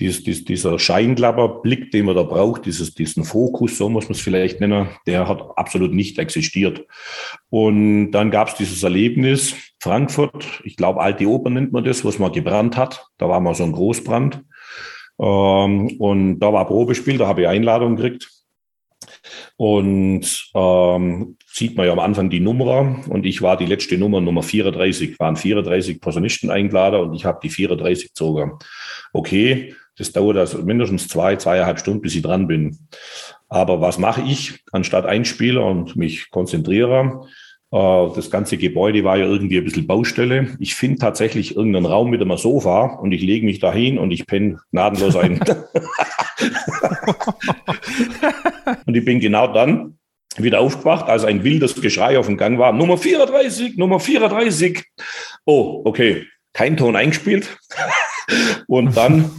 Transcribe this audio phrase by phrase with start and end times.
[0.00, 4.20] dies, dies, dieser Scheinklapperblick, den man da braucht, dieses, diesen Fokus, so muss man es
[4.20, 6.86] vielleicht nennen, der hat absolut nicht existiert.
[7.50, 12.18] Und dann gab es dieses Erlebnis, Frankfurt, ich glaube, alte Oper nennt man das, was
[12.18, 13.06] man gebrannt hat.
[13.18, 14.42] Da war mal so ein Großbrand.
[15.20, 18.30] Ähm, und da war Probespiel, da habe ich Einladung gekriegt.
[19.56, 24.20] Und ähm, sieht man ja am Anfang die Nummer und ich war die letzte Nummer,
[24.20, 28.58] Nummer 34, waren 34 Posaunisten eingeladen und ich habe die 34 gezogen.
[29.12, 32.78] Okay, das dauert also mindestens zwei, zweieinhalb Stunden, bis ich dran bin.
[33.48, 37.26] Aber was mache ich, anstatt einspielen und mich konzentriere?
[37.70, 40.56] Äh, das ganze Gebäude war ja irgendwie ein bisschen Baustelle.
[40.58, 44.26] Ich finde tatsächlich irgendeinen Raum mit einem Sofa und ich lege mich dahin und ich
[44.26, 45.40] penne gnadenlos ein.
[48.86, 49.98] und ich bin genau dann
[50.36, 52.72] wieder aufgewacht, als ein wildes Geschrei auf dem Gang war.
[52.72, 54.84] Nummer 34, Nummer 34.
[55.44, 56.26] Oh, okay.
[56.52, 57.58] Kein Ton eingespielt.
[58.66, 59.30] und dann,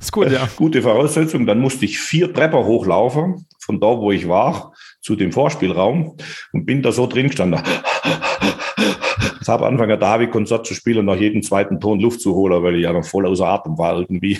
[0.00, 0.48] ist gut, ja.
[0.56, 5.32] gute Voraussetzung, dann musste ich vier Trepper hochlaufen, von da, wo ich war, zu dem
[5.32, 6.16] Vorspielraum
[6.52, 7.62] und bin da so drin gestanden.
[9.40, 12.62] Ich habe angefangen, David Konzert zu spielen und nach jedem zweiten Ton Luft zu holen,
[12.62, 14.38] weil ich ja noch voll außer Atem war irgendwie.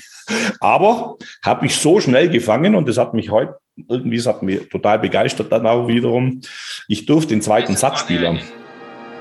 [0.60, 3.54] Aber habe ich so schnell gefangen und das hat mich heute
[3.88, 6.42] irgendwie, das hat mich total begeistert dann auch wiederum.
[6.88, 8.40] Ich durfte den zweiten Satz spielen.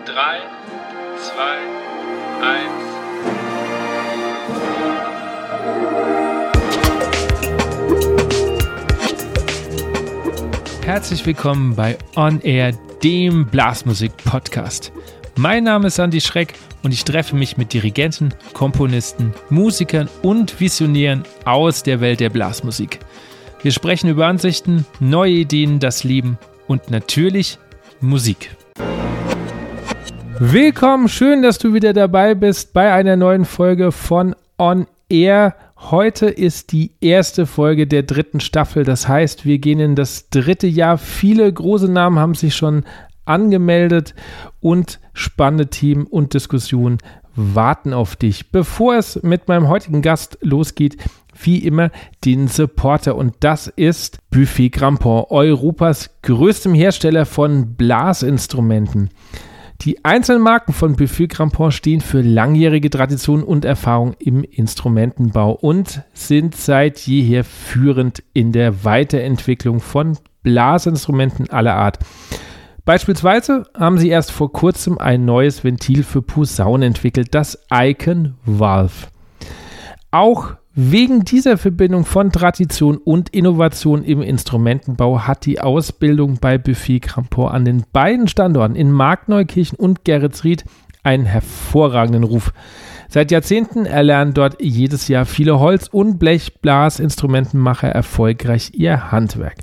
[0.06, 0.40] Drei,
[10.88, 12.72] Herzlich willkommen bei On Air,
[13.04, 14.94] dem Blasmusik-Podcast.
[15.36, 21.26] Mein Name ist Andy Schreck und ich treffe mich mit Dirigenten, Komponisten, Musikern und Visionären
[21.44, 23.00] aus der Welt der Blasmusik.
[23.62, 27.60] Wir sprechen über Ansichten, neue Ideen, das Leben und natürlich
[28.00, 28.56] Musik.
[30.40, 35.54] Willkommen, schön, dass du wieder dabei bist bei einer neuen Folge von On Air.
[35.80, 38.84] Heute ist die erste Folge der dritten Staffel.
[38.84, 40.98] Das heißt, wir gehen in das dritte Jahr.
[40.98, 42.84] Viele große Namen haben sich schon
[43.26, 44.16] angemeldet
[44.60, 46.98] und spannende Themen und Diskussionen
[47.36, 48.52] warten auf dich.
[48.52, 50.98] Bevor es mit meinem heutigen Gast losgeht,
[51.40, 51.92] wie immer
[52.26, 59.12] den Supporter und das ist Buffet Grampon, Europas größtem Hersteller von Blasinstrumenten.
[59.82, 66.02] Die einzelnen Marken von Buffet Grampon stehen für langjährige Tradition und Erfahrung im Instrumentenbau und
[66.14, 72.00] sind seit jeher führend in der Weiterentwicklung von Blasinstrumenten aller Art.
[72.86, 79.08] Beispielsweise haben sie erst vor kurzem ein neues Ventil für Posaunen entwickelt, das Icon Valve.
[80.10, 87.00] Auch Wegen dieser Verbindung von Tradition und Innovation im Instrumentenbau hat die Ausbildung bei Buffet
[87.00, 90.66] Crampon an den beiden Standorten in Markneukirchen und Geretsried
[91.02, 92.54] einen hervorragenden Ruf.
[93.10, 99.56] Seit Jahrzehnten erlernen dort jedes Jahr viele Holz- und Blechblasinstrumentenmacher erfolgreich ihr Handwerk.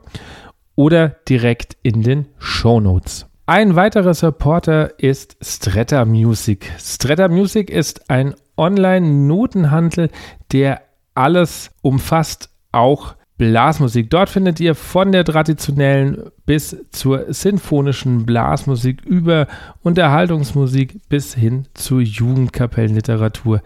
[0.76, 3.26] oder direkt in den Show Notes.
[3.48, 6.72] Ein weiterer Supporter ist Stretta Music.
[6.80, 10.10] Stretta Music ist ein Online-Notenhandel,
[10.54, 10.84] der
[11.16, 14.12] alles umfasst, auch Blasmusik.
[14.12, 19.48] Dort findet ihr von der traditionellen bis zur sinfonischen Blasmusik über
[19.82, 23.62] Unterhaltungsmusik bis hin zur Jugendkapellenliteratur.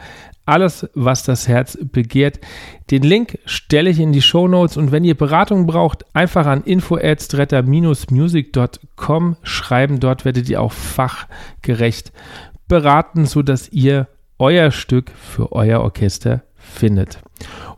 [0.46, 2.40] Alles, was das Herz begehrt.
[2.92, 6.62] Den Link stelle ich in die Show Notes und wenn ihr Beratung braucht, einfach an
[6.64, 10.00] info@stretta-music.com schreiben.
[10.00, 12.12] Dort werdet ihr auch fachgerecht
[12.68, 14.08] beraten, sodass ihr
[14.38, 17.18] euer Stück für euer Orchester findet.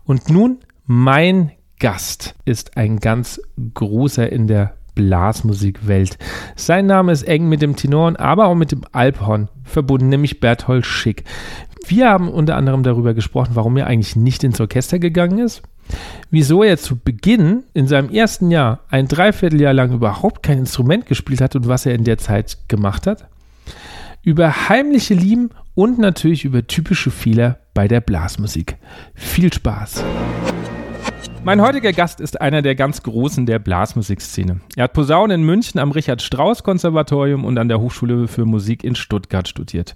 [0.03, 3.41] Und nun mein Gast ist ein ganz
[3.73, 6.17] großer in der Blasmusikwelt.
[6.55, 10.85] Sein Name ist eng mit dem Tenoren, aber auch mit dem Alphorn verbunden, nämlich Berthold
[10.85, 11.25] Schick.
[11.87, 15.61] Wir haben unter anderem darüber gesprochen, warum er eigentlich nicht ins Orchester gegangen ist,
[16.31, 21.41] wieso er zu Beginn in seinem ersten Jahr ein Dreivierteljahr lang überhaupt kein Instrument gespielt
[21.41, 23.27] hat und was er in der Zeit gemacht hat,
[24.23, 28.77] über heimliche Lieben und natürlich über typische Fehler bei der Blasmusik.
[29.13, 30.03] Viel Spaß!
[31.45, 34.61] Mein heutiger Gast ist einer der ganz Großen der Blasmusikszene.
[34.75, 39.47] Er hat Posaune in München am Richard-Strauss-Konservatorium und an der Hochschule für Musik in Stuttgart
[39.47, 39.95] studiert.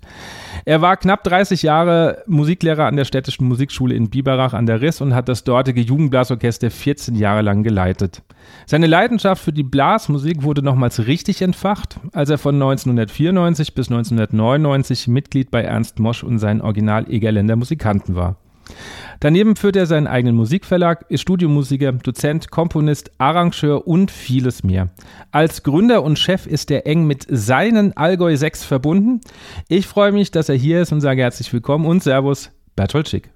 [0.66, 5.01] Er war knapp 30 Jahre Musiklehrer an der Städtischen Musikschule in Biberach an der Riss
[5.01, 8.22] und hat das dortige Jugendblasorchester 14 Jahre lang geleitet.
[8.68, 15.07] Seine Leidenschaft für die Blasmusik wurde nochmals richtig entfacht, als er von 1994 bis 1999
[15.07, 18.38] Mitglied bei Ernst Mosch und seinen Original Egerländer Musikanten war.
[19.19, 24.89] Daneben führt er seinen eigenen Musikverlag, ist Studiomusiker, Dozent, Komponist, Arrangeur und vieles mehr.
[25.31, 29.21] Als Gründer und Chef ist er eng mit seinen Allgäu 6 verbunden.
[29.68, 33.30] Ich freue mich, dass er hier ist und sage herzlich willkommen und Servus, Bertolt Schick.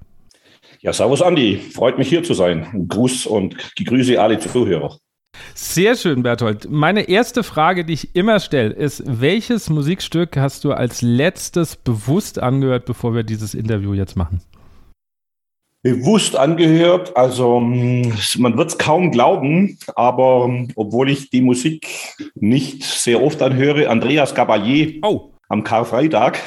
[0.79, 2.87] Ja, Servus Andi, freut mich hier zu sein.
[2.87, 4.97] Gruß und Grüße alle Zuhörer.
[5.55, 6.69] Sehr schön, Berthold.
[6.69, 12.39] Meine erste Frage, die ich immer stelle, ist, welches Musikstück hast du als letztes bewusst
[12.39, 14.41] angehört, bevor wir dieses Interview jetzt machen?
[15.83, 17.15] Bewusst angehört.
[17.15, 21.87] Also hm, man wird es kaum glauben, aber hm, obwohl ich die Musik
[22.33, 25.33] nicht sehr oft anhöre, Andreas Gabalier oh.
[25.49, 26.39] am Karfreitag.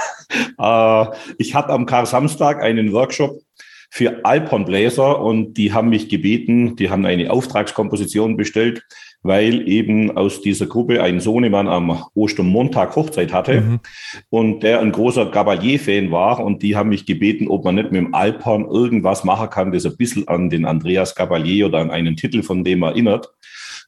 [0.58, 1.06] äh,
[1.36, 3.42] ich hatte am Kar-Samstag einen Workshop
[3.90, 8.82] für Alphornbläser und die haben mich gebeten, die haben eine Auftragskomposition bestellt
[9.24, 13.80] weil eben aus dieser Gruppe ein Sohnemann am Ostermontag Hochzeit hatte mhm.
[14.28, 18.02] und der ein großer Gabalier-Fan war und die haben mich gebeten, ob man nicht mit
[18.02, 22.16] dem Alphorn irgendwas machen kann, das ein bisschen an den Andreas Gabalier oder an einen
[22.16, 23.32] Titel von dem erinnert.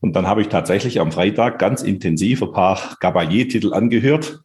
[0.00, 4.40] Und dann habe ich tatsächlich am Freitag ganz intensiv ein paar Gabalier-Titel angehört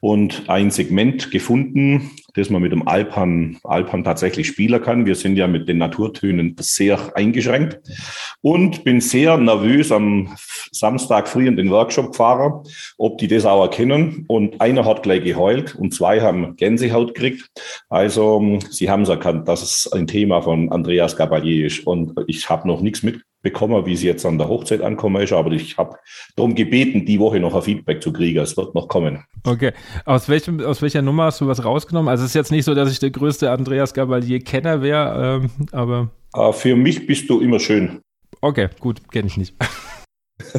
[0.00, 5.06] und ein Segment gefunden, das man mit dem Alpan, Alpan tatsächlich spielen kann.
[5.06, 7.80] Wir sind ja mit den Naturtönen sehr eingeschränkt
[8.40, 10.34] und bin sehr nervös am
[10.70, 12.62] Samstag früh in den Workshop gefahren,
[12.98, 14.24] ob die das auch erkennen.
[14.28, 17.50] Und einer hat gleich geheult und zwei haben Gänsehaut gekriegt.
[17.88, 21.86] Also sie haben es erkannt, dass es ein Thema von Andreas Gabalier ist.
[21.86, 25.32] Und ich habe noch nichts mit bekommen, wie sie jetzt an der Hochzeit ankommen ist,
[25.32, 25.96] aber ich habe
[26.36, 28.38] darum gebeten, die Woche noch ein Feedback zu kriegen.
[28.38, 29.24] Es wird noch kommen.
[29.44, 29.72] Okay.
[30.04, 32.08] Aus, welchem, aus welcher Nummer hast du was rausgenommen?
[32.08, 36.10] Also es ist jetzt nicht so, dass ich der größte Andreas Gabalier-Kenner wäre, ähm, aber.
[36.34, 38.00] Äh, für mich bist du immer schön.
[38.40, 39.54] Okay, gut, kenne ich nicht.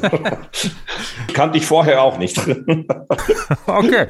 [1.34, 2.38] Kannte ich vorher auch nicht.
[3.68, 4.08] okay.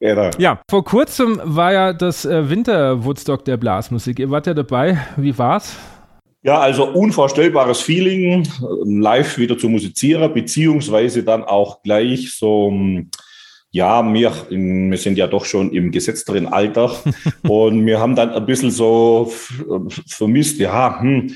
[0.00, 0.30] Genau.
[0.38, 4.18] Ja, vor kurzem war ja das äh, Winter-Woodstock der Blasmusik.
[4.18, 4.98] Ihr wart ja dabei.
[5.16, 5.76] Wie war's?
[6.42, 8.48] Ja, also unvorstellbares Feeling,
[8.84, 12.72] live wieder zu musizieren, beziehungsweise dann auch gleich so,
[13.78, 16.90] ja, wir, wir sind ja doch schon im gesetzteren Alter
[17.48, 19.32] und wir haben dann ein bisschen so
[20.08, 21.32] vermisst, ja, hm,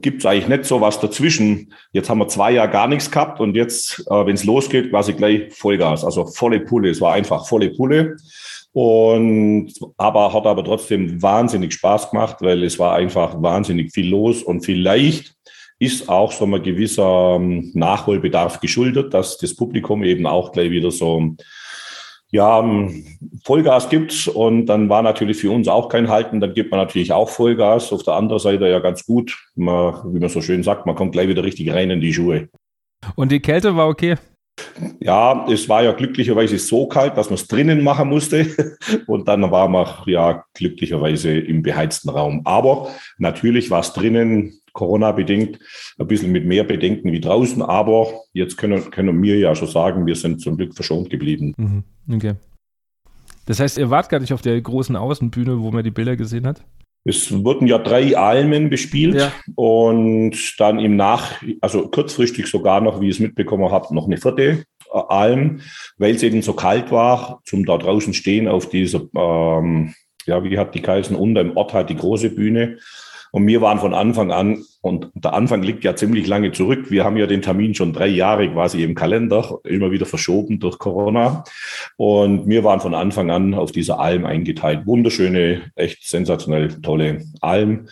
[0.00, 1.72] gibt es eigentlich nicht so was dazwischen.
[1.90, 5.14] Jetzt haben wir zwei Jahre gar nichts gehabt und jetzt, äh, wenn es losgeht, quasi
[5.14, 6.90] gleich Vollgas, also volle Pulle.
[6.90, 8.16] Es war einfach volle Pulle.
[8.72, 14.42] Und aber hat aber trotzdem wahnsinnig Spaß gemacht, weil es war einfach wahnsinnig viel los
[14.42, 15.34] und vielleicht
[15.80, 20.90] ist auch so ein gewisser ähm, Nachholbedarf geschuldet, dass das Publikum eben auch gleich wieder
[20.90, 21.36] so
[22.34, 23.04] ja, ähm,
[23.44, 27.12] Vollgas gibt und dann war natürlich für uns auch kein Halten, dann gibt man natürlich
[27.12, 27.92] auch Vollgas.
[27.92, 31.12] Auf der anderen Seite ja ganz gut, man, wie man so schön sagt, man kommt
[31.12, 32.48] gleich wieder richtig rein in die Schuhe.
[33.14, 34.16] Und die Kälte war okay?
[34.98, 38.46] Ja, es war ja glücklicherweise so kalt, dass man es drinnen machen musste.
[39.06, 42.40] Und dann war man ja glücklicherweise im beheizten Raum.
[42.44, 45.58] Aber natürlich war es drinnen, Corona-bedingt,
[45.98, 47.62] ein bisschen mit mehr Bedenken wie draußen.
[47.62, 51.54] Aber jetzt können, können wir ja schon sagen, wir sind zum Glück verschont geblieben.
[51.56, 51.84] Mhm.
[52.14, 52.34] Okay.
[53.46, 56.46] Das heißt, ihr wart gar nicht auf der großen Außenbühne, wo man die Bilder gesehen
[56.46, 56.62] hat?
[57.06, 59.32] Es wurden ja drei Almen bespielt ja.
[59.56, 64.16] und dann im Nach, also kurzfristig sogar noch, wie ich es mitbekommen habe, noch eine
[64.16, 65.60] vierte äh, Alm,
[65.98, 69.94] weil es eben so kalt war, zum da draußen stehen auf dieser, ähm,
[70.24, 72.78] ja, wie hat die geheißen, unter im Ort halt die große Bühne.
[73.34, 76.92] Und wir waren von Anfang an, und der Anfang liegt ja ziemlich lange zurück.
[76.92, 80.78] Wir haben ja den Termin schon drei Jahre quasi im Kalender, immer wieder verschoben durch
[80.78, 81.42] Corona.
[81.96, 84.86] Und wir waren von Anfang an auf dieser Alm eingeteilt.
[84.86, 87.88] Wunderschöne, echt sensationell tolle Alm.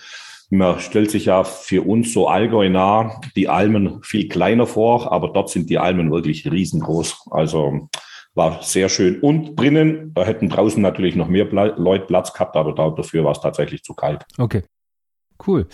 [0.49, 5.31] Man stellt sich ja für uns so Allgäu nah die Almen viel kleiner vor, aber
[5.33, 7.31] dort sind die Almen wirklich riesengroß.
[7.33, 7.89] Also
[8.35, 9.19] war sehr schön.
[9.19, 13.41] Und drinnen, da hätten draußen natürlich noch mehr Leute Platz gehabt, aber dafür war es
[13.41, 14.25] tatsächlich zu kalt.
[14.39, 14.63] Okay.
[15.47, 15.67] Cool.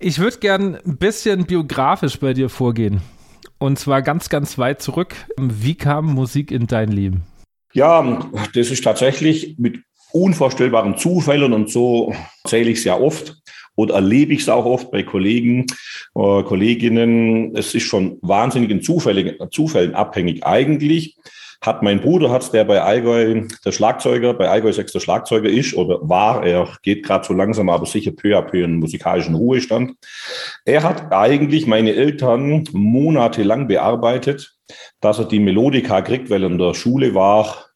[0.00, 3.00] Ich würde gern ein bisschen biografisch bei dir vorgehen.
[3.58, 5.14] Und zwar ganz, ganz weit zurück.
[5.36, 7.22] Wie kam Musik in dein Leben?
[7.72, 9.80] Ja, das ist tatsächlich mit
[10.12, 12.14] unvorstellbaren Zufällen und so
[12.46, 13.36] zähle ich es ja oft
[13.74, 15.66] oder erlebe ich es auch oft bei Kollegen,
[16.14, 17.56] äh, Kolleginnen.
[17.56, 20.46] Es ist schon wahnsinnigen Zufällen, Zufällen abhängig.
[20.46, 21.16] Eigentlich
[21.64, 25.74] hat mein Bruder, hat's, der bei Allgäu der Schlagzeuger, bei Allgäu 6 der Schlagzeuger ist
[25.74, 29.92] oder war, er geht gerade so langsam, aber sicher peu à peu in musikalischen Ruhestand.
[30.66, 34.56] Er hat eigentlich meine Eltern monatelang bearbeitet,
[35.00, 37.66] dass er die Melodika kriegt, weil er in der Schule war,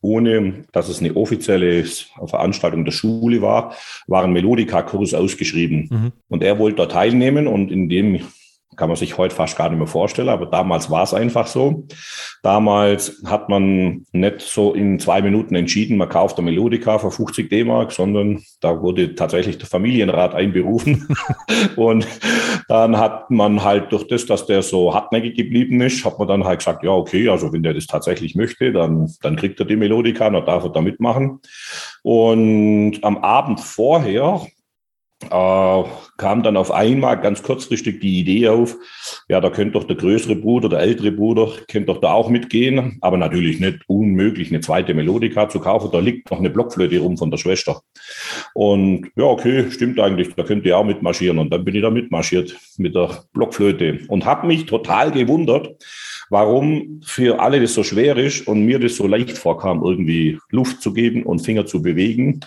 [0.00, 1.84] ohne dass es eine offizielle
[2.26, 3.74] Veranstaltung der Schule war,
[4.06, 5.88] war ein Melodika-Kurs ausgeschrieben.
[5.90, 6.12] Mhm.
[6.28, 8.20] Und er wollte da teilnehmen und in dem
[8.76, 11.86] kann man sich heute fast gar nicht mehr vorstellen, aber damals war es einfach so.
[12.42, 17.48] Damals hat man nicht so in zwei Minuten entschieden, man kauft eine Melodika für 50
[17.50, 21.08] D-Mark, sondern da wurde tatsächlich der Familienrat einberufen.
[21.76, 22.06] und
[22.68, 26.44] dann hat man halt durch das, dass der so hartnäckig geblieben ist, hat man dann
[26.44, 29.76] halt gesagt, ja, okay, also wenn der das tatsächlich möchte, dann, dann kriegt er die
[29.76, 31.40] Melodika, dann darf er da mitmachen.
[32.02, 34.46] Und am Abend vorher
[35.30, 35.84] äh,
[36.16, 38.76] kam dann auf einmal ganz kurzfristig die Idee auf,
[39.28, 42.98] ja, da könnte doch der größere Bruder, der ältere Bruder, könnte doch da auch mitgehen,
[43.00, 47.16] aber natürlich nicht unmöglich, eine zweite Melodika zu kaufen, da liegt noch eine Blockflöte rum
[47.16, 47.82] von der Schwester.
[48.54, 51.38] Und ja, okay, stimmt eigentlich, da könnt ihr auch mitmarschieren.
[51.38, 54.00] Und dann bin ich da mitmarschiert mit der Blockflöte.
[54.08, 55.74] Und habe mich total gewundert,
[56.30, 60.82] warum für alle das so schwer ist und mir das so leicht vorkam, irgendwie Luft
[60.82, 62.40] zu geben und Finger zu bewegen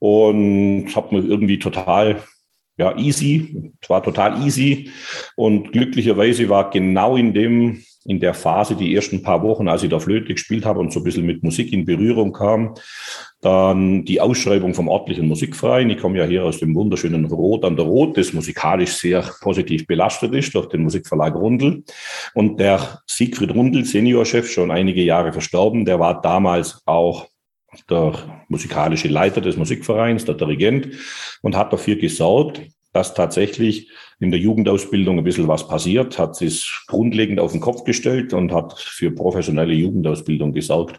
[0.00, 2.20] und habe mir irgendwie total
[2.80, 3.72] ja, easy.
[3.80, 4.90] Es war total easy.
[5.36, 9.90] Und glücklicherweise war genau in dem, in der Phase, die ersten paar Wochen, als ich
[9.90, 12.74] da Flöte gespielt habe und so ein bisschen mit Musik in Berührung kam,
[13.42, 15.90] dann die Ausschreibung vom örtlichen Musikverein.
[15.90, 19.86] Ich komme ja hier aus dem wunderschönen Rot an der Rot, das musikalisch sehr positiv
[19.86, 21.84] belastet ist durch den Musikverlag Rundel.
[22.32, 27.26] Und der Siegfried Rundel, Seniorchef, schon einige Jahre verstorben, der war damals auch
[27.88, 30.88] der musikalische Leiter des Musikvereins, der Dirigent,
[31.42, 32.62] und hat dafür gesorgt,
[32.92, 37.84] dass tatsächlich in der Jugendausbildung ein bisschen was passiert, hat es grundlegend auf den Kopf
[37.84, 40.98] gestellt und hat für professionelle Jugendausbildung gesorgt.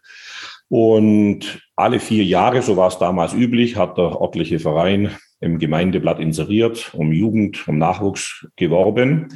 [0.70, 5.12] Und alle vier Jahre, so war es damals üblich, hat der örtliche Verein
[5.42, 9.30] im Gemeindeblatt inseriert, um Jugend, um Nachwuchs geworben.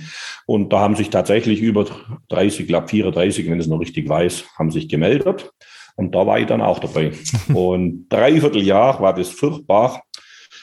[0.46, 1.86] Und da haben sich tatsächlich über
[2.30, 5.52] 30, ich glaube 34, wenn ich es noch richtig weiß, haben sich gemeldet.
[5.96, 7.12] Und da war ich dann auch dabei.
[7.54, 10.04] Und dreiviertel Jahr war das furchtbar.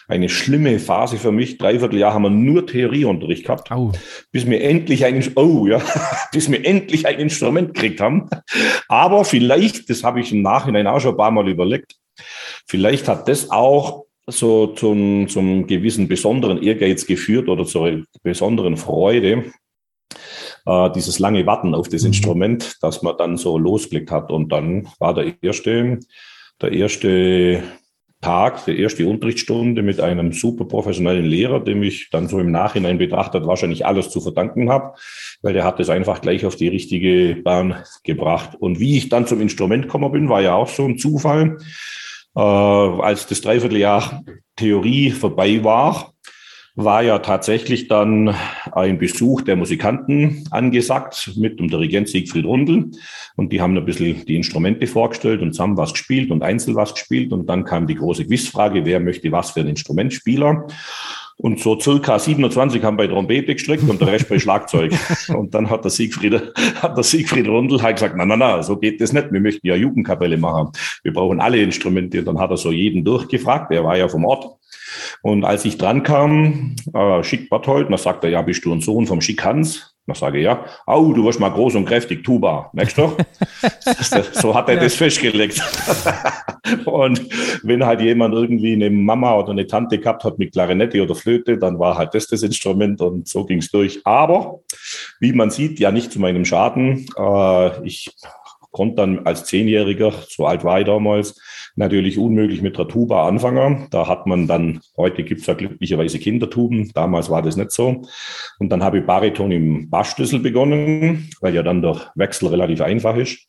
[0.08, 1.58] Eine schlimme Phase für mich.
[1.58, 3.92] Dreiviertel Jahr haben wir nur Theorieunterricht gehabt, oh.
[4.30, 5.80] bis wir endlich ein, oh ja,
[6.32, 8.28] bis wir endlich ein Instrument gekriegt haben.
[8.88, 11.94] Aber vielleicht, das habe ich im Nachhinein auch schon ein paar Mal überlegt,
[12.66, 19.44] vielleicht hat das auch so zum, zum gewissen besonderen Ehrgeiz geführt oder zur besonderen Freude,
[20.66, 22.08] äh, dieses lange Warten auf das mhm.
[22.08, 24.30] Instrument, dass man dann so losblickt hat.
[24.30, 26.00] Und dann war der erste,
[26.60, 27.62] der erste
[28.22, 32.96] Tag, die erste Unterrichtsstunde mit einem super professionellen Lehrer, dem ich dann so im Nachhinein
[32.96, 34.94] betrachtet wahrscheinlich alles zu verdanken habe,
[35.42, 38.56] weil der hat es einfach gleich auf die richtige Bahn gebracht.
[38.58, 41.58] Und wie ich dann zum Instrument gekommen bin, war ja auch so ein Zufall.
[42.36, 44.22] Äh, als das Dreivierteljahr
[44.54, 46.11] Theorie vorbei war,
[46.74, 48.34] war ja tatsächlich dann
[48.72, 52.90] ein Besuch der Musikanten angesagt mit dem Dirigent Siegfried Rundel.
[53.36, 56.94] Und die haben ein bisschen die Instrumente vorgestellt und zusammen was gespielt und einzeln was
[56.94, 57.32] gespielt.
[57.32, 60.66] Und dann kam die große Quizfrage, wer möchte was für ein Instrumentspieler?
[61.36, 64.92] Und so circa 27 haben bei Trompete gestrickt und der Rest bei Schlagzeug.
[65.28, 68.76] Und dann hat der Siegfried, hat der Siegfried Rundel halt gesagt, na, na, na, so
[68.76, 69.32] geht das nicht.
[69.32, 70.70] Wir möchten ja Jugendkapelle machen.
[71.02, 72.20] Wir brauchen alle Instrumente.
[72.20, 73.72] Und dann hat er so jeden durchgefragt.
[73.72, 74.46] Der war ja vom Ort.
[75.22, 78.80] Und als ich dran kam, äh, Schick Berthold, dann sagt er, ja, bist du ein
[78.80, 79.91] Sohn vom Schick Hans?
[80.06, 83.16] Dann sage ich, ja, au, du wirst mal groß und kräftig, Tuba, merkst du?
[84.32, 84.80] so hat er ja.
[84.80, 85.62] das festgelegt.
[86.86, 87.20] und
[87.62, 91.56] wenn halt jemand irgendwie eine Mama oder eine Tante gehabt hat mit Klarinette oder Flöte,
[91.56, 94.00] dann war halt das das Instrument und so ging es durch.
[94.04, 94.60] Aber,
[95.20, 97.06] wie man sieht, ja nicht zu meinem Schaden.
[97.16, 98.10] Äh, ich
[98.72, 101.40] konnte dann als Zehnjähriger, so alt war ich damals,
[101.76, 103.86] natürlich unmöglich mit der Tuba anfangen.
[103.90, 108.02] Da hat man dann, heute gibt es ja glücklicherweise Kindertuben, damals war das nicht so.
[108.58, 113.16] Und dann habe ich Bariton im Bassschlüssel begonnen, weil ja dann der Wechsel relativ einfach
[113.16, 113.46] ist.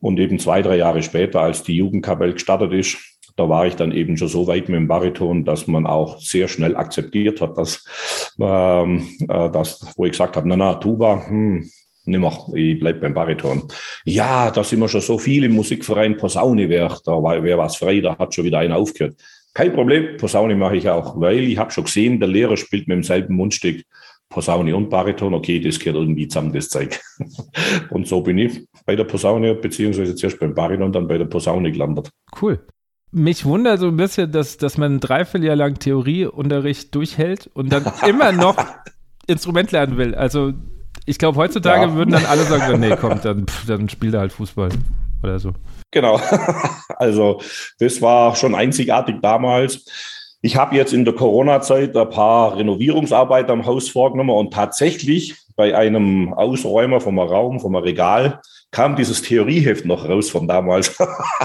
[0.00, 2.98] Und eben zwei, drei Jahre später, als die Jugendkapelle gestartet ist,
[3.36, 6.46] da war ich dann eben schon so weit mit dem Bariton, dass man auch sehr
[6.46, 7.84] schnell akzeptiert hat, dass,
[8.38, 11.68] ähm, äh, das, wo ich gesagt habe, na na, Tuba, hm,
[12.06, 13.62] nimmer, ich bleib beim Bariton.
[14.04, 18.00] Ja, da sind wir schon so viel im Musikverein Posaune wär, da wäre was frei,
[18.00, 19.16] da hat schon wieder einer aufgehört.
[19.54, 22.96] Kein Problem, Posaune mache ich auch, weil ich habe schon gesehen, der Lehrer spielt mit
[22.96, 23.84] demselben Mundstück
[24.28, 27.00] Posaune und Bariton, okay, das gehört irgendwie zusammen, das Zeug.
[27.90, 31.70] und so bin ich bei der Posaune, beziehungsweise zuerst beim Bariton, dann bei der Posaune
[31.70, 32.10] gelandet.
[32.40, 32.58] Cool.
[33.12, 37.84] Mich wundert so ein bisschen, dass, dass man ein Dreivierteljahr lang Theorieunterricht durchhält und dann
[38.08, 38.56] immer noch
[39.28, 40.16] Instrument lernen will.
[40.16, 40.52] Also
[41.06, 41.94] ich glaube, heutzutage ja.
[41.94, 44.70] würden dann alle sagen, nee, komm, dann, dann spielt er halt Fußball.
[45.22, 45.52] oder so.
[45.90, 46.20] Genau.
[46.96, 47.40] Also
[47.80, 49.84] das war schon einzigartig damals.
[50.42, 55.76] Ich habe jetzt in der Corona-Zeit ein paar Renovierungsarbeiten am Haus vorgenommen und tatsächlich bei
[55.76, 58.40] einem Ausräumer vom Raum, vom Regal,
[58.74, 60.98] kam dieses Theorieheft noch raus von damals.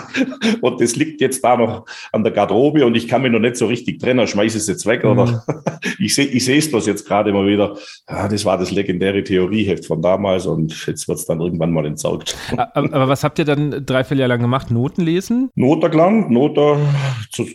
[0.62, 3.56] und das liegt jetzt da noch an der Garderobe und ich kann mir noch nicht
[3.56, 5.40] so richtig trennen, schmeiße es jetzt weg oder mhm.
[6.00, 7.78] ich sehe ich es bloß jetzt gerade immer wieder.
[8.10, 11.86] Ja, das war das legendäre Theorieheft von damals und jetzt wird es dann irgendwann mal
[11.86, 12.36] entsorgt.
[12.52, 14.72] Aber, aber, was habt ihr dann dreiviertel Jahr lang gemacht?
[14.72, 15.52] Noten lesen?
[15.54, 16.80] Noten gelernt, Noten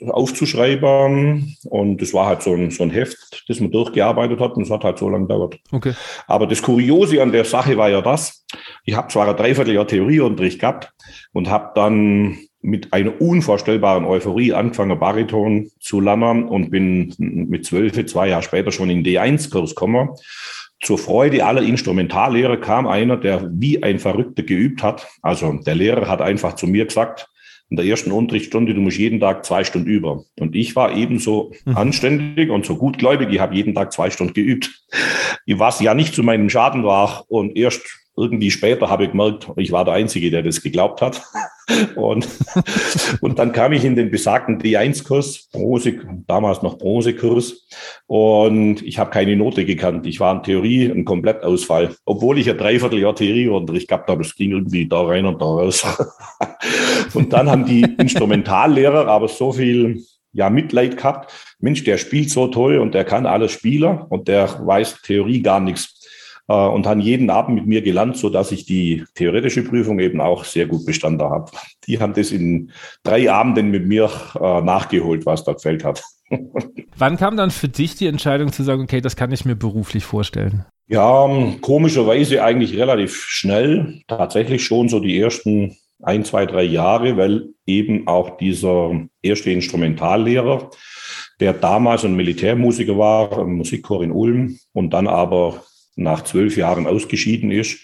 [0.07, 4.63] aufzuschreiben und das war halt so ein, so ein Heft, das man durchgearbeitet hat und
[4.63, 5.59] es hat halt so lange gedauert.
[5.73, 5.95] Okay.
[6.29, 8.45] Aber das Kuriose an der Sache war ja das,
[8.85, 10.93] ich habe zwar ein Dreivierteljahr Theorieunterricht gehabt
[11.33, 18.07] und habe dann mit einer unvorstellbaren Euphorie angefangen, Bariton zu lernen und bin mit zwölf,
[18.07, 20.11] zwei Jahre später schon in D1-Kurs gekommen.
[20.81, 25.07] Zur Freude aller Instrumentallehrer kam einer, der wie ein Verrückter geübt hat.
[25.23, 27.29] Also der Lehrer hat einfach zu mir gesagt,
[27.71, 30.25] in der ersten Unterrichtsstunde, du musst jeden Tag zwei Stunden über.
[30.39, 31.77] Und ich war ebenso mhm.
[31.77, 34.71] anständig und so gutgläubig, ich habe jeden Tag zwei Stunden geübt.
[35.47, 37.25] Was ja nicht zu meinem Schaden war.
[37.29, 41.23] Und erst irgendwie später habe ich gemerkt, ich war der Einzige, der das geglaubt hat.
[41.97, 42.29] Und,
[43.23, 47.67] und dann kam ich in den besagten D1-Kurs, Bronze, damals noch Bronzekurs.
[48.07, 50.07] Und ich habe keine Note gekannt.
[50.07, 51.97] Ich war in Theorie ein Komplettausfall.
[52.05, 54.21] Obwohl ich ein Dreivierteljahr Theorieunterricht gehabt habe.
[54.21, 55.87] Es ging irgendwie da rein und da raus.
[57.15, 61.33] Und dann haben die Instrumentallehrer aber so viel ja, Mitleid gehabt.
[61.61, 65.61] Mensch, der spielt so toll und der kann alles spielen und der weiß Theorie gar
[65.61, 65.94] nichts
[66.53, 70.45] und haben jeden Abend mit mir gelernt, so dass ich die theoretische Prüfung eben auch
[70.45, 71.51] sehr gut bestanden habe.
[71.87, 72.71] Die haben das in
[73.03, 76.03] drei Abenden mit mir äh, nachgeholt, was da gefällt hat.
[76.99, 80.05] Wann kam dann für dich die Entscheidung zu sagen, okay, das kann ich mir beruflich
[80.05, 80.65] vorstellen?
[80.87, 81.29] Ja,
[81.63, 84.03] komischerweise eigentlich relativ schnell.
[84.07, 90.71] Tatsächlich schon so die ersten ein, zwei, drei Jahre, weil eben auch dieser erste Instrumentallehrer,
[91.41, 95.63] der damals ein Militärmusiker war, ein Musikchor in Ulm und dann aber
[95.97, 97.81] nach zwölf Jahren ausgeschieden ist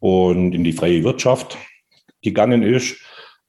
[0.00, 1.58] und in die freie Wirtschaft
[2.22, 2.96] gegangen ist,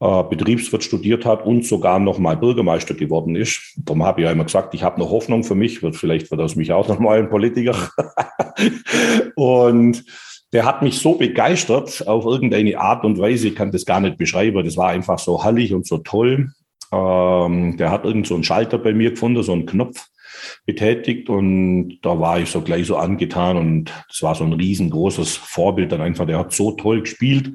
[0.01, 3.73] äh, Betriebswirt studiert hat und sogar noch mal Bürgermeister geworden ist.
[3.77, 6.41] Darum habe ich ja immer gesagt, ich habe noch Hoffnung für mich, wird, vielleicht wird
[6.41, 7.75] aus mich auch noch mal ein Politiker.
[9.35, 10.05] und
[10.53, 14.17] der hat mich so begeistert auf irgendeine Art und Weise, ich kann das gar nicht
[14.17, 14.63] beschreiben.
[14.63, 16.51] Das war einfach so hallig und so toll.
[16.91, 20.07] Ähm, der hat irgend so einen Schalter bei mir gefunden, so einen Knopf
[20.65, 25.37] betätigt und da war ich so gleich so angetan und es war so ein riesengroßes
[25.37, 26.25] Vorbild dann einfach.
[26.25, 27.51] Der hat so toll gespielt,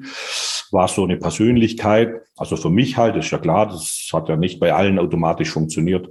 [0.71, 2.13] war so eine Persönlichkeit.
[2.37, 6.09] Also für mich halt, ist ja klar, das hat ja nicht bei allen automatisch funktioniert.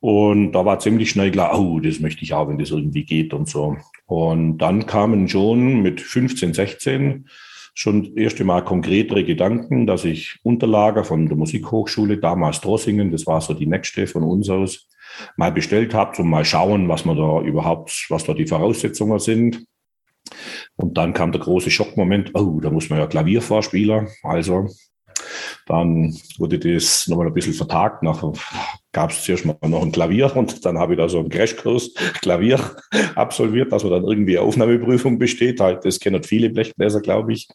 [0.00, 3.32] Und da war ziemlich schnell klar, oh, das möchte ich auch, wenn das irgendwie geht
[3.32, 3.76] und so.
[4.06, 7.28] Und dann kamen schon mit 15, 16
[7.74, 13.26] schon das erste Mal konkretere Gedanken, dass ich Unterlager von der Musikhochschule, damals Drossingen, das
[13.26, 14.88] war so die nächste von uns aus,
[15.36, 19.64] mal bestellt habe, um mal schauen, was man da überhaupt, was da die Voraussetzungen sind.
[20.76, 24.08] Und dann kam der große Schockmoment, oh, da muss man ja Klavier vorspielen.
[24.22, 24.68] Also
[25.66, 28.02] dann wurde das nochmal ein bisschen vertagt.
[28.02, 28.32] Nachher
[28.92, 31.94] gab es zuerst mal noch ein Klavier und dann habe ich da so einen Crashkurs
[32.20, 32.60] Klavier
[33.14, 35.60] absolviert, dass man dann irgendwie Aufnahmeprüfung besteht.
[35.60, 37.48] Halt, das kennen viele Blechbläser, glaube ich.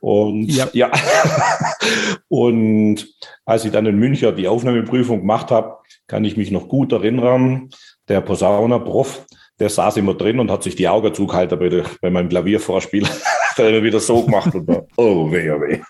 [0.00, 0.68] Und ja.
[0.72, 0.90] ja.
[2.28, 3.06] und
[3.44, 7.70] als ich dann in München die Aufnahmeprüfung gemacht habe, kann ich mich noch gut erinnern.
[8.08, 9.26] Der Posauner Prof,
[9.58, 13.06] der saß immer drin und hat sich die Augen zugehalten bei, der, bei meinem Klaviervorspiel.
[13.58, 15.80] Hat er wieder so gemacht und da, oh weh, oh weh.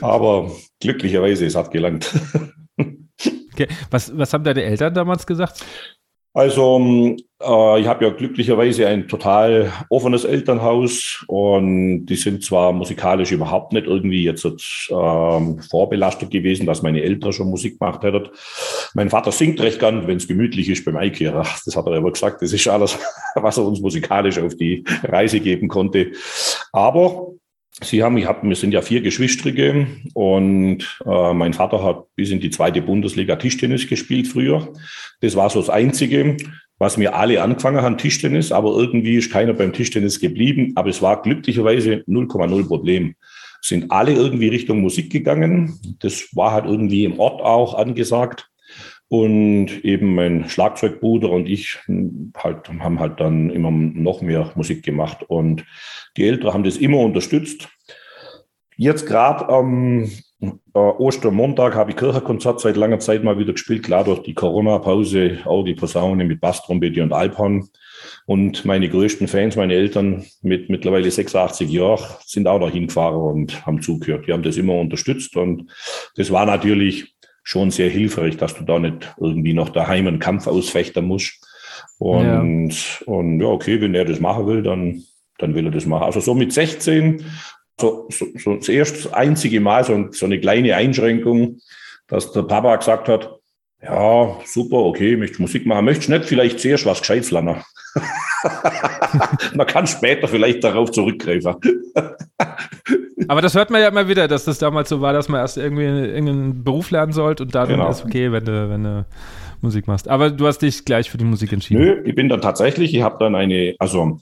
[0.00, 0.50] Aber
[0.80, 2.12] glücklicherweise, es hat gelangt.
[3.52, 3.68] Okay.
[3.90, 5.64] Was, was haben deine Eltern damals gesagt?
[6.34, 12.72] Also ähm, äh, ich habe ja glücklicherweise ein total offenes Elternhaus und die sind zwar
[12.72, 14.44] musikalisch überhaupt nicht irgendwie jetzt
[14.90, 18.28] ähm, vorbelastet gewesen, dass meine Eltern schon Musik gemacht hätten.
[18.94, 21.46] Mein Vater singt recht gern, wenn es gemütlich ist beim Eikehrer.
[21.64, 22.42] Das hat er immer gesagt.
[22.42, 22.98] Das ist alles,
[23.34, 26.12] was er uns musikalisch auf die Reise geben konnte.
[26.72, 27.32] Aber
[27.80, 32.30] Sie haben, ich hab, wir sind ja vier Geschwistrige und äh, mein Vater hat bis
[32.30, 34.72] in die zweite Bundesliga Tischtennis gespielt früher.
[35.20, 36.36] Das war so das Einzige,
[36.78, 40.72] was wir alle angefangen haben, Tischtennis, aber irgendwie ist keiner beim Tischtennis geblieben.
[40.74, 43.14] Aber es war glücklicherweise 0,0 Problem.
[43.60, 45.78] Sind alle irgendwie Richtung Musik gegangen.
[46.00, 48.48] Das war halt irgendwie im Ort auch angesagt.
[49.10, 54.84] Und eben mein Schlagzeugbruder und ich hm, halt, haben halt dann immer noch mehr Musik
[54.84, 55.24] gemacht.
[55.26, 55.64] Und
[56.18, 57.68] die Eltern haben das immer unterstützt.
[58.76, 63.84] Jetzt gerade ähm, äh, Ostermontag habe ich Kirchenkonzert seit langer Zeit mal wieder gespielt.
[63.84, 67.68] Klar, durch die Corona-Pause auch die Posaune mit Basstrompete und Alphorn.
[68.26, 73.66] Und meine größten Fans, meine Eltern mit mittlerweile 86 Jahren, sind auch noch hingefahren und
[73.66, 74.26] haben zugehört.
[74.26, 75.70] Die haben das immer unterstützt und
[76.14, 80.46] das war natürlich schon sehr hilfreich, dass du da nicht irgendwie noch daheim einen Kampf
[80.46, 81.44] ausfechten musst.
[81.98, 85.02] Und ja, und ja okay, wenn er das machen will, dann,
[85.38, 86.04] dann will er das machen.
[86.04, 87.24] Also so mit 16
[87.80, 91.58] so, so, so das erste einzige Mal so, so eine kleine Einschränkung,
[92.08, 93.30] dass der Papa gesagt hat,
[93.82, 97.62] ja, super, okay, möchtest Musik machen, möchtest nicht vielleicht zuerst was Gescheites lernen.
[99.54, 101.54] man kann später vielleicht darauf zurückgreifen.
[103.28, 105.58] Aber das hört man ja immer wieder, dass das damals so war, dass man erst
[105.58, 107.90] irgendwie irgendeinen Beruf lernen sollte und dann genau.
[107.90, 109.06] ist okay, wenn du, wenn du
[109.60, 110.08] Musik machst.
[110.08, 111.82] Aber du hast dich gleich für die Musik entschieden.
[111.82, 114.20] Nö, ich bin dann tatsächlich, ich habe dann eine, also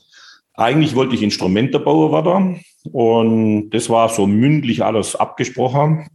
[0.57, 2.61] eigentlich wollte ich Instrumentenbauer werden
[2.93, 6.09] und das war so mündlich alles abgesprochen.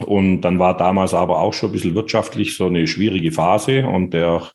[0.00, 4.14] Und dann war damals aber auch schon ein bisschen wirtschaftlich so eine schwierige Phase und
[4.14, 4.50] der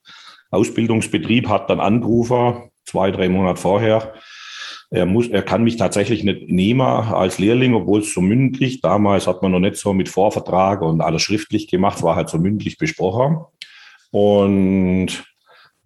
[0.50, 4.13] Ausbildungsbetrieb hat dann angerufen, zwei, drei Monate vorher.
[4.89, 9.28] Er muss, er kann mich tatsächlich nicht nehmen als Lehrling, obwohl es so mündlich, damals
[9.28, 12.78] hat man noch nicht so mit Vorvertrag und alles schriftlich gemacht, war halt so mündlich
[12.78, 13.39] besprochen.
[14.12, 15.26] Und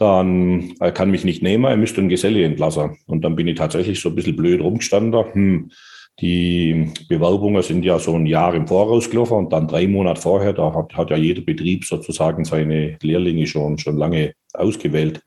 [0.01, 2.97] dann er kann mich nicht nehmen, er müsste einen Geselle entlassen.
[3.05, 5.25] Und dann bin ich tatsächlich so ein bisschen blöd rumgestanden.
[5.33, 5.71] Hm,
[6.19, 10.53] die Bewerbungen sind ja so ein Jahr im Voraus gelaufen und dann drei Monate vorher,
[10.53, 15.21] da hat, hat ja jeder Betrieb sozusagen seine Lehrlinge schon, schon lange ausgewählt.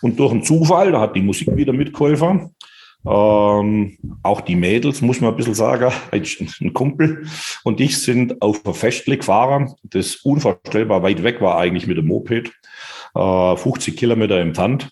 [0.00, 2.54] Und durch einen Zufall, da hat die Musik wieder mitgeholfen.
[3.06, 5.92] Ähm, auch die Mädels, muss man ein bisschen sagen,
[6.60, 7.26] ein Kumpel
[7.62, 12.06] und ich sind auf ein Festle gefahren, das unvorstellbar weit weg war eigentlich mit dem
[12.06, 12.52] Moped.
[13.56, 14.90] 50 äh, Kilometer entfernt.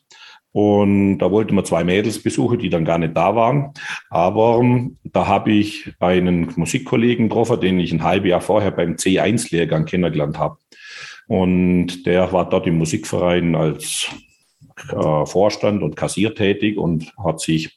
[0.52, 3.72] Und da wollten wir zwei Mädels besuchen, die dann gar nicht da waren.
[4.08, 8.92] Aber ähm, da habe ich einen Musikkollegen getroffen, den ich ein halbes Jahr vorher beim
[8.92, 10.58] C1-Lehrgang kennengelernt habe.
[11.26, 14.08] Und der war dort im Musikverein als
[14.90, 17.76] äh, Vorstand und Kassier tätig und hat sich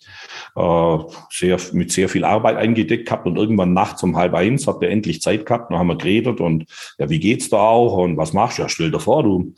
[0.55, 0.97] äh,
[1.29, 4.89] sehr, mit sehr viel Arbeit eingedeckt gehabt und irgendwann nachts um halb eins hat er
[4.89, 6.65] endlich Zeit gehabt, dann haben wir geredet und
[6.97, 8.63] ja, wie geht's da auch und was machst du?
[8.63, 9.53] Ja, stell dir vor, du,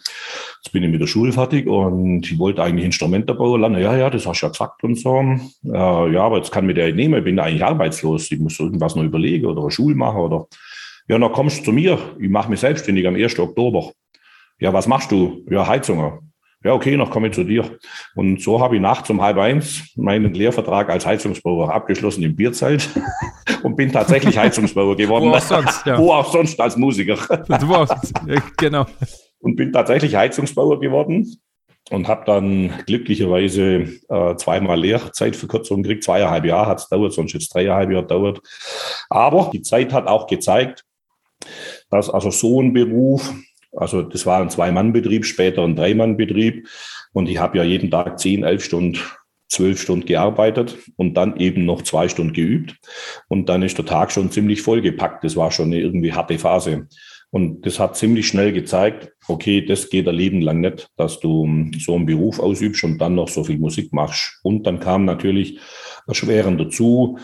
[0.63, 3.81] jetzt bin ich mit der Schule fertig und ich wollte eigentlich Instrumente bauen lernen.
[3.81, 5.19] Ja, ja, das hast du ja gesagt und so.
[5.19, 8.95] Äh, ja, aber jetzt kann mir der nehmen, ich bin eigentlich arbeitslos, ich muss irgendwas
[8.95, 10.47] noch überlegen oder eine Schule machen oder
[11.07, 13.39] ja, dann kommst du zu mir, ich mache mich selbstständig am 1.
[13.39, 13.91] Oktober.
[14.59, 15.45] Ja, was machst du?
[15.49, 16.28] Ja, Heizungen
[16.63, 17.79] ja, okay, noch komme ich zu dir.
[18.15, 22.89] Und so habe ich nachts um halb eins meinen Lehrvertrag als Heizungsbauer abgeschlossen im Bierzelt
[23.63, 25.29] und bin tatsächlich Heizungsbauer geworden.
[25.29, 25.97] Wo auch sonst, ja.
[25.97, 27.17] Wo auch sonst als Musiker.
[28.57, 28.85] genau.
[29.39, 31.39] Und bin tatsächlich Heizungsbauer geworden
[31.91, 36.03] und habe dann glücklicherweise äh, zweimal Lehrzeitverkürzung gekriegt.
[36.03, 38.41] Zweieinhalb Jahre hat es dauert, sonst jetzt dreieinhalb Jahre dauert.
[39.09, 40.83] Aber die Zeit hat auch gezeigt,
[41.89, 43.33] dass also so ein Beruf
[43.71, 46.67] also das war ein Zwei-Mann-Betrieb, später ein Drei-Mann-Betrieb.
[47.13, 48.99] Und ich habe ja jeden Tag zehn, elf Stunden,
[49.47, 52.75] zwölf Stunden gearbeitet und dann eben noch zwei Stunden geübt.
[53.27, 55.23] Und dann ist der Tag schon ziemlich vollgepackt.
[55.23, 56.87] Das war schon eine irgendwie harte Phase.
[57.31, 61.47] Und das hat ziemlich schnell gezeigt, okay, das geht ein Leben lang nicht, dass du
[61.77, 64.39] so einen Beruf ausübst und dann noch so viel Musik machst.
[64.41, 65.59] Und dann kam natürlich
[66.07, 67.19] erschwerend dazu.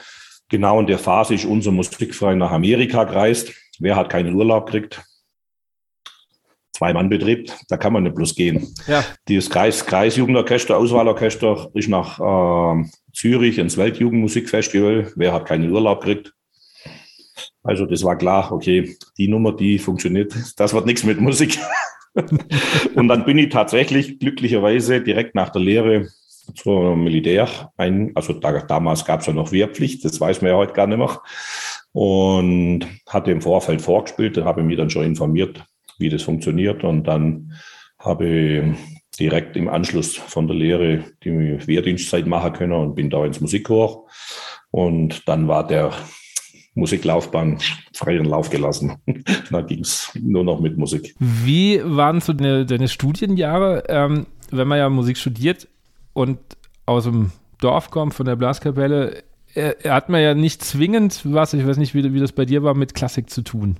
[0.50, 3.52] Genau in der Phase ist unser Musikverein nach Amerika gereist.
[3.80, 5.04] Wer hat keinen Urlaub gekriegt?
[6.76, 8.68] Zwei-Mann-Betrieb, da kann man nicht bloß gehen.
[8.88, 9.04] Ja.
[9.28, 12.84] Das Kreis, Kreisjugendorchester, Auswahlorchester ist nach äh,
[13.14, 15.14] Zürich ins Weltjugendmusikfestival.
[15.16, 16.34] Wer hat keinen Urlaub gekriegt?
[17.64, 21.58] Also das war klar, okay, die Nummer, die funktioniert, das wird nichts mit Musik.
[22.96, 26.08] und dann bin ich tatsächlich glücklicherweise direkt nach der Lehre
[26.56, 30.58] zur Militär ein, also da, damals gab es ja noch Wehrpflicht, das weiß man ja
[30.58, 31.22] heute gar nicht mehr.
[31.94, 35.64] Und hatte im Vorfeld vorgespielt, da habe ich mich dann schon informiert,
[35.98, 36.84] wie das funktioniert.
[36.84, 37.54] Und dann
[38.00, 41.32] habe ich direkt im Anschluss von der Lehre die
[41.66, 44.08] Wehrdienstzeit machen können und bin da ins Musikchor.
[44.72, 45.94] Und dann war der
[46.76, 47.60] Musiklaufbahn
[47.94, 48.98] freien Lauf gelassen.
[49.52, 51.16] da ging es nur noch mit Musik.
[51.20, 55.68] Wie waren so deine, deine Studienjahre, ähm, wenn man ja Musik studiert
[56.14, 56.38] und
[56.86, 57.32] aus dem
[57.62, 61.96] Dorf kommt, von der Blaskapelle, äh, hat man ja nicht zwingend was, ich weiß nicht,
[61.96, 63.78] wie, wie das bei dir war, mit Klassik zu tun.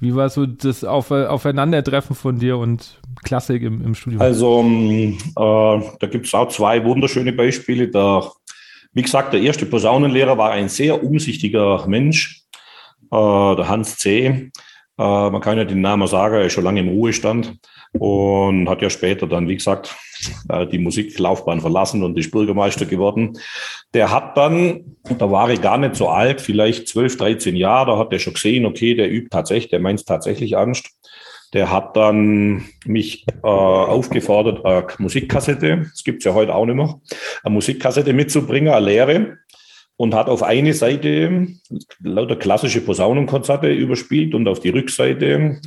[0.00, 4.20] Wie war so das Auf Aufeinandertreffen von dir und Klassik im, im Studium?
[4.20, 7.88] Also, ähm, äh, da gibt es auch zwei wunderschöne Beispiele.
[7.88, 8.30] Der,
[8.92, 12.44] wie gesagt, der erste Posaunenlehrer war ein sehr umsichtiger Mensch,
[13.10, 14.50] äh, der Hans C.
[14.98, 17.56] Äh, man kann ja den Namen sagen, er ist schon lange im Ruhestand
[17.92, 19.94] und hat ja später dann, wie gesagt,
[20.48, 23.38] äh, die Musiklaufbahn verlassen und ist Bürgermeister geworden.
[23.92, 27.98] Der hat dann, da war er gar nicht so alt, vielleicht 12, 13 Jahre, da
[27.98, 30.90] hat er schon gesehen, okay, der übt tatsächlich, der meint tatsächlich ernst.
[31.52, 37.00] Der hat dann mich äh, aufgefordert, eine Musikkassette, das gibt's ja heute auch nicht mehr,
[37.44, 39.38] eine Musikkassette mitzubringen, eine Lehre
[39.96, 41.46] und hat auf eine Seite
[42.02, 45.60] lauter klassische Posaunenkonzerte überspielt und auf die Rückseite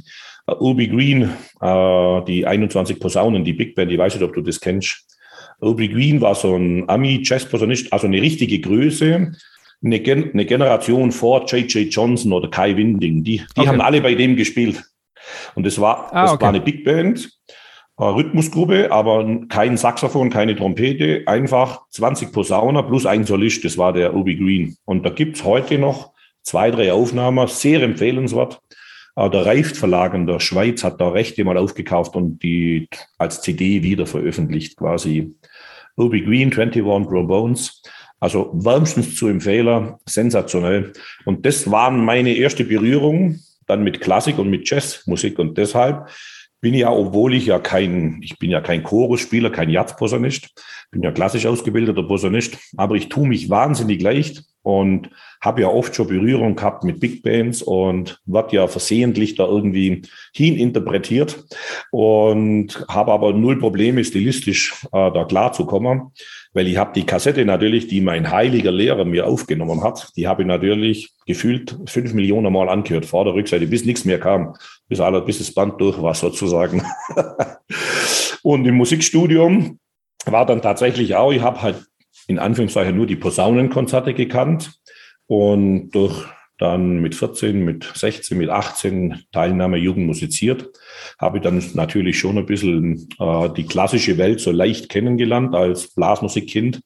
[0.50, 1.30] uh, Ubi Green,
[1.62, 5.06] uh, die 21 Posaunen, die Big Band, ich weiß nicht, ob du das kennst.
[5.62, 9.34] Ubi Green war so ein Ami-Jazz-Posaunist, also eine richtige Größe,
[9.84, 11.94] eine, Gen eine Generation vor J.J.
[11.94, 13.24] Johnson oder Kai Winding.
[13.24, 13.68] Die, die okay.
[13.68, 14.84] haben alle bei dem gespielt.
[15.56, 16.42] Und das war, ah, das okay.
[16.42, 17.30] war eine Big Band
[18.00, 24.16] Rhythmusgruppe, aber kein Saxophon, keine Trompete, einfach 20 Posauner plus ein Solist, das war der
[24.16, 24.78] Ubi Green.
[24.86, 28.62] Und da gibt's heute noch zwei, drei Aufnahmen, sehr empfehlenswert.
[29.18, 33.82] Der Reift Verlag in der Schweiz hat da Rechte mal aufgekauft und die als CD
[33.82, 35.34] wieder veröffentlicht, quasi.
[35.96, 37.82] Ubi Green, 21 Bones.
[38.20, 40.94] Also wärmstens zu empfehlen, sensationell.
[41.26, 46.08] Und das waren meine erste Berührung dann mit Klassik und mit Jazzmusik und deshalb
[46.62, 50.50] bin ja, obwohl ich ja kein, ich bin ja kein Chorusspieler, kein Jazzposaunist,
[50.92, 55.10] bin ja klassisch ausgebildeter Posaunist, aber ich tue mich wahnsinnig leicht und
[55.42, 60.02] habe ja oft schon Berührung gehabt mit Big Bands und wird ja versehentlich da irgendwie
[60.34, 61.46] hininterpretiert
[61.92, 66.12] und habe aber null Probleme, stilistisch äh, da klar zu kommen,
[66.58, 70.42] weil ich habe die Kassette natürlich, die mein heiliger Lehrer mir aufgenommen hat, die habe
[70.42, 74.56] ich natürlich gefühlt fünf Millionen Mal angehört, vor der Rückseite, bis nichts mehr kam,
[74.90, 76.82] bis, alle, bis das Band durch war sozusagen.
[78.42, 79.78] und im Musikstudium
[80.26, 81.86] war dann tatsächlich auch, ich habe halt
[82.28, 84.80] in Anführungszeichen nur die Posaunenkonzerte gekannt.
[85.28, 86.26] Und durch
[86.58, 90.70] dann mit 14, mit 16, mit 18 Teilnahme Jugend musiziert,
[91.20, 96.82] habe dann natürlich schon ein bisschen äh, die klassische Welt so leicht kennengelernt als Blasmusikkind.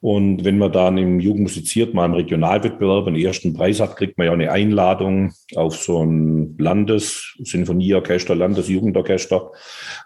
[0.00, 4.16] Und wenn man dann im Jugend musiziert mal im Regionalwettbewerb einen ersten Preis hat, kriegt
[4.16, 9.50] man ja eine Einladung auf so ein Landessinfonieorchester, Landesjugendorchester.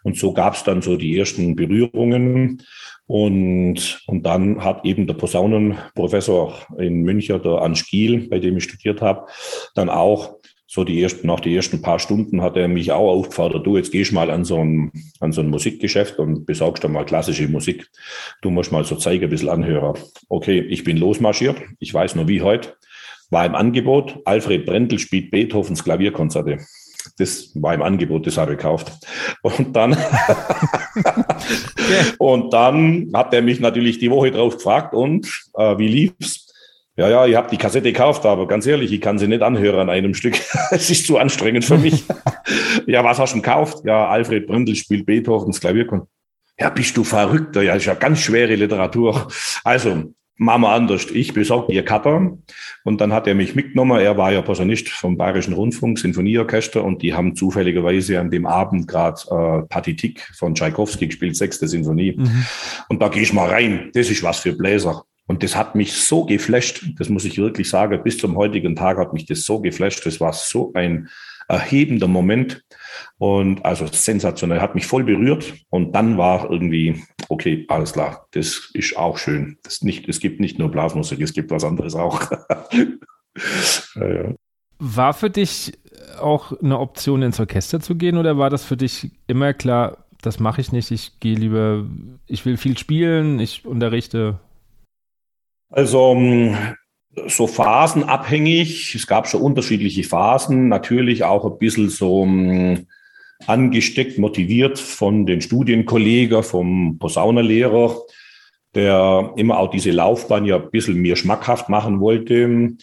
[0.02, 2.62] Und so gab es dann so die ersten Berührungen.
[3.06, 8.64] Und, und dann hat eben der Posaunenprofessor in München, der Ansch Giel, bei dem ich
[8.64, 9.26] studiert habe,
[9.74, 10.36] dann auch
[10.66, 13.92] so die ersten, nach den ersten paar Stunden hat er mich auch aufgefordert, du, jetzt
[13.92, 14.90] gehst mal an so ein,
[15.20, 17.88] an so ein Musikgeschäft und besorgst dann mal klassische Musik.
[18.42, 19.98] Du musst mal so zeigen, ein bisschen anhören.
[20.28, 21.62] Okay, ich bin losmarschiert.
[21.78, 22.74] Ich weiß nur wie heute.
[23.30, 24.18] War im Angebot.
[24.24, 26.58] Alfred Brendel spielt Beethovens Klavierkonzerte.
[27.16, 28.92] Das war im Angebot, das habe ich gekauft.
[29.42, 29.92] Und dann,
[32.18, 36.44] und dann hat er mich natürlich die Woche drauf gefragt, und äh, wie lief's?
[36.96, 39.80] Ja, ja, ich habe die Kassette gekauft, aber ganz ehrlich, ich kann sie nicht anhören
[39.80, 40.38] an einem Stück.
[40.70, 42.04] es ist zu anstrengend für mich.
[42.86, 43.84] ja, was hast du gekauft?
[43.84, 46.08] Ja, Alfred Brindel spielt Beethovens Klavierkonzert.
[46.58, 47.62] Ja, bist du verrückter?
[47.62, 49.26] Ja, ist ja ganz schwere Literatur.
[49.64, 51.06] Also, machen wir anders.
[51.12, 52.36] Ich besorge ihr Cutter
[52.84, 54.00] und dann hat er mich mitgenommen.
[54.00, 58.88] Er war ja Posaunist vom Bayerischen Rundfunk, Sinfonieorchester und die haben zufälligerweise an dem Abend
[58.88, 62.16] gerade äh, Patitik von Tchaikovsky gespielt, sechste Sinfonie.
[62.16, 62.46] Mhm.
[62.88, 63.90] Und da gehe ich mal rein.
[63.94, 65.04] Das ist was für Bläser.
[65.26, 68.98] Und das hat mich so geflasht, das muss ich wirklich sagen, bis zum heutigen Tag
[68.98, 70.04] hat mich das so geflasht.
[70.04, 71.08] Das war so ein
[71.48, 72.62] erhebender Moment.
[73.18, 75.54] Und also sensationell, hat mich voll berührt.
[75.70, 79.58] Und dann war irgendwie, okay, alles klar, das ist auch schön.
[79.62, 82.30] Das nicht, es gibt nicht nur Blasmusik, es gibt was anderes auch.
[83.96, 84.34] ja, ja.
[84.78, 85.72] War für dich
[86.20, 90.40] auch eine Option, ins Orchester zu gehen oder war das für dich immer klar, das
[90.40, 91.84] mache ich nicht, ich gehe lieber,
[92.26, 94.40] ich will viel spielen, ich unterrichte?
[95.70, 96.56] Also ähm,
[97.26, 98.94] so phasenabhängig.
[98.94, 100.68] Es gab schon unterschiedliche Phasen.
[100.68, 102.86] Natürlich auch ein bisschen so um,
[103.46, 107.96] angesteckt, motiviert von den Studienkollegen, vom Posaunerlehrer,
[108.74, 112.76] der immer auch diese Laufbahn ja ein bisschen mir schmackhaft machen wollte.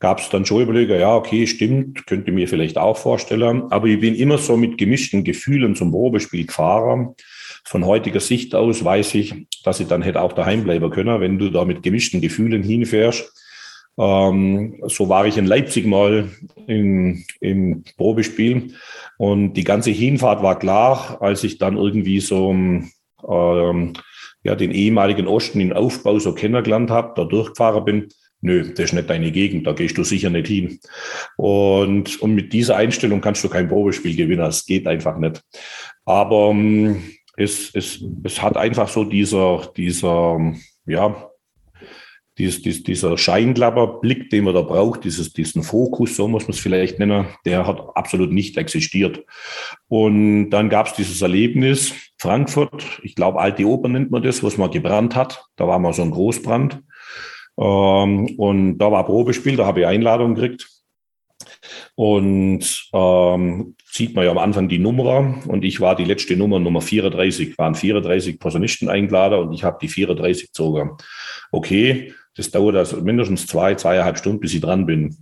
[0.00, 3.64] Gab es dann schon Überleger, ja, okay, stimmt, könnte mir vielleicht auch vorstellen.
[3.70, 7.14] Aber ich bin immer so mit gemischten Gefühlen zum Probespiel gefahren.
[7.64, 11.38] Von heutiger Sicht aus weiß ich, dass ich dann hätte auch daheim bleiben können, wenn
[11.38, 13.32] du da mit gemischten Gefühlen hinfährst
[13.98, 16.30] ähm, so war ich in Leipzig mal
[16.66, 18.74] im, im Probespiel
[19.18, 23.92] und die ganze Hinfahrt war klar, als ich dann irgendwie so ähm,
[24.44, 28.08] ja, den ehemaligen Osten in Aufbau so kennengelernt habe, da durchgefahren bin.
[28.40, 30.78] Nö, das ist nicht deine Gegend, da gehst du sicher nicht hin.
[31.36, 35.42] Und, und mit dieser Einstellung kannst du kein Probespiel gewinnen, das geht einfach nicht.
[36.04, 37.02] Aber ähm,
[37.36, 40.38] es, es, es hat einfach so dieser, dieser,
[40.86, 41.27] ja,
[42.38, 46.60] dies, dies, dieser Scheinklapperblick, den man da braucht, dieses, diesen Fokus, so muss man es
[46.60, 49.24] vielleicht nennen, der hat absolut nicht existiert.
[49.88, 54.56] Und dann gab es dieses Erlebnis, Frankfurt, ich glaube, Alte Oper nennt man das, was
[54.56, 55.44] man gebrannt hat.
[55.56, 56.80] Da war mal so ein Großbrand.
[57.58, 60.68] Ähm, und da war Probespiel, da habe ich Einladung gekriegt.
[61.94, 66.58] Und ähm, sieht man ja am Anfang die Nummer und ich war die letzte Nummer,
[66.58, 70.96] Nummer 34, waren 34 Posaunisten eingeladen und ich habe die 34 gezogen.
[71.50, 75.16] Okay, das dauert also mindestens zwei, zweieinhalb Stunden, bis ich dran bin.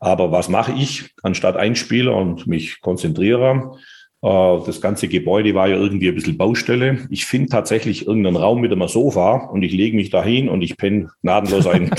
[0.00, 3.78] Aber was mache ich, anstatt einspiele und mich konzentriere?
[4.20, 7.06] Äh, das ganze Gebäude war ja irgendwie ein bisschen Baustelle.
[7.08, 10.76] Ich finde tatsächlich irgendeinen Raum mit einem Sofa und ich lege mich dahin und ich
[10.76, 11.88] penne gnadenlos ein.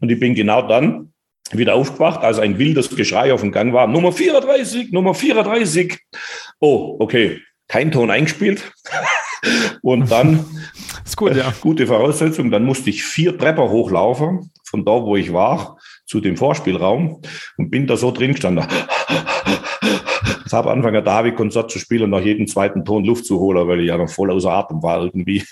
[0.00, 1.12] und ich bin genau dann
[1.52, 3.86] wieder aufgewacht, als ein wildes Geschrei auf dem Gang war.
[3.86, 5.96] Nummer 34, Nummer 34.
[6.58, 7.40] Oh, okay.
[7.68, 8.72] Kein Ton eingespielt.
[9.82, 10.44] Und dann,
[11.04, 11.52] ist gut, ja.
[11.60, 16.36] gute Voraussetzung, dann musste ich vier Trepper hochlaufen, von da, wo ich war, zu dem
[16.36, 17.20] Vorspielraum
[17.56, 18.66] und bin da so drin gestanden.
[20.46, 23.80] Ich habe angefangen, David-Konzert zu spielen und nach jedem zweiten Ton Luft zu holen, weil
[23.80, 25.42] ich ja noch voll außer Atem war irgendwie.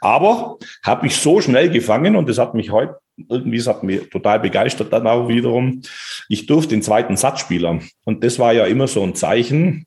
[0.00, 2.96] Aber habe mich so schnell gefangen und das hat mich heute
[3.28, 5.82] irgendwie, das hat mich total begeistert dann auch wiederum.
[6.28, 9.86] Ich durfte den zweiten Satz spielen und das war ja immer so ein Zeichen.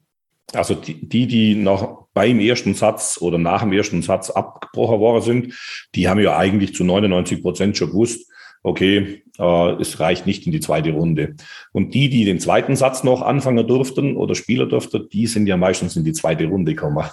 [0.53, 5.21] Also die, die, die noch beim ersten Satz oder nach dem ersten Satz abgebrochen worden
[5.21, 5.53] sind,
[5.95, 8.29] die haben ja eigentlich zu 99 Prozent schon gewusst,
[8.63, 11.35] okay, äh, es reicht nicht in die zweite Runde.
[11.71, 15.57] Und die, die den zweiten Satz noch anfangen durften oder Spieler durften, die sind ja
[15.57, 17.05] meistens in die zweite Runde gekommen.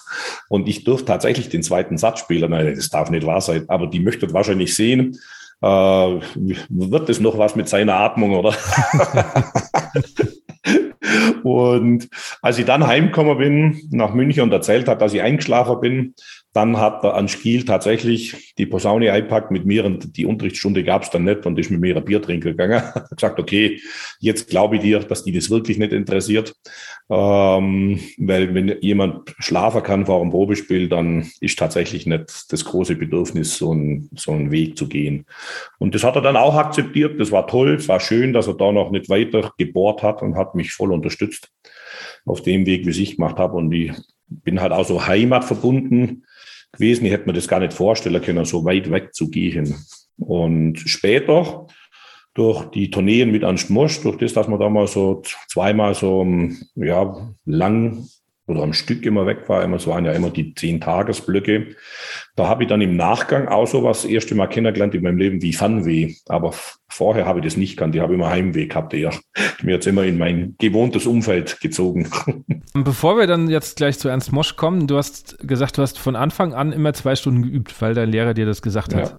[0.49, 2.51] Und ich durfte tatsächlich den zweiten Satz spielen.
[2.51, 5.19] Nein, das darf nicht wahr sein, aber die möchtet wahrscheinlich sehen,
[5.63, 8.55] äh, wird es noch was mit seiner Atmung oder?
[11.43, 12.09] und
[12.43, 16.15] als ich dann heimgekommen bin nach München und erzählt hat, dass ich eingeschlafen bin,
[16.53, 21.11] dann hat der Anschkiel tatsächlich die Posaune eingepackt mit mir und die Unterrichtsstunde gab es
[21.11, 22.83] dann nicht und ist mit mir ein Bier trinken gegangen.
[22.95, 23.81] Hat gesagt, okay,
[24.19, 26.53] jetzt glaube ich dir, dass die das wirklich nicht interessiert.
[27.09, 32.97] Ähm, weil wenn jemand schlafen kann vor einem Probespiel, dann ist tatsächlich nicht das große
[32.97, 35.27] Bedürfnis, so, ein, so einen Weg zu gehen.
[35.79, 37.21] Und das hat er dann auch akzeptiert.
[37.21, 37.75] Das war toll.
[37.75, 40.93] Es war schön, dass er da noch nicht weiter gebohrt hat und hat mich voll
[40.93, 41.49] unterstützt
[42.27, 43.57] auf dem Weg, wie ich gemacht habe.
[43.57, 43.93] Und ich
[44.29, 46.25] bin halt auch so heimatverbunden
[46.73, 47.07] gewesen.
[47.07, 49.75] Ich hätte mir das gar nicht vorstellen können, so weit weg zu gehen.
[50.19, 51.67] Und später,
[52.35, 56.27] durch die Tourneen mit Ernst Mosch, durch das, dass man da mal so zweimal so
[56.77, 58.07] ja, lang
[58.51, 61.77] oder am Stück immer weg war, immer, es waren ja immer die zehn Tagesblöcke.
[62.37, 65.19] Da habe ich dann im Nachgang auch so was das erste Mal kennengelernt in meinem
[65.19, 66.15] Leben wie Funweh.
[66.29, 66.53] Aber
[66.89, 67.95] vorher habe ich das nicht gekannt.
[67.95, 68.93] Ich habe immer Heimweh gehabt.
[68.95, 69.09] Ich
[69.63, 72.09] mir jetzt immer in mein gewohntes Umfeld gezogen.
[72.75, 76.17] Bevor wir dann jetzt gleich zu Ernst Mosch kommen, du hast gesagt, du hast von
[76.17, 79.11] Anfang an immer zwei Stunden geübt, weil dein Lehrer dir das gesagt hat.
[79.11, 79.19] Ja.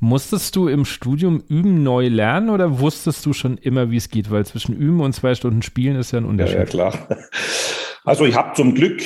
[0.00, 4.30] Musstest du im Studium üben neu lernen oder wusstest du schon immer, wie es geht?
[4.30, 6.54] Weil zwischen üben und zwei Stunden spielen ist ja ein Unterschied.
[6.54, 7.08] Ja, ja klar.
[8.08, 9.02] Also ich habe zum Glück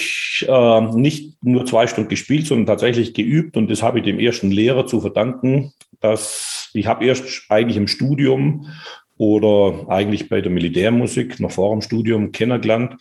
[0.46, 4.52] äh, nicht nur zwei Stunden gespielt, sondern tatsächlich geübt und das habe ich dem ersten
[4.52, 8.68] Lehrer zu verdanken, dass ich habe erst eigentlich im Studium
[9.16, 12.94] oder eigentlich bei der Militärmusik noch vor dem Studium kennengelernt,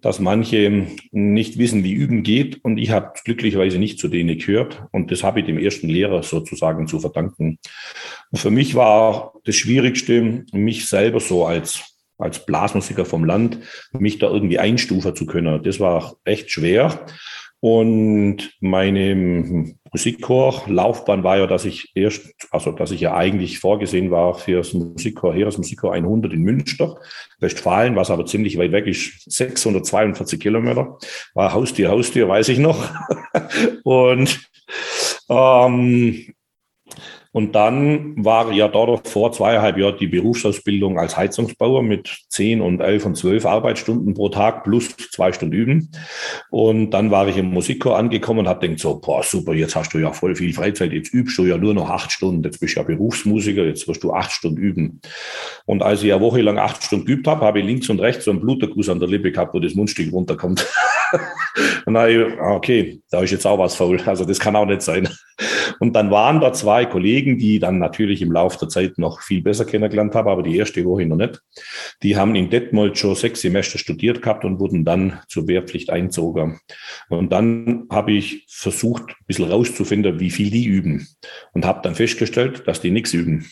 [0.00, 2.64] dass manche nicht wissen, wie üben geht.
[2.64, 4.84] Und ich habe glücklicherweise nicht zu denen gehört.
[4.92, 7.58] Und das habe ich dem ersten Lehrer sozusagen zu verdanken.
[8.30, 11.89] Und für mich war das Schwierigste, mich selber so als
[12.20, 13.58] als Blasmusiker vom Land,
[13.92, 15.62] mich da irgendwie einstufen zu können.
[15.62, 17.06] Das war echt schwer.
[17.62, 24.34] Und meine Musikchor-Laufbahn war ja, dass ich erst, also dass ich ja eigentlich vorgesehen war
[24.34, 26.96] für das Musikchor, Heeresmusikchor 100 in Münster,
[27.38, 30.96] Westfalen, was aber ziemlich weit weg ist, 642 Kilometer,
[31.34, 32.88] war Haustier, Haustier, weiß ich noch.
[33.84, 34.40] Und
[35.28, 36.34] ähm,
[37.32, 42.80] und dann war ja dort vor zweieinhalb Jahren die Berufsausbildung als Heizungsbauer mit zehn und
[42.80, 45.90] elf und zwölf Arbeitsstunden pro Tag plus zwei Stunden üben.
[46.50, 49.94] Und dann war ich im Musikchor angekommen und habe gedacht so, boah, super, jetzt hast
[49.94, 52.74] du ja voll viel Freizeit, jetzt übst du ja nur noch acht Stunden, jetzt bist
[52.74, 55.00] du ja Berufsmusiker, jetzt wirst du acht Stunden üben.
[55.66, 58.32] Und als ich ja wochenlang acht Stunden geübt habe, habe ich links und rechts so
[58.32, 60.66] einen Bluterguss an der Lippe gehabt, wo das Mundstück runterkommt.
[61.86, 64.66] und dann ich, ah, okay, da ist jetzt auch was faul, also das kann auch
[64.66, 65.08] nicht sein.
[65.78, 69.42] Und dann waren da zwei Kollegen, die dann natürlich im Laufe der Zeit noch viel
[69.42, 71.42] besser kennengelernt habe, aber die erste Woche noch nicht.
[72.02, 76.60] Die haben in Detmold schon sechs Semester studiert gehabt und wurden dann zur Wehrpflicht einzogen.
[77.08, 81.08] Und dann habe ich versucht, ein bisschen rauszufinden, wie viel die üben.
[81.52, 83.46] Und habe dann festgestellt, dass die nichts üben.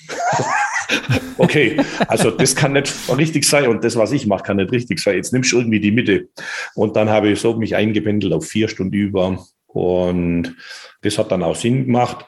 [1.38, 1.76] okay,
[2.06, 5.16] also das kann nicht richtig sein und das, was ich mache, kann nicht richtig sein.
[5.16, 6.28] Jetzt nimmst du irgendwie die Mitte.
[6.74, 10.56] Und dann habe ich so mich eingependelt auf vier Stunden über Und
[11.02, 12.26] das hat dann auch Sinn gemacht.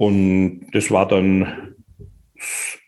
[0.00, 1.74] Und das war dann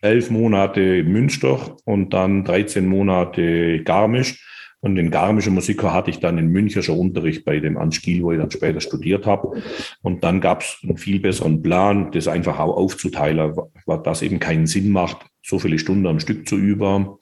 [0.01, 4.43] elf Monate Münster und dann 13 Monate Garmisch.
[4.79, 8.31] Und den garmischen Musiker hatte ich dann in München schon Unterricht bei dem Anspiel, wo
[8.31, 9.61] ich dann später studiert habe.
[10.01, 14.39] Und dann gab es einen viel besseren Plan, das einfach auch aufzuteilen, was das eben
[14.39, 17.19] keinen Sinn macht, so viele Stunden am Stück zu über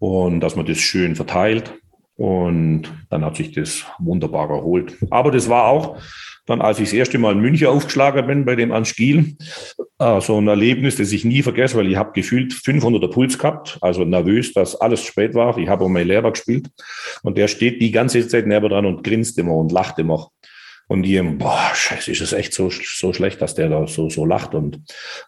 [0.00, 1.72] und dass man das schön verteilt.
[2.16, 4.96] Und dann hat sich das wunderbar erholt.
[5.08, 5.98] Aber das war auch
[6.46, 9.36] dann, als ich das erste Mal in München aufgeschlagen bin bei dem Anspiel,
[9.98, 13.78] äh, so ein Erlebnis, das ich nie vergesse, weil ich habe gefühlt 500er Puls gehabt,
[13.80, 15.56] also nervös, dass alles spät war.
[15.58, 16.68] Ich habe auch meinen Lehrer gespielt
[17.22, 20.30] und der steht die ganze Zeit neben dran und grinst immer und lacht immer.
[20.88, 24.26] Und die, boah, scheiße, ist es echt so, so schlecht, dass der da so, so
[24.26, 24.56] lacht.
[24.56, 24.80] Und,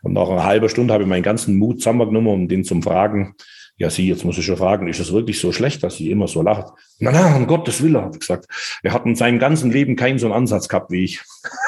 [0.03, 3.37] und nach einer halben Stunde habe ich meinen ganzen Mut zusammengenommen, um den zum Fragen,
[3.83, 6.29] ja, Sie, jetzt muss ich schon fragen, ist es wirklich so schlecht, dass sie immer
[6.29, 6.73] so lacht?
[7.01, 8.47] Na, na, um Gottes Willen, hat gesagt.
[8.85, 11.21] Er hat in seinem ganzen Leben keinen so einen Ansatz gehabt wie ich.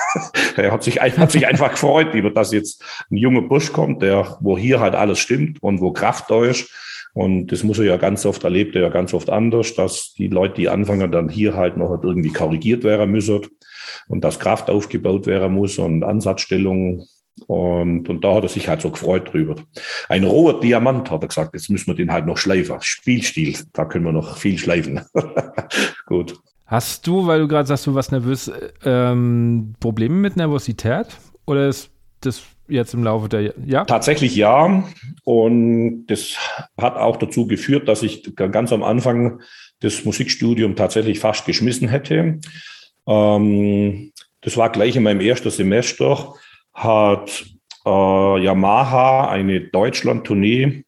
[0.57, 4.39] er hat sich, hat sich einfach gefreut, über dass jetzt ein junger Busch kommt, der,
[4.39, 6.71] wo hier halt alles stimmt und wo Kraft da ist.
[7.15, 10.29] Und das muss er ja ganz oft, erlebt er ja ganz oft anders, dass die
[10.29, 13.41] Leute, die anfangen, dann hier halt noch irgendwie korrigiert werden müssen
[14.07, 17.09] und dass Kraft aufgebaut werden muss und Ansatzstellung
[17.47, 19.57] und, und da hat er sich halt so gefreut drüber.
[20.09, 22.77] Ein roher Diamant, hat er gesagt, jetzt müssen wir den halt noch schleifen.
[22.81, 25.01] Spielstil, da können wir noch viel schleifen.
[26.07, 26.39] Gut.
[26.67, 28.51] Hast du, weil du gerade sagst, du warst nervös,
[28.85, 31.07] ähm, Probleme mit Nervosität?
[31.47, 31.91] Oder ist
[32.21, 33.85] das jetzt im Laufe der ja?
[33.85, 34.85] Tatsächlich ja.
[35.25, 36.37] Und das
[36.79, 39.41] hat auch dazu geführt, dass ich ganz am Anfang
[39.81, 42.39] das Musikstudium tatsächlich fast geschmissen hätte.
[43.07, 46.35] Ähm, das war gleich in meinem ersten Semester
[46.75, 47.47] hat
[47.87, 47.89] äh,
[48.45, 50.85] Yamaha eine Deutschland-Tournee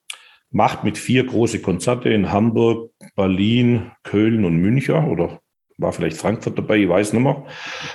[0.51, 5.41] macht mit vier große Konzerte in Hamburg, Berlin, Köln und München oder
[5.78, 7.45] war vielleicht Frankfurt dabei, ich weiß nicht mehr.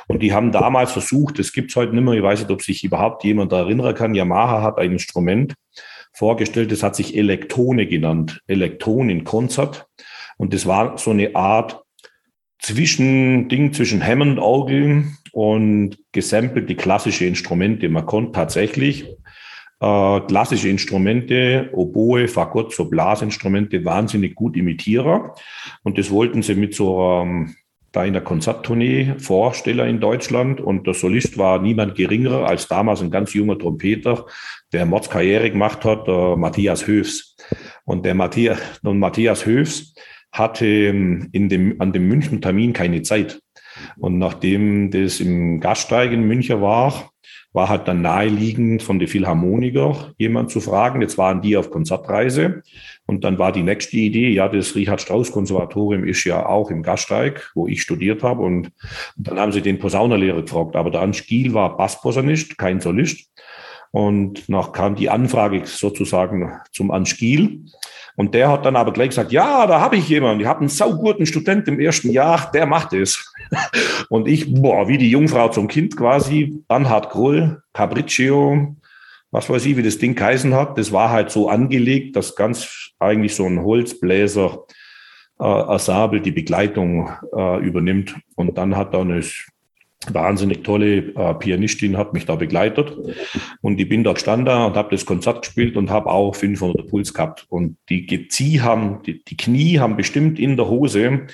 [0.08, 2.84] Und die haben damals versucht, das gibt's heute nicht mehr, ich weiß nicht, ob sich
[2.84, 5.56] überhaupt jemand erinnern kann, Yamaha hat ein Instrument
[6.14, 9.88] vorgestellt, das hat sich Elektone genannt, Elektron in Konzert.
[10.38, 11.82] Und das war so eine Art
[12.60, 17.90] Zwischending zwischen Hammond-Orgel und gesampelt die klassische Instrumente.
[17.90, 19.06] Man konnte tatsächlich
[19.80, 25.32] äh, klassische Instrumente, Oboe, Fagott, so Blasinstrumente wahnsinnig gut imitieren.
[25.84, 27.56] Und das wollten sie mit so ähm,
[27.92, 33.02] da in der Konzerttournee Vorsteller in Deutschland und der Solist war niemand geringerer als damals
[33.02, 34.26] ein ganz junger Trompeter,
[34.72, 37.36] der Mordskarriere gemacht hat, der Matthias Höfs.
[37.84, 39.94] Und der Matthias, und Matthias Höfs
[40.32, 43.42] hatte ähm, in dem, an dem München Termin keine Zeit.
[43.98, 47.12] Und nachdem das im Gaststeig in München war,
[47.54, 51.02] war halt dann naheliegend von den Philharmoniker jemand zu fragen.
[51.02, 52.64] Jetzt waren die auf Konzertreise.
[53.06, 56.82] Und dann war die nächste Idee, ja, das Richard Strauss Konservatorium ist ja auch im
[56.82, 58.42] Gaststeig, wo ich studiert habe.
[58.42, 58.72] Und
[59.18, 60.76] dann haben sie den Posaunerlehrer gefragt.
[60.76, 63.30] Aber der Anstiel war Bassposaunist, kein Solist.
[63.92, 67.66] Und nach kam die Anfrage sozusagen zum Anstiel.
[68.16, 70.70] Und der hat dann aber gleich gesagt, ja, da habe ich jemanden, ich habe einen
[70.70, 73.34] sauguten Student im ersten Jahr, der macht es.
[74.10, 78.76] Und ich, boah, wie die Jungfrau zum Kind quasi, Bernhard Groll, Capriccio,
[79.32, 82.92] was weiß ich, wie das Ding geheißen hat, das war halt so angelegt, dass ganz
[83.00, 84.66] eigentlich so ein Holzbläser
[85.40, 88.16] äh, Sabel die Begleitung äh, übernimmt.
[88.36, 89.24] Und dann hat er eine
[90.10, 92.94] wahnsinnig tolle äh, Pianistin hat mich da begleitet
[93.62, 97.14] und ich bin da gestanden und habe das Konzert gespielt und habe auch 500 Puls
[97.14, 101.28] gehabt und die Gezieh haben, die, die Knie haben bestimmt in der Hose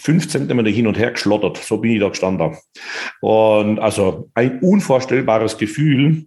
[0.00, 1.58] fünf Zentimeter hin und her geschlottert.
[1.58, 2.56] So bin ich da gestanden.
[3.20, 6.24] Und also ein unvorstellbares Gefühl.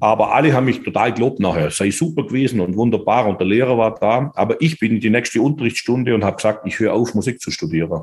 [0.00, 1.70] Aber alle haben mich total gelobt nachher.
[1.70, 4.30] Sei super gewesen und wunderbar und der Lehrer war da.
[4.34, 7.50] Aber ich bin in die nächste Unterrichtsstunde und habe gesagt, ich höre auf, Musik zu
[7.50, 8.02] studieren.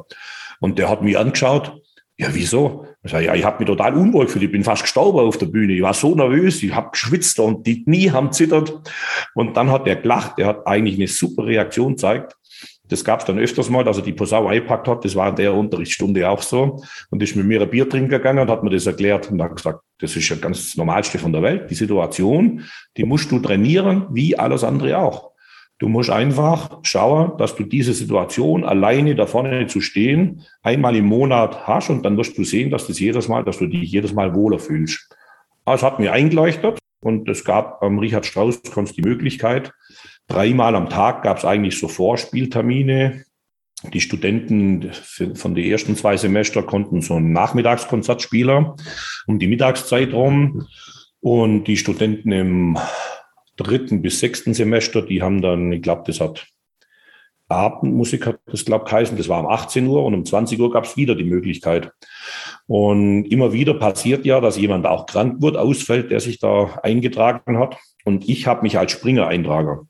[0.60, 1.80] Und der hat mich angeschaut
[2.22, 2.86] ja, wieso?
[3.04, 4.44] Ich sage, ja, ich habe mich total unwohl gefühlt.
[4.44, 5.74] Ich bin fast gestorben auf der Bühne.
[5.74, 8.80] Ich war so nervös, ich habe geschwitzt und die Knie haben zittert.
[9.34, 10.38] Und dann hat der gelacht.
[10.38, 12.36] Der hat eigentlich eine super Reaktion gezeigt.
[12.88, 15.04] Das gab es dann öfters mal, dass er die Posau eingepackt hat.
[15.04, 16.84] Das war in der Unterrichtsstunde auch so.
[17.10, 19.56] Und ist mit mir ein Bier trinken gegangen und hat mir das erklärt und hat
[19.56, 21.72] gesagt, das ist ja ganz Normalste von der Welt.
[21.72, 22.64] Die Situation,
[22.98, 25.31] die musst du trainieren, wie alles andere auch.
[25.82, 31.06] Du musst einfach schauen, dass du diese Situation alleine da vorne zu stehen einmal im
[31.06, 34.14] Monat hast und dann wirst du sehen, dass das jedes Mal, dass du dich jedes
[34.14, 35.10] Mal wohler fühlst.
[35.66, 39.74] Das hat mir eingeleuchtet und es gab am Richard Strauss die Möglichkeit,
[40.28, 43.26] dreimal am Tag gab es eigentlich so Vorspieltermine.
[43.92, 44.92] Die Studenten
[45.34, 48.68] von den ersten zwei Semester konnten so ein Nachmittagskonzert spielen
[49.26, 50.68] um die Mittagszeit rum.
[51.22, 52.78] Und die Studenten im
[53.64, 56.47] dritten bis sechsten Semester, die haben dann, ich glaube, das hat
[57.51, 59.18] Abendmusik hat das, glaube ich, geheißen.
[59.18, 61.91] Das war um 18 Uhr und um 20 Uhr gab es wieder die Möglichkeit.
[62.68, 67.59] Und immer wieder passiert ja, dass jemand auch krank wird, ausfällt, der sich da eingetragen
[67.59, 67.78] hat.
[68.05, 69.82] Und ich habe mich als Springer-Eintrager.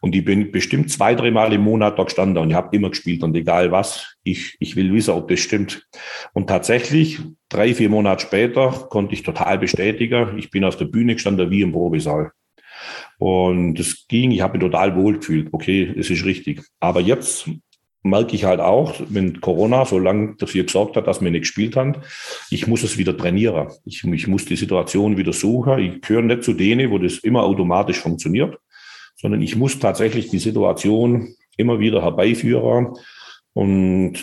[0.00, 2.90] Und ich bin bestimmt zwei, drei Mal im Monat da gestanden und ich habe immer
[2.90, 5.86] gespielt und egal was, ich, ich will wissen, ob das stimmt.
[6.32, 11.14] Und tatsächlich, drei, vier Monate später, konnte ich total bestätigen, ich bin auf der Bühne
[11.14, 12.32] gestanden wie im Probesaal.
[13.18, 15.48] Und es ging, ich habe mich total wohl gefühlt.
[15.52, 16.62] Okay, es ist richtig.
[16.80, 17.48] Aber jetzt
[18.02, 21.76] merke ich halt auch, wenn Corona so lange dafür gesorgt hat, dass wir nicht gespielt
[21.76, 21.96] haben,
[22.50, 23.68] ich muss es wieder trainieren.
[23.84, 25.78] Ich, ich muss die Situation wieder suchen.
[25.78, 28.58] Ich gehöre nicht zu denen, wo das immer automatisch funktioniert,
[29.16, 32.94] sondern ich muss tatsächlich die Situation immer wieder herbeiführen
[33.54, 34.14] und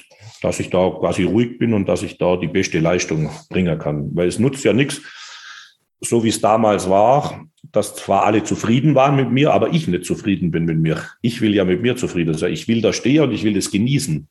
[0.41, 4.10] dass ich da quasi ruhig bin und dass ich da die beste Leistung bringen kann.
[4.16, 5.01] Weil es nutzt ja nichts,
[6.01, 10.05] so wie es damals war, dass zwar alle zufrieden waren mit mir, aber ich nicht
[10.05, 11.03] zufrieden bin mit mir.
[11.22, 12.53] Ich will ja mit mir zufrieden sein.
[12.53, 14.28] Ich will da stehen und ich will das genießen.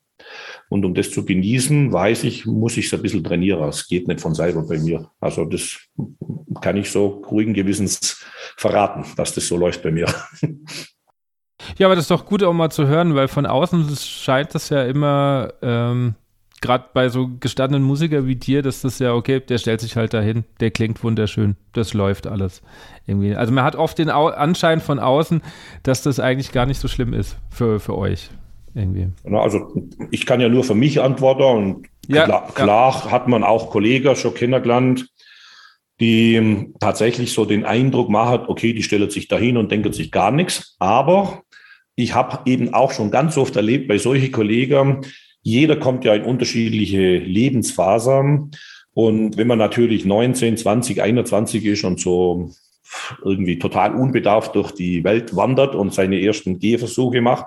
[0.69, 3.69] Und um das zu genießen, weiß ich, muss ich es ein bisschen trainieren.
[3.69, 5.11] Es geht nicht von selber bei mir.
[5.21, 5.79] Also das
[6.61, 8.25] kann ich so ruhigen Gewissens
[8.57, 10.07] verraten, dass das so läuft bei mir.
[11.77, 14.69] Ja, aber das ist doch gut auch mal zu hören, weil von außen scheint das
[14.69, 16.15] ja immer ähm,
[16.61, 20.15] gerade bei so gestandenen Musikern wie dir, dass das ja, okay, der stellt sich halt
[20.15, 22.63] dahin, der klingt wunderschön, das läuft alles
[23.07, 23.35] irgendwie.
[23.35, 25.43] Also man hat oft den Au Anschein von außen,
[25.83, 28.31] dass das eigentlich gar nicht so schlimm ist für, für euch
[28.75, 29.09] irgendwie.
[29.31, 29.73] Also
[30.11, 33.11] ich kann ja nur für mich antworten und ja, klar, klar ja.
[33.11, 35.09] hat man auch Kollegen schon kennengelernt,
[36.01, 40.31] die tatsächlich so den Eindruck machen, okay, die stellen sich dahin und denken sich gar
[40.31, 40.77] nichts.
[40.79, 41.43] Aber
[41.97, 45.01] ich habe eben auch schon ganz oft erlebt bei solchen Kollegen,
[45.43, 48.51] jeder kommt ja in unterschiedliche Lebensphasen.
[48.93, 52.51] Und wenn man natürlich 19, 20, 21 ist und so
[53.25, 57.47] irgendwie total unbedarft durch die Welt wandert und seine ersten Gehversuche macht,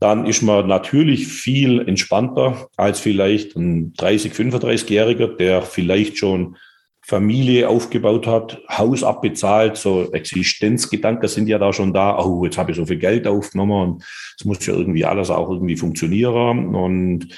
[0.00, 6.56] dann ist man natürlich viel entspannter als vielleicht ein 30, 35-Jähriger, der vielleicht schon
[7.04, 12.18] Familie aufgebaut hat, Haus abbezahlt, so Existenzgedanken sind ja da schon da.
[12.18, 14.04] Oh, jetzt habe ich so viel Geld aufgenommen und
[14.38, 16.74] es muss ja irgendwie alles auch irgendwie funktionieren.
[16.74, 17.28] Und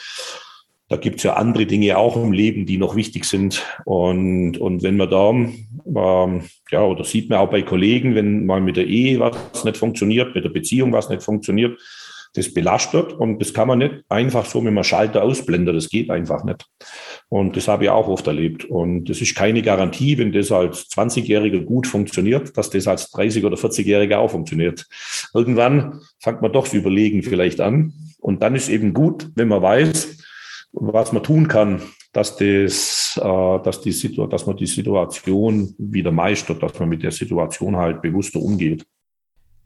[0.88, 3.62] da gibt es ja andere Dinge auch im Leben, die noch wichtig sind.
[3.86, 8.60] Und, und wenn man da, ähm, ja, oder sieht man auch bei Kollegen, wenn mal
[8.60, 11.80] mit der Ehe was nicht funktioniert, mit der Beziehung was nicht funktioniert,
[12.34, 15.74] das belastet und das kann man nicht einfach so mit einem Schalter ausblenden.
[15.74, 16.66] Das geht einfach nicht.
[17.28, 18.64] Und das habe ich auch oft erlebt.
[18.64, 23.44] Und das ist keine Garantie, wenn das als 20-Jähriger gut funktioniert, dass das als 30-
[23.44, 24.86] oder 40-Jähriger auch funktioniert.
[25.32, 27.92] Irgendwann fängt man doch zu überlegen vielleicht an.
[28.18, 30.18] Und dann ist eben gut, wenn man weiß,
[30.72, 31.82] was man tun kann,
[32.12, 37.12] dass, das, äh, dass, die, dass man die Situation wieder meistert, dass man mit der
[37.12, 38.84] Situation halt bewusster umgeht.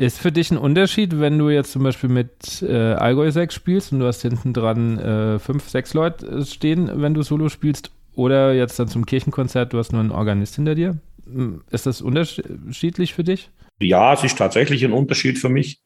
[0.00, 3.92] Ist für dich ein Unterschied, wenn du jetzt zum Beispiel mit äh, Allgäu 6 spielst
[3.92, 7.90] und du hast hinten dran äh, fünf, sechs Leute äh, stehen, wenn du Solo spielst,
[8.14, 10.98] oder jetzt dann zum Kirchenkonzert, du hast nur einen Organist hinter dir?
[11.24, 13.50] Hm, ist das unterschiedlich für dich?
[13.80, 15.80] Ja, es ist tatsächlich ein Unterschied für mich.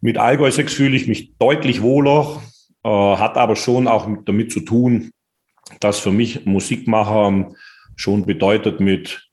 [0.00, 2.42] Mit Allgäu 6 fühle ich mich deutlich wohler,
[2.84, 5.10] äh, hat aber schon auch damit zu tun,
[5.80, 7.50] dass für mich Musikmacher
[7.96, 9.25] schon bedeutet, mit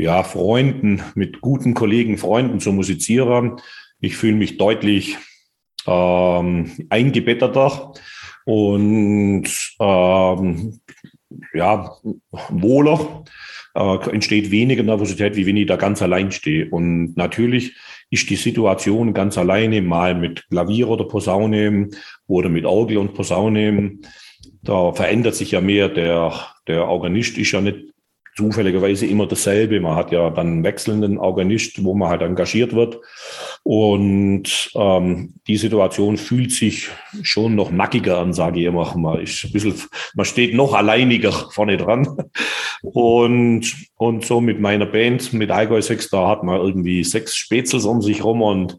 [0.00, 3.60] ja, Freunden, mit guten Kollegen, Freunden zu musizieren.
[4.00, 5.16] Ich fühle mich deutlich
[5.86, 7.92] ähm, eingebetteter
[8.44, 9.44] und
[9.78, 10.80] ähm,
[11.54, 11.92] ja,
[12.48, 13.24] wohler.
[13.74, 16.68] Äh, entsteht weniger Nervosität, wie wenn ich da ganz allein stehe.
[16.70, 17.76] Und natürlich
[18.10, 21.90] ist die Situation ganz alleine, mal mit Klavier oder Posaune
[22.26, 23.98] oder mit Orgel und Posaune.
[24.62, 25.88] Da verändert sich ja mehr.
[25.88, 26.32] Der,
[26.66, 27.89] der Organist ist ja nicht
[28.40, 29.80] zufälligerweise immer dasselbe.
[29.80, 32.98] Man hat ja dann wechselnden Organist, wo man halt engagiert wird.
[33.62, 36.88] Und ähm, die Situation fühlt sich
[37.22, 38.96] schon noch nackiger an, sage ich immer.
[38.96, 39.74] Man, ist ein bisschen,
[40.14, 42.08] man steht noch alleiniger vorne dran.
[42.82, 47.84] Und, und so mit meiner Band, mit Allgäu 6, da hat man irgendwie sechs Spätzels
[47.84, 48.78] um sich rum und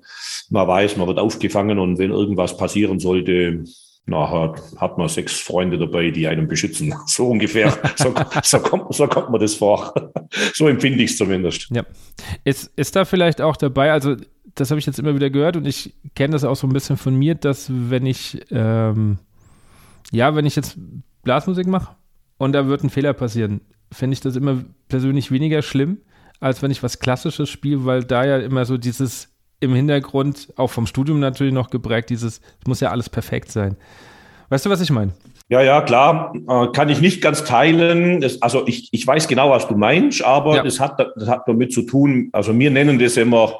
[0.49, 3.63] man weiß, man wird aufgefangen und wenn irgendwas passieren sollte,
[4.05, 6.93] nachher hat man sechs Freunde dabei, die einen beschützen.
[7.05, 7.77] So ungefähr.
[7.95, 9.93] So, so, kommt, so kommt man das vor.
[10.53, 11.67] So empfinde ich es zumindest.
[11.71, 11.85] Ja.
[12.45, 14.15] Ist, ist da vielleicht auch dabei, also
[14.55, 16.95] das habe ich jetzt immer wieder gehört und ich kenne das auch so ein bisschen
[16.95, 19.17] von mir, dass wenn ich, ähm,
[20.11, 20.77] ja, wenn ich jetzt
[21.23, 21.95] Blasmusik mache
[22.37, 23.59] und da wird ein Fehler passieren,
[23.91, 25.97] finde ich das immer persönlich weniger schlimm,
[26.39, 29.29] als wenn ich was Klassisches spiele, weil da ja immer so dieses
[29.61, 33.77] im Hintergrund, auch vom Studium natürlich noch geprägt, dieses, es muss ja alles perfekt sein.
[34.49, 35.13] Weißt du, was ich meine?
[35.47, 38.21] Ja, ja, klar, äh, kann ich nicht ganz teilen.
[38.21, 40.63] Das, also ich, ich weiß genau, was du meinst, aber ja.
[40.63, 43.59] das, hat, das hat damit zu tun, also wir nennen das immer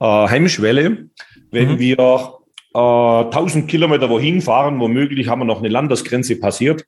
[0.00, 1.08] äh, Hemmschwelle,
[1.50, 1.78] wenn mhm.
[1.78, 1.98] wir
[2.74, 6.84] äh, 1000 Kilometer wohin fahren, womöglich haben wir noch eine Landesgrenze passiert,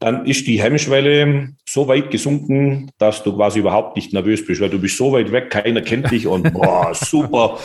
[0.00, 4.70] dann ist die Hemmschwelle so weit gesunken, dass du quasi überhaupt nicht nervös bist, weil
[4.70, 7.58] du bist so weit weg, keiner kennt dich und boah, super.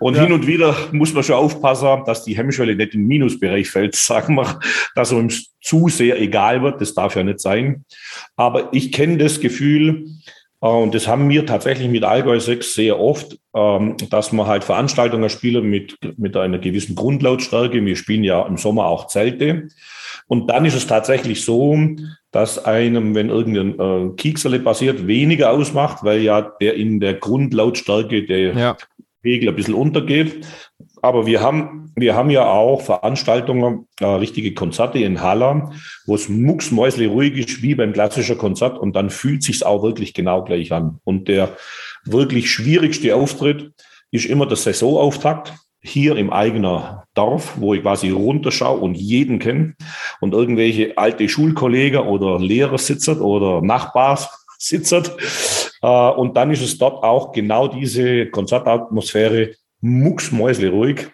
[0.00, 0.22] Und ja.
[0.22, 4.34] hin und wieder muss man schon aufpassen, dass die Hemmschwelle nicht im Minusbereich fällt, sagen
[4.34, 4.58] wir,
[4.94, 6.80] dass uns zu sehr egal wird.
[6.80, 7.84] Das darf ja nicht sein.
[8.36, 10.06] Aber ich kenne das Gefühl,
[10.60, 14.64] äh, und das haben wir tatsächlich mit Allgäu 6 sehr oft, ähm, dass man halt
[14.64, 17.84] Veranstaltungen spielen mit, mit einer gewissen Grundlautstärke.
[17.84, 19.68] Wir spielen ja im Sommer auch Zelte.
[20.26, 21.76] Und dann ist es tatsächlich so,
[22.30, 28.24] dass einem, wenn irgendein äh, Kiekserle passiert, weniger ausmacht, weil ja der in der Grundlautstärke
[28.24, 28.76] der ja.
[29.22, 30.46] Pegel ein bisschen untergeht.
[31.02, 35.70] Aber wir haben, wir haben ja auch Veranstaltungen, äh, richtige Konzerte in Haller,
[36.06, 38.78] wo es mucksmäusle ruhig ist, wie beim klassischen Konzert.
[38.78, 41.00] Und dann fühlt sich's auch wirklich genau gleich an.
[41.04, 41.56] Und der
[42.04, 43.72] wirklich schwierigste Auftritt
[44.10, 45.52] ist immer der Saisonauftakt
[45.84, 46.82] hier im eigenen
[47.14, 49.74] Dorf, wo ich quasi runterschaue und jeden kenne
[50.20, 55.04] und irgendwelche alte Schulkollegen oder Lehrer sitzen oder Nachbars sitzen.
[55.82, 61.08] Äh, und dann ist es dort auch genau diese Konzertatmosphäre mucksmäusle ruhig.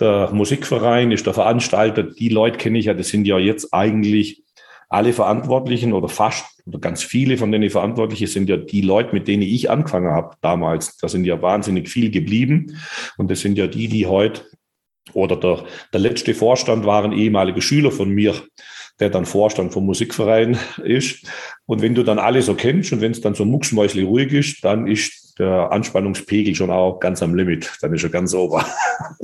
[0.00, 2.02] Der Musikverein ist der Veranstalter.
[2.02, 4.42] Die Leute kenne ich ja, das sind ja jetzt eigentlich
[4.88, 9.28] alle Verantwortlichen oder fast oder ganz viele von denen Verantwortlichen sind ja die Leute, mit
[9.28, 10.96] denen ich angefangen habe damals.
[10.96, 12.78] Da sind ja wahnsinnig viel geblieben.
[13.16, 14.42] Und das sind ja die, die heute
[15.12, 18.34] oder der, der letzte Vorstand waren ehemalige Schüler von mir,
[19.00, 21.26] der dann Vorstand vom Musikverein ist.
[21.66, 24.64] Und wenn du dann alle so kennst und wenn es dann so mucksmäusli ruhig ist,
[24.64, 27.70] dann ist der Anspannungspegel schon auch ganz am Limit.
[27.80, 28.66] Dann ist er ganz ober.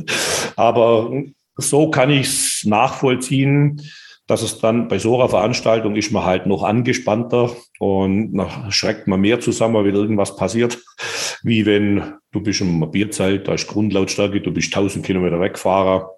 [0.57, 1.11] Aber
[1.57, 3.83] so kann ich es nachvollziehen,
[4.27, 9.21] dass es dann bei so einer Veranstaltung ist man halt noch angespannter und schreckt man
[9.21, 10.83] mehr zusammen, wenn irgendwas passiert,
[11.43, 16.11] wie wenn du bist im Bierzelt, da ist Grundlautstärke, du bist 1000 Kilometer wegfahrer.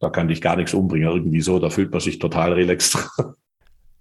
[0.00, 2.98] Da kann dich gar nichts umbringen, irgendwie so, da fühlt man sich total relaxed.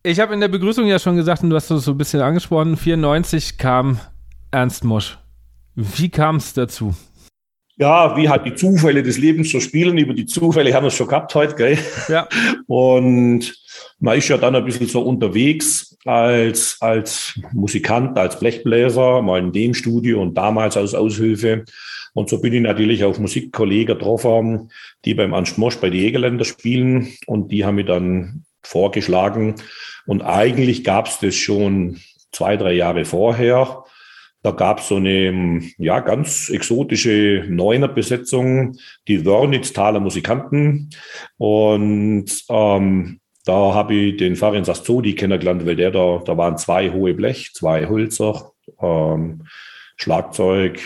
[0.06, 2.20] Ich habe in der Begrüßung ja schon gesagt, und du hast das so ein bisschen
[2.20, 4.02] angesprochen, 94 kam
[4.52, 5.18] Ernst Mosch.
[5.76, 6.94] Wie kam es dazu?
[7.78, 9.98] Ja, wie halt die Zufälle des Lebens so spielen.
[9.98, 11.78] Über die Zufälle haben wir es schon gehabt heute, gell?
[12.08, 12.28] Ja.
[12.68, 13.56] Und
[14.00, 19.52] man ist ja dann ein bisschen so unterwegs als, als Musikant, als Blechbläser, mal in
[19.52, 21.64] dem Studio und damals als Aushilfe.
[22.14, 24.70] Und so bin ich natürlich auf Musikkollegen getroffen,
[25.06, 27.14] die beim Ernst Mosch bei den Jägerländer spielen.
[27.26, 29.56] Und die haben mir dann vorgeschlagen.
[30.06, 32.00] Und eigentlich gab es das schon
[32.32, 33.83] zwei, drei Jahre vorher.
[34.44, 38.76] Da gab es so eine ja, ganz exotische Neuner-Besetzung,
[39.08, 40.90] die Wörnitztaler Musikanten.
[41.38, 46.92] Und ähm, da habe ich den Farin Sastodi kennengelernt, weil der da, da waren zwei
[46.92, 49.44] hohe Blech, zwei Hölzer, ähm,
[49.96, 50.80] Schlagzeug,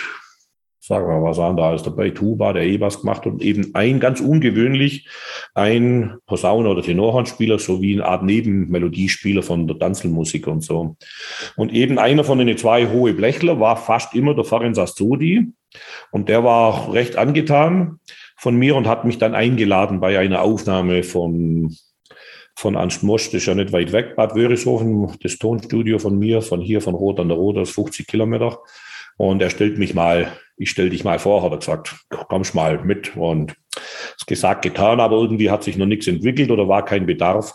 [0.87, 2.11] sagen wir, was waren da alles dabei?
[2.11, 5.07] Tuba, der E-Bass gemacht und eben ein ganz ungewöhnlich,
[5.53, 10.95] ein Posaune- oder Tenorhornspieler sowie eine Art Nebenmelodiespieler von der Tanzelmusik und so.
[11.57, 15.47] Und eben einer von den zwei hohe Blechler war fast immer der Farin Sastodi
[16.11, 17.99] und der war recht angetan
[18.37, 21.75] von mir und hat mich dann eingeladen bei einer Aufnahme von
[22.55, 22.73] von
[23.03, 26.81] Mosch, das ist ja nicht weit weg, Bad Wörishofen, das Tonstudio von mir, von hier,
[26.81, 28.57] von Rot an der Rot, das ist 50 Kilometer.
[29.17, 31.95] Und er stellt mich mal, ich stell dich mal vor, hat er gesagt,
[32.29, 33.15] kommst mal mit.
[33.17, 33.55] Und
[34.27, 37.53] gesagt, getan, aber irgendwie hat sich noch nichts entwickelt oder war kein Bedarf.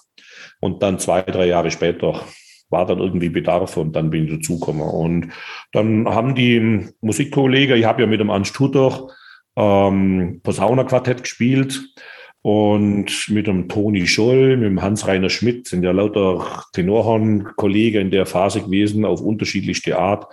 [0.61, 2.25] Und dann zwei, drei Jahre später
[2.71, 4.83] war dann irgendwie Bedarf und dann bin ich dazugekommen.
[4.83, 5.33] Und
[5.73, 9.13] dann haben die Musikkollegen, ich habe ja mit dem Tudor
[9.57, 11.81] ähm, Posaunerquartett gespielt
[12.43, 18.27] und mit dem Toni Scholl, mit dem Hans-Rainer Schmidt sind ja lauter Tenorhorn-Kollegen in der
[18.27, 20.27] Phase gewesen, auf unterschiedlichste Art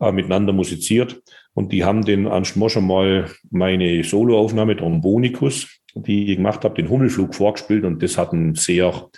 [0.00, 1.20] äh, miteinander musiziert.
[1.54, 6.88] Und die haben den Ernst Moscher mal meine Soloaufnahme Trombonikus, die ich gemacht habe, den
[6.88, 9.08] Hummelflug vorgespielt und das hat einen sehr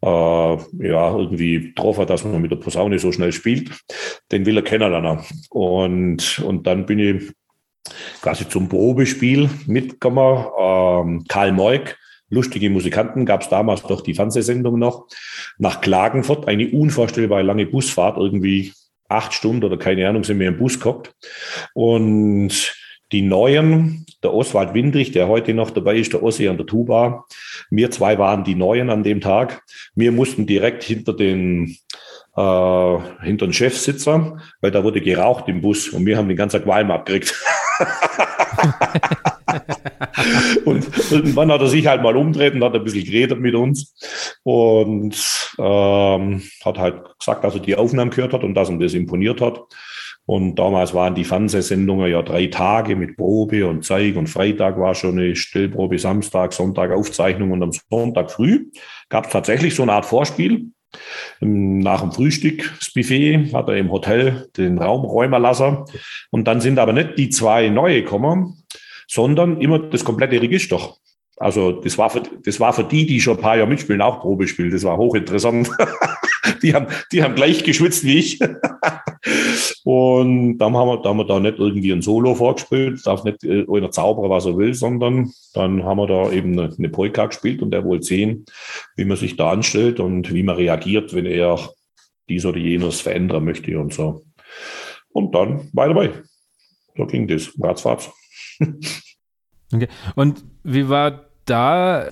[0.00, 3.70] äh, ja, irgendwie getroffen, dass man mit der Posaune so schnell spielt.
[4.32, 5.20] Den will er kennenlernen.
[5.50, 7.32] Und, und dann bin ich
[8.20, 10.46] quasi zum Probespiel mitgekommen.
[10.58, 11.98] Ähm, Karl Moik,
[12.30, 15.06] lustige Musikanten, gab es damals doch die Fernsehsendung noch,
[15.58, 18.72] nach Klagenfurt, eine unvorstellbare lange Busfahrt, irgendwie
[19.08, 21.14] acht Stunden oder keine Ahnung, sind wir im Bus gehabt.
[21.74, 22.74] Und
[23.12, 27.26] die Neuen, der Oswald Windrich, der heute noch dabei ist, der Ossi an der Tuba.
[27.70, 29.62] Wir zwei waren die Neuen an dem Tag.
[29.94, 31.76] Wir mussten direkt hinter den
[32.36, 36.62] äh, hinter den Chefsitzer, weil da wurde geraucht im Bus und wir haben den ganzen
[36.62, 37.34] Qualm abgekriegt.
[40.64, 43.94] und irgendwann hat er sich halt mal umdreht und hat ein bisschen geredet mit uns
[44.42, 45.14] und
[45.58, 49.40] ähm, hat halt gesagt, dass er die Aufnahmen gehört hat und dass ihm das imponiert
[49.40, 49.60] hat.
[50.26, 54.94] Und damals waren die Fernsehsendungen ja drei Tage mit Probe und Zeig und Freitag war
[54.94, 58.70] schon eine Stillprobe, Samstag, Sonntag Aufzeichnung und am Sonntag früh
[59.10, 60.70] gab es tatsächlich so eine Art Vorspiel.
[61.40, 65.84] Nach dem Frühstück, das Buffet, hat er im Hotel den Raum räumen lassen.
[66.30, 68.64] Und dann sind aber nicht die zwei neue gekommen,
[69.06, 70.94] sondern immer das komplette Register.
[71.36, 74.20] Also das war, für, das war für die, die schon ein paar Jahre mitspielen, auch
[74.20, 74.70] Probespiel.
[74.70, 75.68] Das war hochinteressant.
[76.62, 78.40] die, haben, die haben gleich geschwitzt wie ich.
[79.84, 83.44] Und dann haben wir, da haben wir da nicht irgendwie ein Solo vorgespielt, darf nicht
[83.44, 87.62] äh, einer zaubern, was er will, sondern dann haben wir da eben eine, Polka gespielt
[87.62, 88.44] und der wollte sehen,
[88.96, 91.58] wie man sich da anstellt und wie man reagiert, wenn er
[92.28, 94.24] dies oder jenes verändern möchte und so.
[95.12, 96.10] Und dann war dabei.
[96.96, 97.52] So ging das.
[97.60, 98.10] Ratzfatz.
[99.72, 99.88] Okay.
[100.14, 102.08] Und wie war da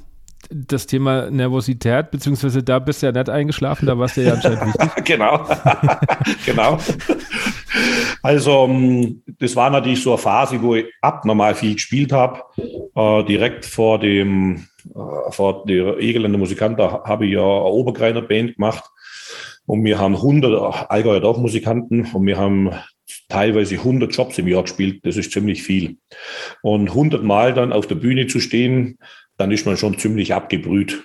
[0.53, 4.67] das Thema Nervosität, beziehungsweise da bist du ja nicht eingeschlafen, da warst du ja anscheinend
[4.67, 5.05] wichtig.
[5.05, 5.47] genau,
[6.47, 6.79] genau.
[8.23, 12.43] Also ähm, das war natürlich so eine Phase, wo ich abnormal viel gespielt habe.
[12.95, 18.55] Äh, direkt vor dem, äh, vor der Egeländer Musikant, habe ich ja eine Obergreiner Band
[18.55, 18.85] gemacht.
[19.67, 22.71] Und wir haben 100 Allgäuer Dorfmusikanten und wir haben
[23.29, 25.01] teilweise 100 Jobs im Jahr gespielt.
[25.05, 25.97] Das ist ziemlich viel.
[26.63, 28.99] Und 100 Mal dann auf der Bühne zu stehen,
[29.37, 31.03] dann ist man schon ziemlich abgebrüht.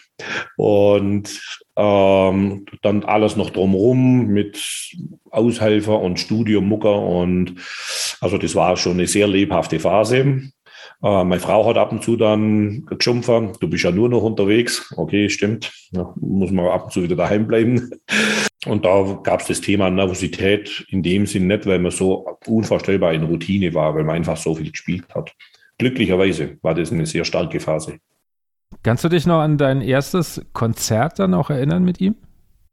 [0.55, 1.41] Und
[1.75, 4.59] ähm, dann alles noch drumherum mit
[5.30, 7.55] Aushelfer und Studiomucker und
[8.19, 10.17] also das war schon eine sehr lebhafte Phase.
[11.03, 14.91] Äh, meine Frau hat ab und zu dann geschumpfen, du bist ja nur noch unterwegs.
[14.95, 15.71] Okay, stimmt.
[15.91, 17.91] Ja, muss man ab und zu wieder daheim bleiben.
[18.65, 23.13] Und da gab es das Thema Nervosität in dem Sinn nicht, weil man so unvorstellbar
[23.13, 25.34] in Routine war, weil man einfach so viel gespielt hat.
[25.78, 27.99] Glücklicherweise war das eine sehr starke Phase.
[28.88, 32.15] Kannst du dich noch an dein erstes Konzert dann auch erinnern mit ihm?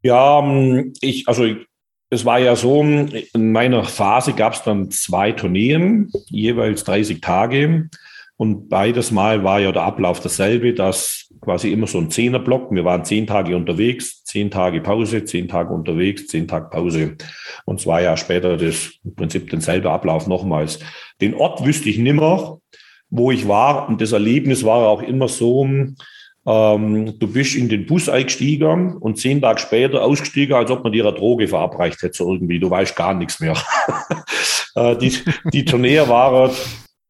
[0.05, 1.45] Ja, ähm, ich, also
[2.09, 7.89] es war ja so, in meiner Phase gab es dann zwei Tourneen, jeweils 30 Tage.
[8.37, 12.71] Und beides Mal war ja der Ablauf dasselbe, dass quasi immer so ein Zehnerblock.
[12.71, 17.17] Wir waren zehn Tage unterwegs, zehn Tage Pause, zehn Tage unterwegs, zehn Tage Pause.
[17.65, 20.79] Und zwei Jahre später das im Prinzip denselben Ablauf nochmals.
[21.21, 22.61] Den Ort wüsste ich nimmer
[23.15, 23.89] wo ich war.
[23.89, 25.65] Und das Erlebnis war auch immer so,
[26.47, 30.93] ähm, du bist in den Bus eingestiegen und zehn Tage später ausgestiegen, als ob man
[30.93, 32.59] dir eine Droge verabreicht hätte, so irgendwie.
[32.59, 33.57] Du weißt gar nichts mehr.
[34.75, 35.17] äh, die,
[35.53, 36.51] die Tournee war,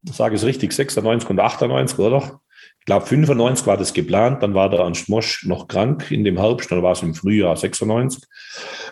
[0.04, 2.40] sage ich es richtig, 96 und 98, oder?
[2.80, 6.36] Ich glaube, 95 war das geplant, dann war der Ernst Mosch noch krank in dem
[6.36, 8.22] Herbst, dann war es im Frühjahr 96.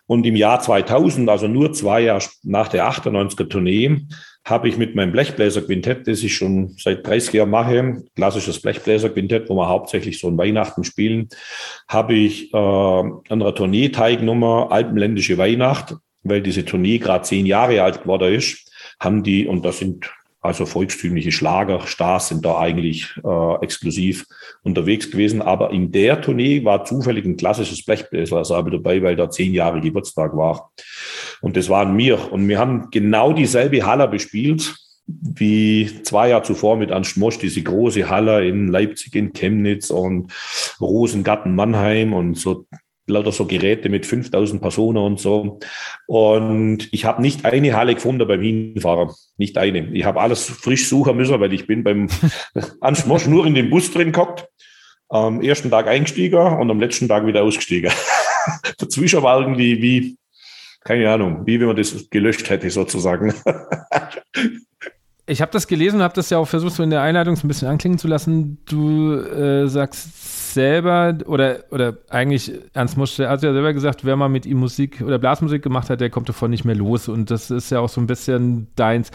[0.06, 4.06] Und im Jahr 2000, also nur zwei Jahre nach der 98er Tournee,
[4.44, 9.54] habe ich mit meinem Blechbläser-Quintett, das ich schon seit 30 Jahren mache, klassisches Blechbläser-Quintett, wo
[9.54, 11.28] wir hauptsächlich so ein Weihnachten spielen,
[11.88, 17.82] habe ich äh, an einer Tournee teilgenommen, Alpenländische Weihnacht, weil diese Tournee gerade zehn Jahre
[17.82, 20.10] alt geworden ist, haben die, und das sind
[20.42, 24.26] also volkstümliche Schlagerstars sind da eigentlich äh, exklusiv
[24.64, 25.40] unterwegs gewesen.
[25.40, 30.36] Aber in der Tournee war zufällig ein klassisches Blechbläser-Ensemble dabei, weil da zehn Jahre Geburtstag
[30.36, 30.72] war.
[31.42, 32.32] Und das waren wir.
[32.32, 34.74] Und wir haben genau dieselbe Halle bespielt
[35.06, 40.32] wie zwei Jahre zuvor mit Ernst Mosch, diese große Halle in Leipzig, in Chemnitz und
[40.80, 42.66] Rosengarten Mannheim und so
[43.12, 45.60] lauter so Geräte mit 5000 Personen und so.
[46.06, 49.10] Und ich habe nicht eine Halle gefunden beim Hinfahren.
[49.36, 49.86] Nicht eine.
[49.92, 52.08] Ich habe alles frisch suchen müssen, weil ich bin beim
[52.80, 54.48] Anschmosch nur in den Bus drin gehockt.
[55.08, 57.92] Am ersten Tag eingestiegen und am letzten Tag wieder ausgestiegen.
[58.78, 60.16] Dazwischen war irgendwie wie,
[60.84, 63.34] keine Ahnung, wie wenn man das gelöscht hätte sozusagen.
[65.26, 67.46] Ich habe das gelesen und habe das ja auch versucht, so in der Einleitung so
[67.46, 68.58] ein bisschen anklingen zu lassen.
[68.66, 70.08] Du äh, sagst
[70.54, 74.58] selber oder, oder eigentlich Ernst Musch, der hat ja selber gesagt, wer mal mit ihm
[74.58, 77.08] Musik oder Blasmusik gemacht hat, der kommt davon nicht mehr los.
[77.08, 79.10] Und das ist ja auch so ein bisschen deins.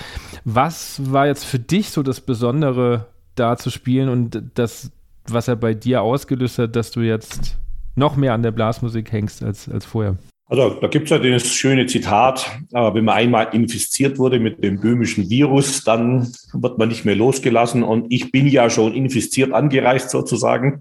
[0.45, 4.91] Was war jetzt für dich so das Besondere, da zu spielen und das,
[5.27, 7.57] was er bei dir ausgelöst hat, dass du jetzt
[7.95, 10.17] noch mehr an der Blasmusik hängst als, als vorher?
[10.49, 14.63] Also da gibt es ja das schöne Zitat, äh, wenn man einmal infiziert wurde mit
[14.63, 17.83] dem böhmischen Virus, dann wird man nicht mehr losgelassen.
[17.83, 20.79] Und ich bin ja schon infiziert angereist sozusagen.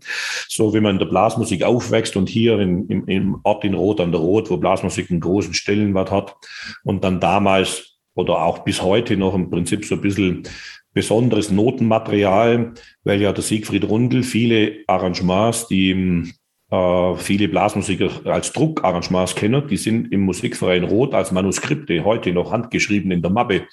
[0.49, 4.01] So wie man in der Blasmusik aufwächst und hier in, im, im Ort in Rot
[4.01, 6.37] an der Rot, wo Blasmusik einen großen Stellenwert hat.
[6.85, 10.45] Und dann damals oder auch bis heute noch im Prinzip so ein bisschen
[10.95, 12.73] besonderes Notenmaterial,
[13.05, 16.33] weil ja der Siegfried Rundel viele Arrangements, die
[16.69, 19.69] viele Blasmusiker als Druckarrangements kennen.
[19.69, 23.69] Die sind im Musikverein Rot als Manuskripte heute noch handgeschrieben in der Mappe.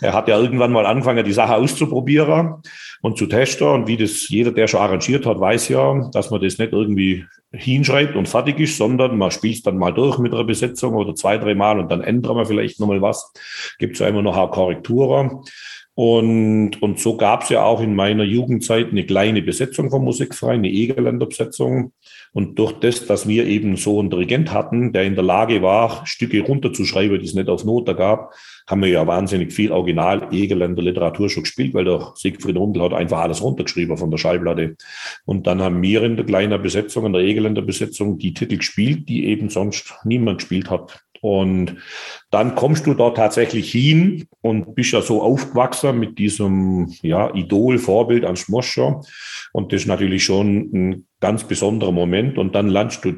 [0.00, 2.62] Er hat ja irgendwann mal angefangen, die Sache auszuprobieren
[3.02, 3.68] und zu testen.
[3.68, 7.26] Und wie das jeder, der schon arrangiert hat, weiß ja, dass man das nicht irgendwie
[7.52, 11.36] hinschreibt und fertig ist, sondern man spielt dann mal durch mit einer Besetzung oder zwei,
[11.36, 13.30] drei Mal und dann ändern wir vielleicht nochmal was.
[13.78, 15.42] Gibt es ja immer noch eine Korrektur.
[15.94, 20.60] Und, und so gab es ja auch in meiner Jugendzeit eine kleine Besetzung vom Musikverein,
[20.60, 21.92] eine Egerländer Besetzung.
[22.32, 26.06] Und durch das, dass wir eben so einen Dirigent hatten, der in der Lage war,
[26.06, 28.32] Stücke runterzuschreiben, die es nicht auf Note gab,
[28.66, 32.92] haben wir ja wahnsinnig viel Original Egerländer Literatur schon gespielt, weil der Siegfried Rundl hat
[32.92, 34.76] einfach alles runtergeschrieben von der Schallplatte.
[35.24, 39.08] Und dann haben wir in der kleinen Besetzung, in der Egerländer Besetzung, die Titel gespielt,
[39.08, 41.02] die eben sonst niemand gespielt hat.
[41.20, 41.76] Und
[42.30, 47.78] dann kommst du dort tatsächlich hin und bist ja so aufgewachsen mit diesem ja, Idol,
[47.78, 49.00] Vorbild an Schmoscher.
[49.52, 52.38] Und das ist natürlich schon ein ganz besonderer Moment.
[52.38, 53.14] Und dann lernst du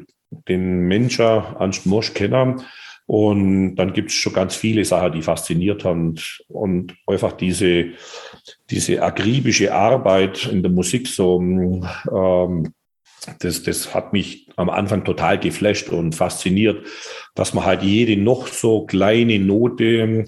[0.47, 2.61] den Menschen an Schmosch kennen.
[3.05, 6.15] Und dann gibt es schon ganz viele Sachen, die fasziniert haben.
[6.47, 7.87] Und einfach diese,
[8.69, 12.73] diese akribische Arbeit in der Musik so ähm,
[13.39, 16.85] das, das hat mich am Anfang total geflasht und fasziniert,
[17.35, 20.25] dass man halt jede noch so kleine Note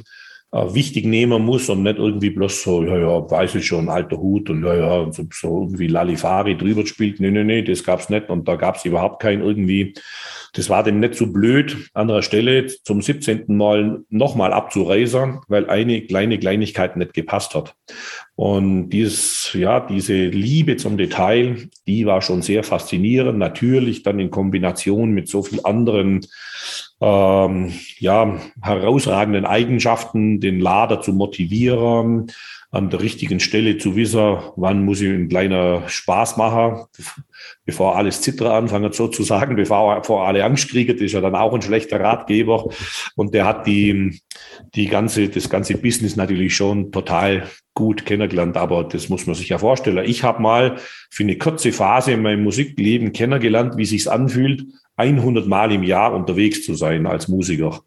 [0.52, 4.18] äh, wichtig nehmen muss und nicht irgendwie bloß so, ja, ja, weiß ich schon, alter
[4.18, 7.20] Hut und ja, ja, so, so irgendwie Lalifari drüber spielt.
[7.20, 9.96] Nee, nee, nee, das gab's nicht und da gab's überhaupt kein irgendwie
[10.54, 13.46] das war dem nicht so blöd, an der Stelle zum 17.
[13.48, 17.76] Mal nochmal abzureisen, weil eine kleine Kleinigkeit nicht gepasst hat.
[18.36, 23.38] Und dieses, ja, diese Liebe zum Detail, die war schon sehr faszinierend.
[23.38, 26.26] Natürlich dann in Kombination mit so viel anderen,
[27.00, 32.32] ähm, ja, herausragenden Eigenschaften, den Lader zu motivieren,
[32.72, 36.86] an der richtigen Stelle zu wissen, wann muss ich ein kleiner Spaß machen,
[37.66, 41.54] bevor alles Zitter anfangen sozusagen, bevor, bevor alle Angst kriegen, das ist ja dann auch
[41.54, 42.68] ein schlechter Ratgeber.
[43.16, 44.20] Und der hat die,
[44.74, 49.50] die ganze, das ganze Business natürlich schon total gut kennengelernt, aber das muss man sich
[49.50, 50.06] ja vorstellen.
[50.06, 50.78] Ich habe mal
[51.10, 54.66] für eine kurze Phase in meinem Musikleben kennengelernt, wie sich's anfühlt,
[54.96, 57.84] 100 Mal im Jahr unterwegs zu sein als Musiker.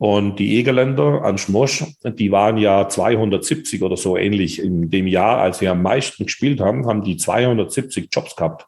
[0.00, 5.38] Und die Egerländer an Schmosch, die waren ja 270 oder so ähnlich in dem Jahr,
[5.38, 8.66] als sie am meisten gespielt haben, haben die 270 Jobs gehabt.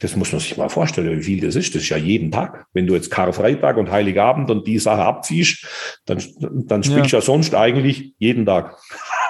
[0.00, 1.74] Das muss man sich mal vorstellen, wie viel das ist.
[1.74, 2.66] Das ist ja jeden Tag.
[2.74, 5.66] Wenn du jetzt Karfreitag und Heiligabend und die Sache abziehst,
[6.04, 7.20] dann, dann spielst du ja.
[7.20, 8.76] ja sonst eigentlich jeden Tag.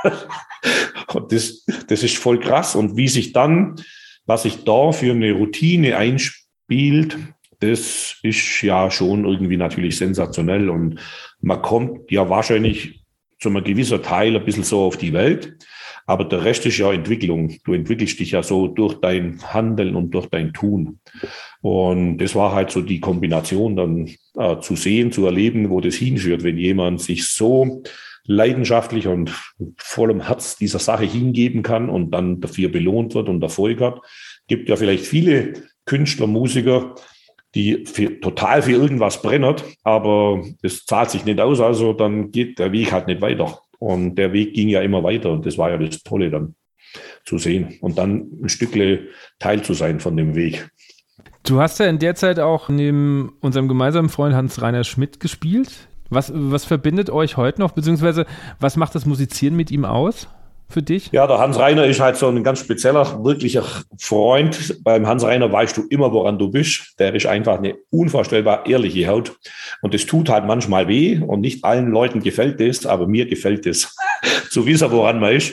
[1.14, 2.74] und das, das ist voll krass.
[2.74, 3.76] Und wie sich dann,
[4.24, 7.16] was sich da für eine Routine einspielt,
[7.60, 11.00] das ist ja schon irgendwie natürlich sensationell und
[11.40, 13.04] man kommt ja wahrscheinlich
[13.38, 15.56] zu einem gewissen Teil ein bisschen so auf die Welt,
[16.06, 17.58] aber der Rest ist ja Entwicklung.
[17.64, 21.00] Du entwickelst dich ja so durch dein Handeln und durch dein Tun.
[21.60, 25.96] Und das war halt so die Kombination dann äh, zu sehen, zu erleben, wo das
[25.96, 27.82] hinführt, wenn jemand sich so
[28.24, 29.32] leidenschaftlich und
[29.76, 34.00] vollem Herz dieser Sache hingeben kann und dann dafür belohnt wird und Erfolg hat.
[34.46, 35.54] Gibt ja vielleicht viele
[35.86, 36.94] Künstler, Musiker,
[37.56, 42.58] die für, total für irgendwas brennt, aber es zahlt sich nicht aus, also dann geht
[42.58, 43.58] der Weg halt nicht weiter.
[43.78, 46.54] Und der Weg ging ja immer weiter und das war ja das Tolle dann
[47.24, 50.70] zu sehen und dann ein Stückle Teil zu sein von dem Weg.
[51.44, 55.88] Du hast ja in der Zeit auch neben unserem gemeinsamen Freund Hans-Rainer Schmidt gespielt.
[56.10, 58.26] Was, was verbindet euch heute noch, beziehungsweise
[58.60, 60.28] was macht das Musizieren mit ihm aus?
[60.68, 61.10] Für dich?
[61.12, 63.64] Ja, der Hans Reiner ist halt so ein ganz spezieller, wirklicher
[63.98, 64.82] Freund.
[64.82, 66.94] Beim Hans Reiner weißt du immer, woran du bist.
[66.98, 69.36] Der ist einfach eine unvorstellbar ehrliche Haut.
[69.82, 73.66] Und das tut halt manchmal weh und nicht allen Leuten gefällt das, aber mir gefällt
[73.66, 73.94] es.
[74.50, 75.52] zu wissen, woran man ist.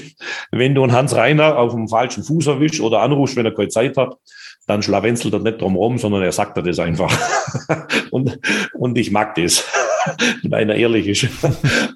[0.52, 3.70] Wenn du einen Hans Reiner auf dem falschen Fuß erwischst oder anrufst, wenn er keine
[3.70, 4.16] Zeit hat,
[4.66, 7.14] dann schlawenzelt er nicht drum rum, sondern er sagt dir das einfach.
[8.12, 8.40] und,
[8.74, 9.66] und ich mag das,
[10.44, 11.28] wenn er ehrlich ist.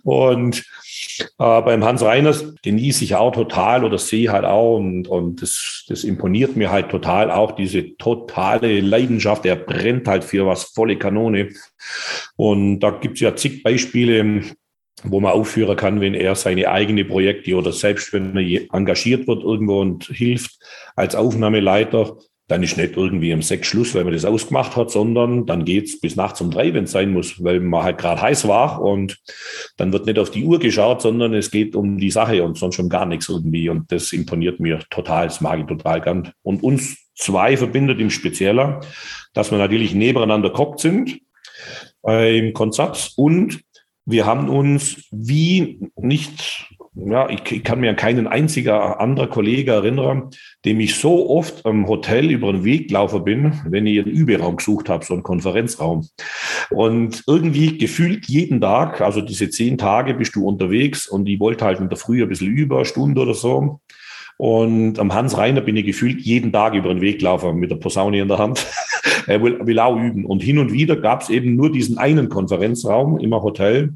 [0.03, 0.63] und
[1.19, 5.85] äh, beim Hans Reiners genieße ich auch total oder sehe halt auch und, und das,
[5.87, 9.45] das imponiert mir halt total auch diese totale Leidenschaft.
[9.45, 11.49] Er brennt halt für was volle Kanone.
[12.35, 14.43] Und da gibt es ja zig Beispiele,
[15.03, 19.43] wo man aufführen kann, wenn er seine eigene Projekte oder selbst wenn er engagiert wird
[19.43, 20.57] irgendwo und hilft
[20.95, 22.17] als Aufnahmeleiter,
[22.47, 25.99] dann ist nicht irgendwie am Sechs Schluss, weil man das ausgemacht hat, sondern dann geht's
[25.99, 29.19] bis nachts um drei, wenn es sein muss, weil man halt gerade heiß war und
[29.75, 32.79] dann wird nicht auf die Uhr geschaut, sondern es geht um die Sache und sonst
[32.79, 33.67] um gar nichts irgendwie.
[33.69, 36.31] Und das imponiert mir total, das mag ich total gern.
[36.41, 38.79] Und uns zwei verbindet im Spezieller,
[39.33, 41.19] dass wir natürlich nebeneinander gekocht sind
[42.01, 43.59] beim Konzert und
[44.05, 46.69] wir haben uns wie nicht
[47.05, 50.31] ja, ich, ich, kann mir an keinen einzigen anderen Kollege erinnern,
[50.65, 54.57] dem ich so oft am Hotel über den Weg gelaufen bin, wenn ich einen Überraum
[54.57, 56.07] gesucht habe, so einen Konferenzraum.
[56.71, 61.65] Und irgendwie gefühlt jeden Tag, also diese zehn Tage bist du unterwegs und ich wollte
[61.65, 63.79] halt in der Früh ein bisschen über, Stunde oder so.
[64.37, 67.77] Und am Hans Reiner bin ich gefühlt jeden Tag über den Weg gelaufen mit der
[67.77, 68.65] Posaune in der Hand.
[69.27, 70.25] er will, will auch üben.
[70.25, 73.93] Und hin und wieder gab es eben nur diesen einen Konferenzraum im Hotel.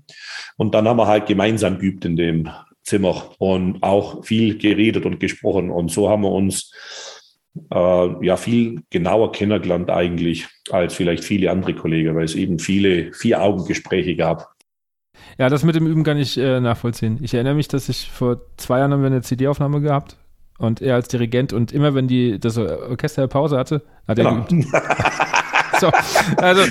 [0.57, 2.49] Und dann haben wir halt gemeinsam geübt in dem
[2.83, 5.69] Zimmer und auch viel geredet und gesprochen.
[5.69, 6.71] Und so haben wir uns
[7.71, 13.13] äh, ja viel genauer kennengelernt eigentlich als vielleicht viele andere Kollegen, weil es eben viele
[13.13, 14.55] Vier-Augen-Gespräche gab.
[15.37, 17.19] Ja, das mit dem Üben kann ich äh, nachvollziehen.
[17.21, 20.17] Ich erinnere mich, dass ich vor zwei Jahren haben wir eine CD-Aufnahme gehabt
[20.57, 24.43] und er als Dirigent und immer wenn die das Orchester Pause hatte, hat er genau.
[24.43, 24.67] geübt.
[25.79, 25.89] so,
[26.37, 26.61] also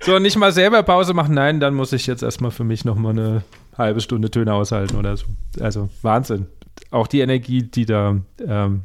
[0.00, 3.12] so nicht mal selber Pause machen, nein, dann muss ich jetzt erstmal für mich nochmal
[3.12, 3.42] eine
[3.78, 5.26] halbe Stunde Töne aushalten oder so.
[5.60, 6.46] Also Wahnsinn.
[6.90, 8.16] Auch die Energie, die da,
[8.46, 8.82] ähm,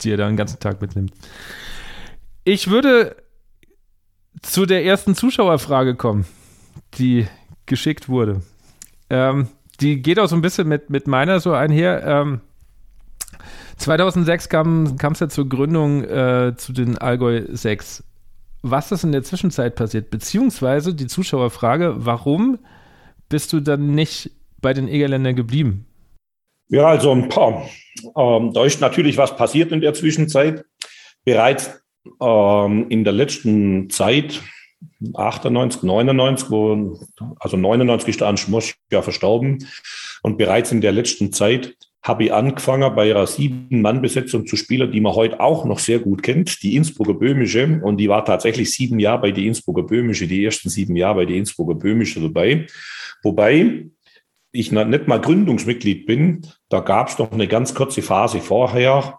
[0.00, 1.12] die er da den ganzen Tag mitnimmt.
[2.44, 3.16] Ich würde
[4.42, 6.24] zu der ersten Zuschauerfrage kommen,
[6.94, 7.26] die
[7.66, 8.42] geschickt wurde.
[9.10, 9.48] Ähm,
[9.80, 12.02] die geht auch so ein bisschen mit, mit meiner so einher.
[12.04, 12.40] Ähm,
[13.76, 18.02] 2006 kam es ja zur Gründung äh, zu den Allgäu 6.
[18.62, 20.10] Was ist in der Zwischenzeit passiert?
[20.10, 22.58] Beziehungsweise die Zuschauerfrage, warum
[23.28, 25.86] bist du dann nicht bei den Egerländern geblieben?
[26.68, 27.68] Ja, also ein paar.
[28.16, 30.64] Ähm, da ist natürlich was passiert in der Zwischenzeit.
[31.24, 31.80] Bereits
[32.20, 34.42] ähm, in der letzten Zeit,
[35.14, 36.98] 98, 99, wo,
[37.40, 39.66] also 99 ist der Anschmosch ja verstorben.
[40.22, 45.00] Und bereits in der letzten Zeit habe ich angefangen, bei ihrer Sieben-Mann-Besetzung zu spielen, die
[45.00, 47.80] man heute auch noch sehr gut kennt, die Innsbrucker Böhmische.
[47.82, 51.24] Und die war tatsächlich sieben Jahre bei die Innsbrucker Böhmische, die ersten sieben Jahre bei
[51.26, 52.66] die Innsbrucker Böhmische dabei.
[53.22, 53.86] Wobei
[54.52, 59.18] ich nicht mal Gründungsmitglied bin, da gab es noch eine ganz kurze Phase vorher,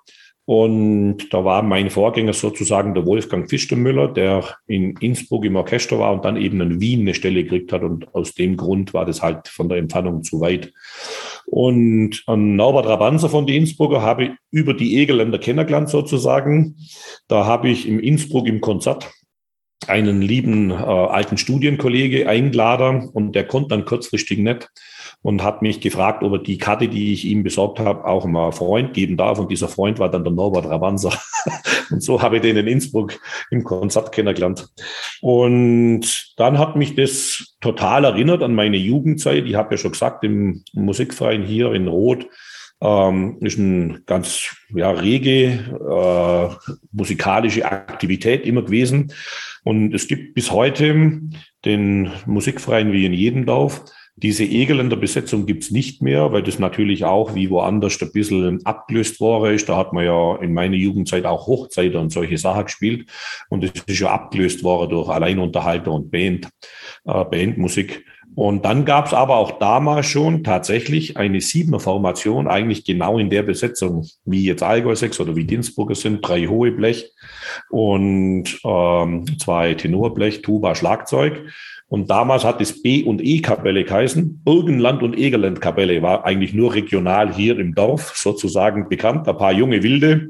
[0.49, 6.11] und da war mein Vorgänger sozusagen der Wolfgang Fichtemüller, der in Innsbruck im Orchester war
[6.11, 7.83] und dann eben in Wien eine Stelle gekriegt hat.
[7.83, 10.73] Und aus dem Grund war das halt von der Entfernung zu weit.
[11.45, 16.77] Und an Norbert Rabanzer von die Innsbrucker habe ich über die Egerländer kennengelernt sozusagen.
[17.27, 19.07] Da habe ich im Innsbruck im Konzert
[19.88, 24.69] einen lieben äh, alten Studienkollege eingeladen und der konnte dann kurzfristig nicht
[25.21, 28.51] und hat mich gefragt, ob er die Karte, die ich ihm besorgt habe, auch mal
[28.51, 29.38] Freund geben darf.
[29.38, 31.11] Und dieser Freund war dann der Norbert Ravanza.
[31.91, 33.19] und so habe ich den in Innsbruck
[33.51, 34.69] im Konzert kennengelernt.
[35.21, 39.45] Und dann hat mich das total erinnert an meine Jugendzeit.
[39.45, 42.27] Ich habe ja schon gesagt, im Musikverein hier in Rot
[42.82, 45.59] ähm, ist eine ganz ja, rege
[45.89, 49.11] äh, musikalische Aktivität immer gewesen.
[49.64, 51.22] Und es gibt bis heute
[51.66, 53.84] den Musikverein wie in jedem Dorf
[54.22, 59.22] diese Egerländer Besetzung gibt's nicht mehr, weil das natürlich auch wie woanders ein bisschen abgelöst
[59.22, 59.70] worden ist.
[59.70, 63.10] Da hat man ja in meiner Jugendzeit auch Hochzeiten und solche Sachen gespielt.
[63.49, 66.49] Und das ist ja abgelöst worden durch Alleinunterhalter und Band,
[67.05, 68.03] äh, Bandmusik.
[68.39, 73.43] Und dann gab's aber auch damals schon tatsächlich eine Siebener Formation, eigentlich genau in der
[73.43, 77.11] Besetzung, wie jetzt Allgäu 6 oder wie Dinsburger sind, drei hohe Blech
[77.69, 81.49] und ähm, zwei Tenorblech, Tuba, Schlagzeug.
[81.89, 84.41] Und damals hat es B- und E-Kapelle geheißen.
[84.41, 89.27] Burgenland und Egerland-Kapelle war eigentlich nur regional hier im Dorf sozusagen bekannt.
[89.27, 90.29] Ein paar junge Wilde,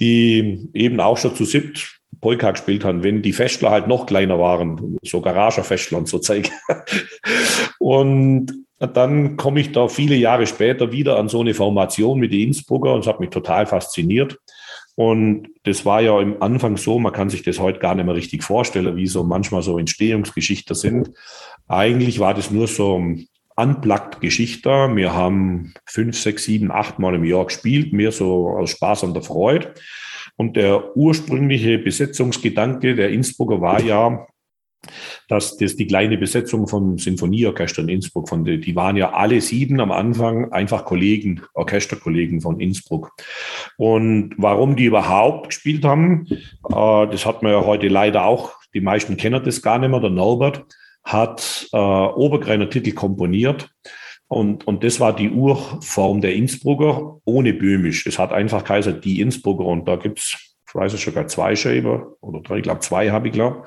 [0.00, 1.96] die eben auch schon zu siebt
[2.26, 6.50] Polka gespielt haben, wenn die Festler halt noch kleiner waren, so Garagerfestler und so Zeug.
[7.78, 12.48] und dann komme ich da viele Jahre später wieder an so eine Formation mit den
[12.48, 14.40] Innsbrucker und es hat mich total fasziniert.
[14.96, 18.16] Und das war ja im Anfang so, man kann sich das heute gar nicht mehr
[18.16, 21.10] richtig vorstellen, wie so manchmal so Entstehungsgeschichten sind.
[21.68, 23.00] Eigentlich war das nur so
[23.54, 24.68] unplugged Geschichte.
[24.96, 29.14] Wir haben fünf, sechs, sieben, acht Mal im Jahr gespielt, mehr so aus Spaß und
[29.14, 29.74] der Freude.
[30.36, 34.26] Und der ursprüngliche Besetzungsgedanke der Innsbrucker war ja,
[35.28, 39.80] dass das die kleine Besetzung vom Sinfonieorchester in Innsbruck, von die, waren ja alle sieben
[39.80, 43.12] am Anfang einfach Kollegen, Orchesterkollegen von Innsbruck.
[43.76, 46.36] Und warum die überhaupt gespielt haben, äh,
[46.70, 50.10] das hat man ja heute leider auch, die meisten kennen das gar nicht mehr, der
[50.10, 50.64] Norbert
[51.02, 53.70] hat äh, Obergreiner Titel komponiert.
[54.28, 58.06] Und, und das war die Urform der Innsbrucker ohne Böhmisch.
[58.06, 62.16] Es hat einfach Kaiser die Innsbrucker und da gibt's, ich weiß es sogar zwei Scheiber
[62.20, 63.64] oder drei, ich glaube zwei habe ich glaube.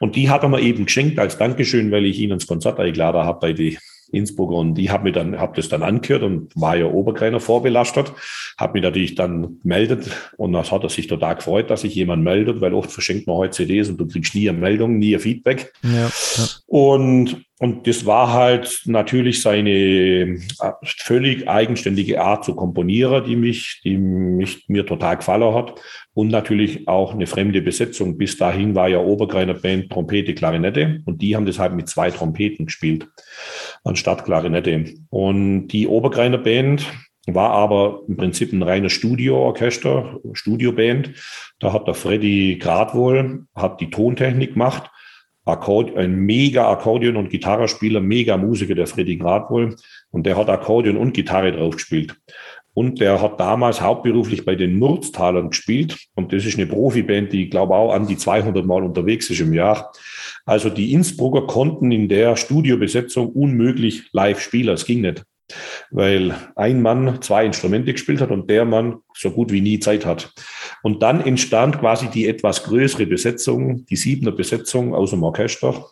[0.00, 3.22] Und die hat er mir eben geschenkt als Dankeschön, weil ich ihn ins Konzert eingeladen
[3.22, 3.78] habe bei die
[4.14, 8.12] Innsbrucker und ich habe mir dann, habe das dann angehört und war ja Oberkreiner vorbelastet,
[8.58, 12.22] habe mich natürlich dann gemeldet und das hat er sich total gefreut, dass sich jemand
[12.22, 15.20] meldet, weil oft verschenkt man heute CDs und du kriegst nie eine Meldung, nie ein
[15.20, 15.72] Feedback.
[15.82, 16.48] Ja, ja.
[16.66, 20.38] Und und das war halt natürlich seine äh,
[20.82, 25.80] völlig eigenständige Art zu komponieren, die mich, die mich mir total gefallen hat.
[26.14, 28.18] Und natürlich auch eine fremde Besetzung.
[28.18, 31.00] Bis dahin war ja Obergreiner Band Trompete, Klarinette.
[31.04, 33.06] Und die haben das halt mit zwei Trompeten gespielt,
[33.84, 34.92] anstatt Klarinette.
[35.10, 36.84] Und die Obergreiner Band
[37.26, 41.12] war aber im Prinzip ein reines Studioorchester, Studioband.
[41.60, 44.90] Da hat der Freddy Gradwohl, hat die Tontechnik gemacht.
[45.44, 49.76] Akkord ein mega Akkordeon- und Gitarrespieler, mega Musiker, der Freddy Gradwohl.
[50.10, 52.16] Und der hat Akkordeon und Gitarre drauf gespielt.
[52.72, 55.96] Und der hat damals hauptberuflich bei den Nurztalern gespielt.
[56.14, 59.52] Und das ist eine Profiband, die, glaube auch an die 200 Mal unterwegs ist im
[59.52, 59.92] Jahr.
[60.44, 64.74] Also die Innsbrucker konnten in der Studiobesetzung unmöglich live spielen.
[64.74, 65.24] Es ging nicht
[65.90, 70.04] weil ein Mann zwei Instrumente gespielt hat und der Mann so gut wie nie Zeit
[70.06, 70.32] hat.
[70.82, 75.86] Und dann entstand quasi die etwas größere Besetzung, die siebener Besetzung aus dem Orchester.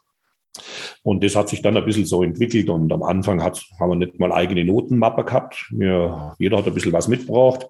[1.02, 2.68] Und das hat sich dann ein bisschen so entwickelt.
[2.68, 5.66] Und am Anfang hat, haben wir nicht mal eigene Notenmappe gehabt.
[5.70, 7.66] Wir, jeder hat ein bisschen was mitgebracht.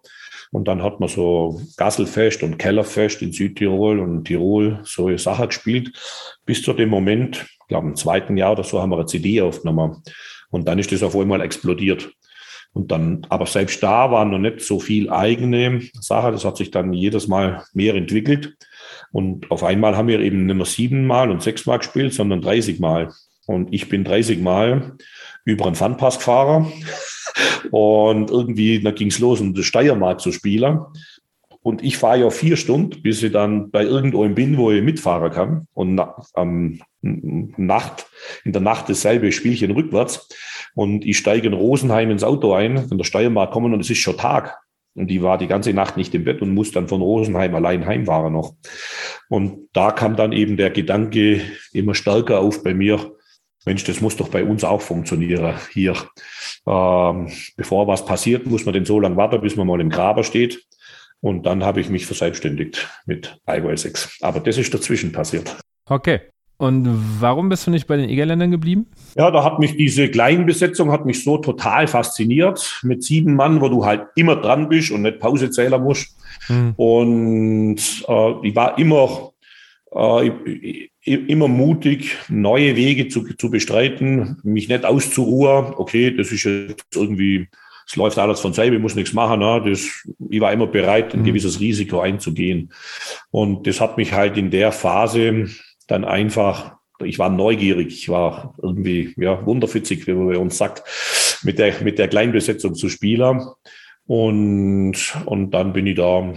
[0.51, 5.93] Und dann hat man so Gasselfest und Kellerfest in Südtirol und Tirol so Sachen gespielt.
[6.45, 9.41] Bis zu dem Moment, ich glaube im zweiten Jahr oder so, haben wir eine CD
[9.41, 10.03] aufgenommen.
[10.53, 12.12] Und dann ist das auf einmal explodiert.
[12.74, 16.30] Und dann, aber selbst da waren noch nicht so viel eigene Sache.
[16.30, 18.57] Das hat sich dann jedes Mal mehr entwickelt.
[19.11, 23.12] Und auf einmal haben wir eben nicht mehr siebenmal und sechsmal gespielt, sondern 30 Mal.
[23.46, 24.96] Und ich bin 30 Mal
[25.44, 26.72] über einen Funpass gefahren.
[27.70, 30.80] Und irgendwie, da ging es los, um das Steiermark zu spielen.
[31.62, 35.30] Und ich fahre ja vier Stunden, bis ich dann bei irgendwo bin, wo ich mitfahren
[35.30, 35.68] kann.
[35.74, 36.00] Und
[36.34, 38.06] am Nacht,
[38.44, 40.28] in der Nacht dasselbe Spielchen rückwärts.
[40.74, 43.98] Und ich steige in Rosenheim ins Auto ein, von der Steiermark kommen und es ist
[43.98, 44.58] schon Tag.
[44.94, 47.86] Und die war die ganze Nacht nicht im Bett und muss dann von Rosenheim allein
[47.86, 48.54] heimfahren noch.
[49.28, 51.40] Und da kam dann eben der Gedanke
[51.72, 53.12] immer stärker auf bei mir,
[53.64, 55.94] Mensch, das muss doch bei uns auch funktionieren hier.
[56.66, 60.24] Ähm, bevor was passiert, muss man denn so lange warten, bis man mal im Graber
[60.24, 60.64] steht.
[61.23, 64.18] Und dann habe ich mich verselbstständigt mit Allgäu 6.
[64.23, 65.57] Aber das ist dazwischen passiert.
[65.87, 66.20] Okay.
[66.59, 66.87] Und
[67.20, 68.87] warum bist du nicht bei den Egerländern geblieben?
[69.16, 72.81] Ja, da hat mich diese Kleinbesetzung hat mich so total fasziniert.
[72.83, 76.16] Mit sieben Mann, wo du halt immer dran bist und nicht Pausezähler musst.
[76.47, 76.73] Hm.
[76.77, 79.33] Und äh, ich war immer,
[79.93, 80.31] äh,
[81.05, 85.75] immer mutig, neue Wege zu, zu bestreiten, mich nicht auszuruhen.
[85.77, 87.49] Okay, das ist jetzt irgendwie
[87.93, 89.40] es läuft alles von selber, ich muss nichts machen.
[89.40, 89.62] Ne?
[89.66, 89.86] Das,
[90.30, 91.24] ich war immer bereit, ein mhm.
[91.24, 92.72] gewisses Risiko einzugehen.
[93.30, 95.51] Und das hat mich halt in der Phase
[95.88, 100.82] dann einfach, ich war neugierig, ich war irgendwie ja, wunderfitzig, wie man bei uns sagt,
[101.45, 103.43] mit der, mit der Kleinbesetzung zu spielen.
[104.07, 104.95] Und,
[105.26, 106.32] und dann bin ich da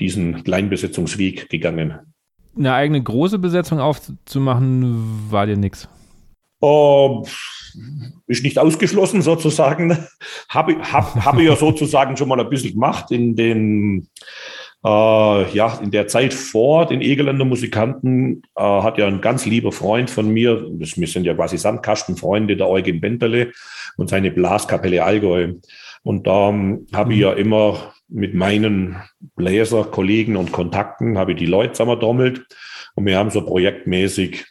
[0.00, 1.98] diesen Kleinbesetzungsweg gegangen.
[2.58, 5.88] Eine eigene große Besetzung aufzumachen, war dir nichts?
[6.60, 7.24] Oh,
[8.26, 9.96] ist nicht ausgeschlossen sozusagen.
[10.48, 14.08] Habe hab, hab ich ja sozusagen schon mal ein bisschen gemacht in den
[14.84, 19.72] äh, ja, in der Zeit vor den Egerländer Musikanten äh, hat ja ein ganz lieber
[19.72, 23.52] Freund von mir, das, wir sind ja quasi Sandkastenfreunde, der Eugen Benterle
[23.96, 25.54] und seine Blaskapelle Allgäu.
[26.02, 27.22] Und da ähm, habe ich mhm.
[27.22, 28.96] ja immer mit meinen
[29.36, 32.46] Bläserkollegen und Kontakten, habe ich die Leute zusammentrommelt
[32.94, 34.46] und wir haben so projektmäßig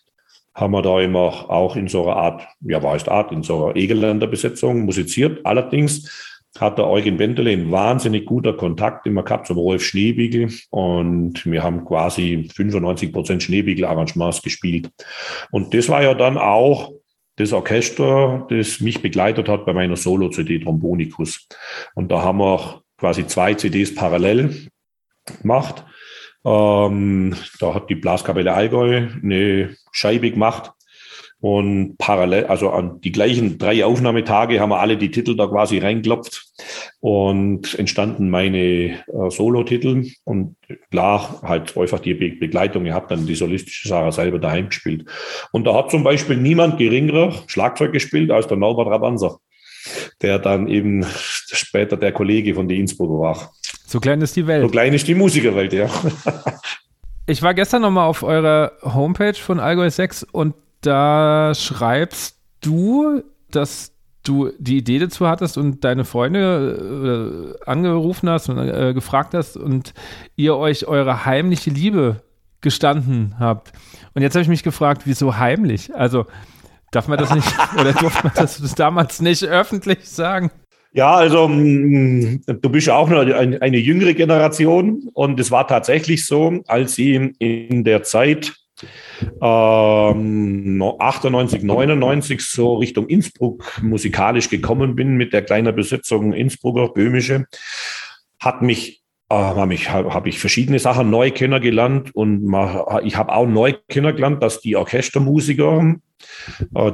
[0.59, 3.65] haben wir da immer auch in so einer Art, ja, war es Art, in so
[3.65, 5.45] einer Egeländer Besetzung musiziert.
[5.45, 11.45] Allerdings hat der Eugen Bentele ein wahnsinnig guter Kontakt immer gehabt zum Rolf Schneebiegel und
[11.45, 14.89] wir haben quasi 95 Prozent Schneebiegel-Arrangements gespielt.
[15.51, 16.91] Und das war ja dann auch
[17.35, 21.47] das Orchester, das mich begleitet hat bei meiner Solo-CD Trombonicus.
[21.95, 24.67] Und da haben wir quasi zwei CDs parallel
[25.41, 25.85] gemacht.
[26.45, 30.71] Ähm, da hat die Blaskapelle Allgäu eine Scheibe gemacht
[31.41, 35.77] und parallel, also an die gleichen drei Aufnahmetage haben wir alle die Titel da quasi
[35.77, 36.47] reinklopft
[36.99, 40.05] und entstanden meine äh, Solo-Titel.
[40.25, 40.57] Und
[40.91, 42.85] klar, halt einfach die Be Begleitung.
[42.85, 45.05] Ich habe dann die solistische Sache selber daheim gespielt.
[45.53, 49.39] Und da hat zum Beispiel niemand geringerer Schlagzeug gespielt als der Norbert Rabanser,
[50.21, 53.51] der dann eben später der Kollege von die Innsbrucker war.
[53.85, 54.63] So klein ist die Welt.
[54.63, 55.89] So klein ist die Musikerwelt, ja.
[57.25, 63.91] ich war gestern nochmal auf eurer Homepage von Allgäu 6 und da schreibst du, dass
[64.23, 69.57] du die Idee dazu hattest und deine Freunde äh, angerufen hast und äh, gefragt hast
[69.57, 69.93] und
[70.35, 72.21] ihr euch eure heimliche Liebe
[72.61, 73.71] gestanden habt.
[74.13, 75.95] Und jetzt habe ich mich gefragt, wieso heimlich?
[75.95, 76.25] Also
[76.91, 77.47] darf man das nicht
[77.79, 80.51] oder durfte man das, damals nicht öffentlich sagen?
[80.91, 85.67] Ja, also mm, du bist ja auch nur eine, eine jüngere Generation und es war
[85.67, 88.53] tatsächlich so, als sie in der Zeit
[89.41, 97.45] ähm, 98, 99 so Richtung Innsbruck musikalisch gekommen bin mit der kleinen Besetzung Innsbrucker, Böhmische,
[98.39, 102.51] hat mich äh, habe ich, hab ich verschiedene Sachen neu kennengelernt und
[103.03, 105.95] ich habe auch neu kennengelernt, dass die Orchestermusiker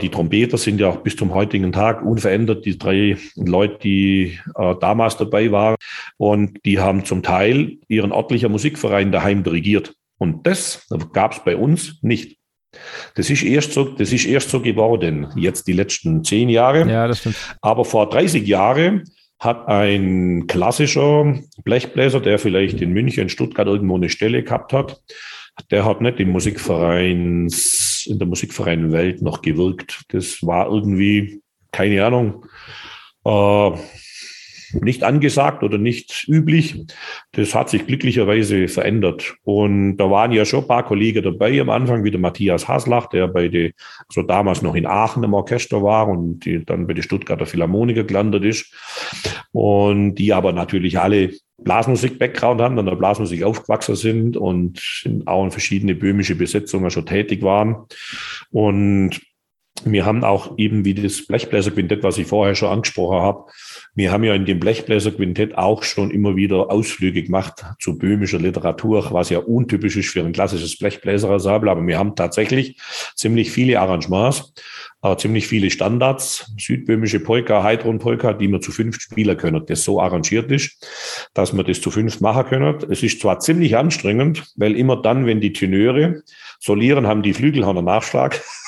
[0.02, 4.76] die Trompeter sind ja auch bis zum heutigen Tag unverändert, die drei Leute, die äh,
[4.80, 5.76] damals dabei waren.
[6.18, 9.94] Und die haben zum Teil ihren örtlichen Musikverein daheim dirigiert.
[10.18, 12.38] Und das gab es bei uns nicht.
[13.16, 16.90] Das ist erst so, das ist erst so geworden, jetzt die letzten zehn Jahre.
[16.90, 17.36] Ja, das stimmt.
[17.62, 19.04] Aber vor 30 Jahren
[19.40, 25.02] hat ein klassischer Blechbläser, der vielleicht in München, Stuttgart irgendwo eine Stelle gehabt hat,
[25.72, 30.04] der hat nicht im Musikvereins, in der Musikvereinwelt noch gewirkt.
[30.10, 31.42] Das war irgendwie,
[31.72, 32.46] keine Ahnung,
[33.26, 33.72] äh,
[34.82, 36.86] nicht angesagt oder nicht üblich.
[37.32, 39.36] Das hat sich glücklicherweise verändert.
[39.44, 43.08] Und da waren ja schon ein paar Kollegen dabei am Anfang, wie der Matthias Haslach,
[43.08, 43.72] der bei der,
[44.10, 48.04] so damals noch in Aachen im Orchester war und die dann bei der Stuttgarter Philharmoniker
[48.04, 48.74] gelandet ist.
[49.52, 54.82] Und die aber natürlich alle Blasmusik-Background haben, an der Blasmusik aufgewachsen sind und
[55.26, 57.86] auch in verschiedene böhmische Besetzungen schon tätig waren.
[58.52, 59.22] Und
[59.84, 63.46] wir haben auch eben wie das Blechbläserquintett, was ich vorher schon angesprochen habe,
[63.96, 69.08] wir haben ja in dem Blechbläserquintett auch schon immer wieder Ausflüge gemacht zu böhmischer Literatur,
[69.12, 72.78] was ja untypisch ist für ein klassisches Blechbläserensemble, aber wir haben tatsächlich
[73.16, 74.54] ziemlich viele Arrangements,
[75.02, 79.86] äh, ziemlich viele Standards, südböhmische Polka, Heidrun Polka, die wir zu fünf spielen können, das
[79.86, 80.86] so arrangiert ist,
[81.34, 82.78] dass wir das zu fünf machen können.
[82.90, 86.22] Es ist zwar ziemlich anstrengend, weil immer dann, wenn die Tenöre
[86.60, 88.42] solieren, haben die Flügelhörner Nachschlag.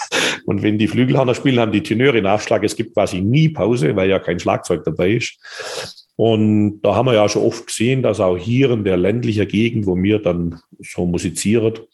[0.47, 2.63] Und wenn die Flügelhörner spielen, haben die Tenöre Nachschlag.
[2.63, 6.07] Es gibt quasi nie Pause, weil ja kein Schlagzeug dabei ist.
[6.15, 9.85] Und da haben wir ja schon oft gesehen, dass auch hier in der ländlichen Gegend,
[9.85, 11.85] wo wir dann so musiziert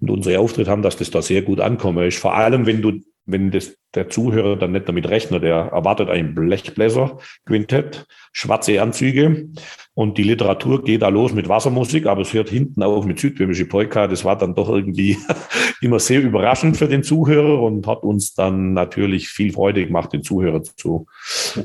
[0.00, 2.18] und unsere Auftritte haben, dass das da sehr gut ankommen ist.
[2.18, 6.34] Vor allem, wenn du wenn das, der Zuhörer dann nicht damit rechnet, der erwartet ein
[6.34, 9.50] Blechbläser-Quintett, schwarze Anzüge
[9.98, 13.66] und die Literatur geht da los mit Wassermusik, aber es hört hinten auf mit südböhmische
[13.66, 14.06] Polka.
[14.06, 15.18] Das war dann doch irgendwie
[15.80, 20.22] immer sehr überraschend für den Zuhörer und hat uns dann natürlich viel Freude gemacht, den
[20.22, 21.06] Zuhörer zu,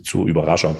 [0.01, 0.77] zu überraschen.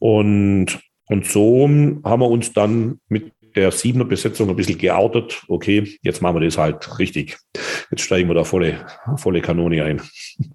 [0.00, 5.44] Und und so haben wir uns dann mit der Siebener Besetzung ein bisschen geoutet.
[5.46, 7.38] Okay, jetzt machen wir das halt richtig.
[7.88, 8.84] Jetzt steigen wir da volle,
[9.14, 10.02] volle Kanone ein.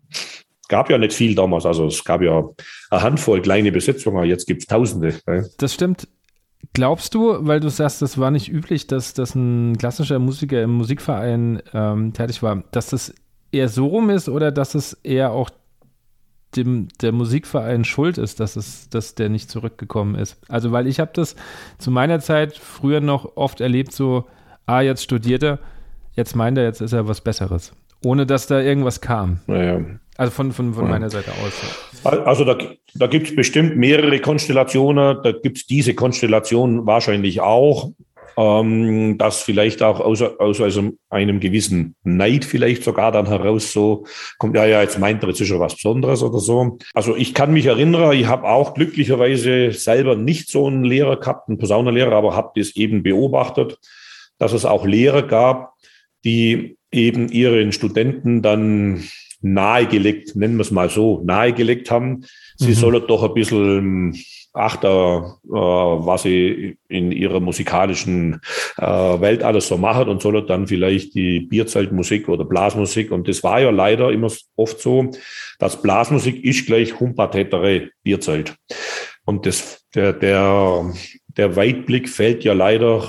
[0.68, 2.45] Gab ja nicht viel damals, also es gab ja
[2.90, 5.19] eine Handvoll kleine Besetzungen, jetzt gibt es Tausende.
[5.57, 6.07] Das stimmt.
[6.74, 10.72] Glaubst du, weil du sagst, das war nicht üblich, dass, dass ein klassischer Musiker im
[10.72, 13.14] Musikverein ähm, tätig war, dass das
[13.52, 15.50] eher so rum ist oder dass es eher auch
[16.56, 20.38] dem der Musikverein schuld ist, dass es, dass der nicht zurückgekommen ist.
[20.50, 21.36] Also weil ich habe das
[21.78, 24.26] zu meiner Zeit früher noch oft erlebt, so,
[24.66, 25.60] ah, jetzt studiert er,
[26.14, 27.74] jetzt meint er, jetzt ist er was Besseres.
[28.03, 29.40] Ohne dass da irgendwas kam.
[29.48, 29.82] Naja.
[30.18, 30.90] Also von, von, von ja.
[30.90, 32.14] meiner Seite aus.
[32.26, 32.57] Also da,
[32.95, 35.18] da gibt es bestimmt mehrere Konstellationen.
[35.23, 37.91] Da gibt es diese Konstellation wahrscheinlich auch
[38.38, 40.80] ähm, dass vielleicht auch aus, aus, aus
[41.10, 44.06] einem gewissen Neid vielleicht sogar dann heraus so
[44.38, 46.78] kommt, ja, ja, jetzt meint er, jetzt ist schon was Besonderes oder so.
[46.94, 51.49] Also ich kann mich erinnern, ich habe auch glücklicherweise selber nicht so einen Lehrer gehabt,
[51.49, 53.78] einen Posaunenlehrer, aber habe das eben beobachtet,
[54.38, 55.73] dass es auch Lehrer gab,
[56.23, 59.03] die eben ihren Studenten dann
[59.41, 62.26] nahegelegt, nennen wir es mal so, nahegelegt haben,
[62.57, 62.76] sie mhm.
[62.76, 64.15] sollen doch ein bisschen
[64.53, 68.41] achter, äh, was sie in ihrer musikalischen
[68.77, 73.11] äh, Welt alles so machen und soll dann vielleicht die Bierzeltmusik oder Blasmusik.
[73.11, 75.11] Und das war ja leider immer oft so,
[75.59, 78.55] dass Blasmusik ist gleich Humpatäterei, Bierzelt.
[79.26, 80.93] Und das, der, der,
[81.27, 83.07] der Weitblick fällt ja leider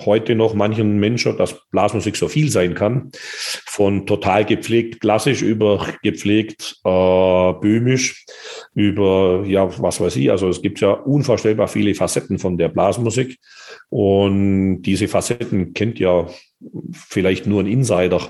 [0.00, 3.10] heute noch manchen Menschen, dass Blasmusik so viel sein kann.
[3.66, 8.24] Von total gepflegt klassisch über gepflegt äh, böhmisch,
[8.74, 10.30] über, ja, was weiß ich.
[10.30, 13.38] Also es gibt ja unvorstellbar viele Facetten von der Blasmusik.
[13.88, 16.26] Und diese Facetten kennt ja
[16.92, 18.20] vielleicht nur ein Insider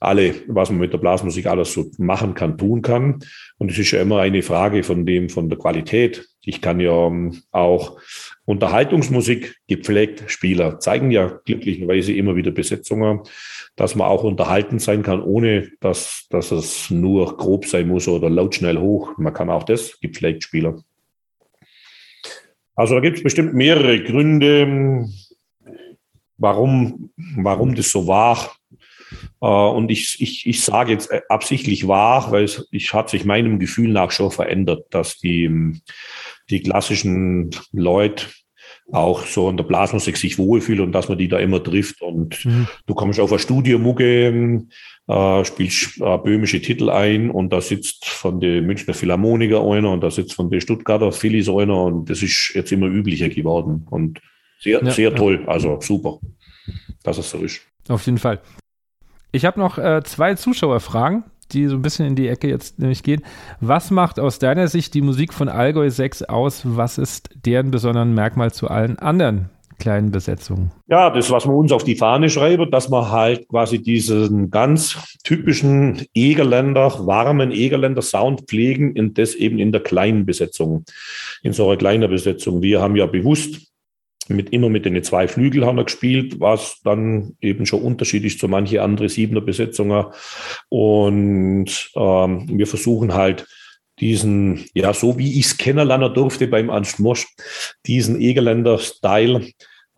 [0.00, 3.20] alle, was man mit der Blasmusik alles so machen kann, tun kann.
[3.58, 6.26] Und es ist ja immer eine Frage von dem, von der Qualität.
[6.42, 8.00] Ich kann ja ähm, auch
[8.44, 13.20] Unterhaltungsmusik gepflegt Spieler zeigen ja glücklicherweise immer wieder Besetzungen,
[13.76, 18.28] dass man auch unterhalten sein kann, ohne dass, dass es nur grob sein muss oder
[18.28, 19.16] laut schnell hoch.
[19.18, 20.82] Man kann auch das gepflegt Spieler.
[22.74, 25.06] Also da gibt es bestimmt mehrere Gründe,
[26.38, 28.56] warum, warum das so war.
[29.40, 33.58] Äh, und ich, ich, ich sage jetzt absichtlich wahr, weil es ich, hat sich meinem
[33.58, 35.80] Gefühl nach schon verändert, dass die,
[36.50, 38.26] die klassischen Leute
[38.92, 42.02] auch so in der Blasmusik sich wohlfühlen und dass man die da immer trifft.
[42.02, 42.66] Und mhm.
[42.86, 44.64] du kommst auf eine Studiomucke,
[45.08, 50.02] äh, spielst äh, böhmische Titel ein und da sitzt von der Münchner Philharmoniker einer und
[50.02, 54.20] da sitzt von der Stuttgarter Phillies einer und das ist jetzt immer üblicher geworden und
[54.60, 55.44] sehr, ja, sehr toll.
[55.46, 56.18] Also super,
[57.02, 57.60] dass es so ist.
[57.88, 58.40] Auf jeden Fall.
[59.32, 63.02] Ich habe noch äh, zwei Zuschauerfragen die so ein bisschen in die Ecke jetzt nämlich
[63.02, 63.22] gehen.
[63.60, 66.62] Was macht aus deiner Sicht die Musik von Allgäu 6 aus?
[66.64, 69.50] Was ist deren besonderen Merkmal zu allen anderen
[69.80, 70.70] kleinen Besetzungen?
[70.86, 75.18] Ja, das, was man uns auf die Fahne schreibt, dass man halt quasi diesen ganz
[75.24, 80.84] typischen Egerländer, warmen Egerländer Sound pflegen und das eben in der kleinen Besetzung,
[81.42, 82.62] in so einer kleinen Besetzung.
[82.62, 83.69] Wir haben ja bewusst
[84.30, 88.48] mit, immer mit den zwei Flügel haben wir gespielt, was dann eben schon unterschiedlich zu
[88.48, 90.06] manche andere Siebener Besetzungen.
[90.68, 93.46] Und ähm, wir versuchen halt
[94.00, 97.26] diesen, ja, so wie ich es kennenlernen durfte beim Ernst Mosch,
[97.86, 99.46] diesen Egerländer Style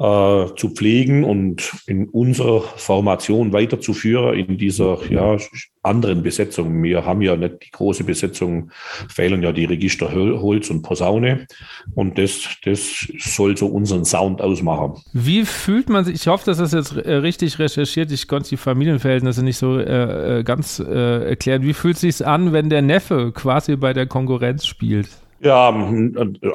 [0.03, 5.37] äh, zu pflegen und in unserer Formation weiterzuführen in dieser ja,
[5.83, 6.83] anderen Besetzung.
[6.83, 8.73] Wir haben ja nicht die große Besetzung,
[9.09, 11.47] fehlen ja die Register Holz und Posaune
[11.95, 15.01] und das, das soll so unseren Sound ausmachen.
[15.13, 18.57] Wie fühlt man sich, ich hoffe, dass das jetzt äh, richtig recherchiert, ich konnte die
[18.57, 21.63] Familienverhältnisse nicht so äh, äh ganz äh, erklären.
[21.63, 25.09] Wie fühlt es sich an, wenn der Neffe quasi bei der Konkurrenz spielt?
[25.43, 25.71] Ja,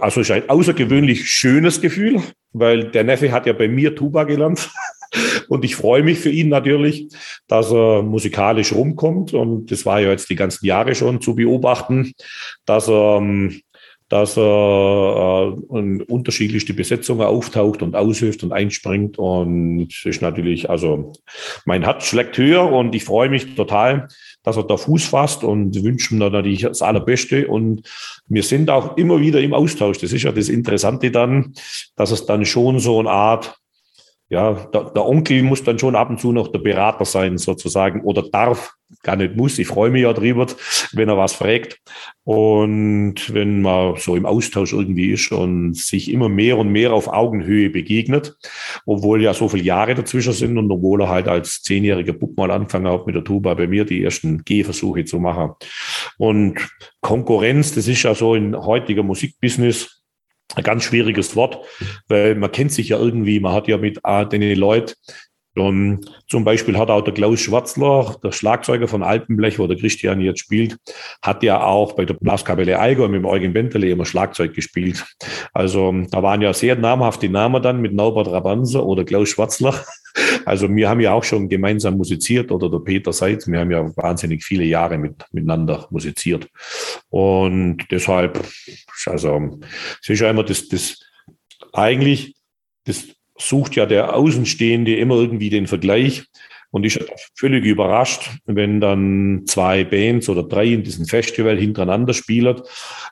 [0.02, 2.22] also es ist ein außergewöhnlich schönes Gefühl,
[2.60, 4.70] weil der Neffe hat ja bei mir Tuba gelernt.
[5.48, 7.08] Und ich freue mich für ihn natürlich,
[7.48, 9.34] dass er musikalisch rumkommt.
[9.34, 12.12] Und das war ja jetzt die ganzen Jahre schon zu beobachten,
[12.66, 13.62] dass er ähm,
[14.10, 19.18] dass er äh, unterschiedlichste Besetzungen auftaucht und aushilft und einspringt.
[19.18, 21.14] Und ist natürlich, also
[21.66, 24.08] mein Herz schlägt höher und ich freue mich total,
[24.48, 27.50] dass er da Fuß fasst und wünsche ihm natürlich das Allerbeste.
[27.50, 27.82] Und
[28.28, 29.98] wir sind auch immer wieder im Austausch.
[29.98, 31.54] Das ist ja das Interessante dann,
[31.98, 33.58] dass es dann schon so eine Art
[34.30, 38.02] ja, der, der, Onkel muss dann schon ab und zu noch der Berater sein, sozusagen,
[38.02, 38.74] oder darf,
[39.04, 39.58] gar nicht muss.
[39.58, 40.48] Ich freue mich ja drüber,
[40.92, 41.80] wenn er was fragt.
[42.24, 47.08] Und wenn man so im Austausch irgendwie ist und sich immer mehr und mehr auf
[47.08, 48.36] Augenhöhe begegnet,
[48.86, 52.52] obwohl ja so viele Jahre dazwischen sind und obwohl er halt als zehnjähriger Bub mal
[52.52, 55.52] angefangen hat, mit der Tuba bei mir die ersten Gehversuche zu machen.
[56.18, 56.60] Und
[57.00, 59.97] Konkurrenz, das ist ja so in heutiger Musikbusiness,
[60.56, 61.60] ein ganz schwieriges Wort,
[62.08, 64.94] weil man kennt sich ja irgendwie, man hat ja mit den Leuten,
[65.58, 70.22] um, zum Beispiel hat auch der Klaus Schwarzler, der Schlagzeuger von Alpenblech, wo der Christian
[70.22, 70.78] jetzt spielt,
[71.22, 75.04] hat ja auch bei der Blaskapelle Allgäu mit dem Eugen Bentley immer Schlagzeug gespielt.
[75.54, 79.74] Also da waren ja sehr namhafte Namen dann mit Norbert Rabanser oder Klaus Schwarzler.
[80.46, 83.48] Also wir haben ja auch schon gemeinsam musiziert oder der Peter Seitz.
[83.48, 86.48] Wir haben ja wahnsinnig viele Jahre mit, miteinander musiziert.
[87.10, 88.44] Und deshalb,
[89.06, 89.60] also,
[90.02, 91.00] es ist ja immer das, das,
[91.74, 92.36] eigentlich,
[92.86, 93.08] das
[93.38, 96.26] sucht ja der Außenstehende immer irgendwie den Vergleich
[96.72, 97.00] und ist
[97.36, 102.62] völlig überrascht, wenn dann zwei Bands oder drei in diesem Festival hintereinander spielen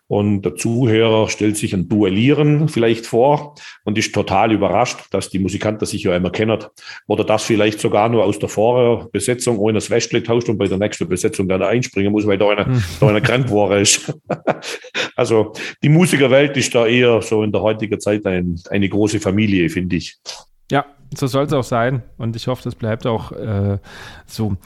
[0.07, 5.39] und der Zuhörer stellt sich ein Duellieren vielleicht vor und ist total überrascht, dass die
[5.39, 6.63] Musikanten sich ja immer kennen
[7.07, 10.77] oder dass vielleicht sogar nur aus der Vorbesetzung ohne das Wäschle tauscht und bei der
[10.77, 12.83] nächsten Besetzung dann einspringen muss, weil da einer, hm.
[12.99, 14.13] da einer krank war ist.
[15.15, 19.69] also die Musikerwelt ist da eher so in der heutigen Zeit ein, eine große Familie,
[19.69, 20.17] finde ich.
[20.71, 22.03] Ja, so soll es auch sein.
[22.17, 23.79] Und ich hoffe, das bleibt auch äh,
[24.25, 24.57] so.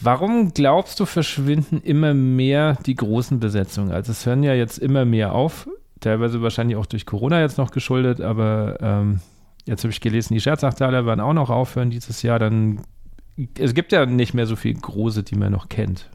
[0.00, 3.92] Warum glaubst du, verschwinden immer mehr die großen Besetzungen?
[3.92, 5.68] Also es hören ja jetzt immer mehr auf,
[6.00, 9.20] teilweise wahrscheinlich auch durch Corona jetzt noch geschuldet, aber ähm,
[9.64, 12.38] jetzt habe ich gelesen, die Scherzachtaler werden auch noch aufhören dieses Jahr.
[12.38, 12.82] Dann
[13.58, 16.10] es gibt ja nicht mehr so viele große, die man noch kennt.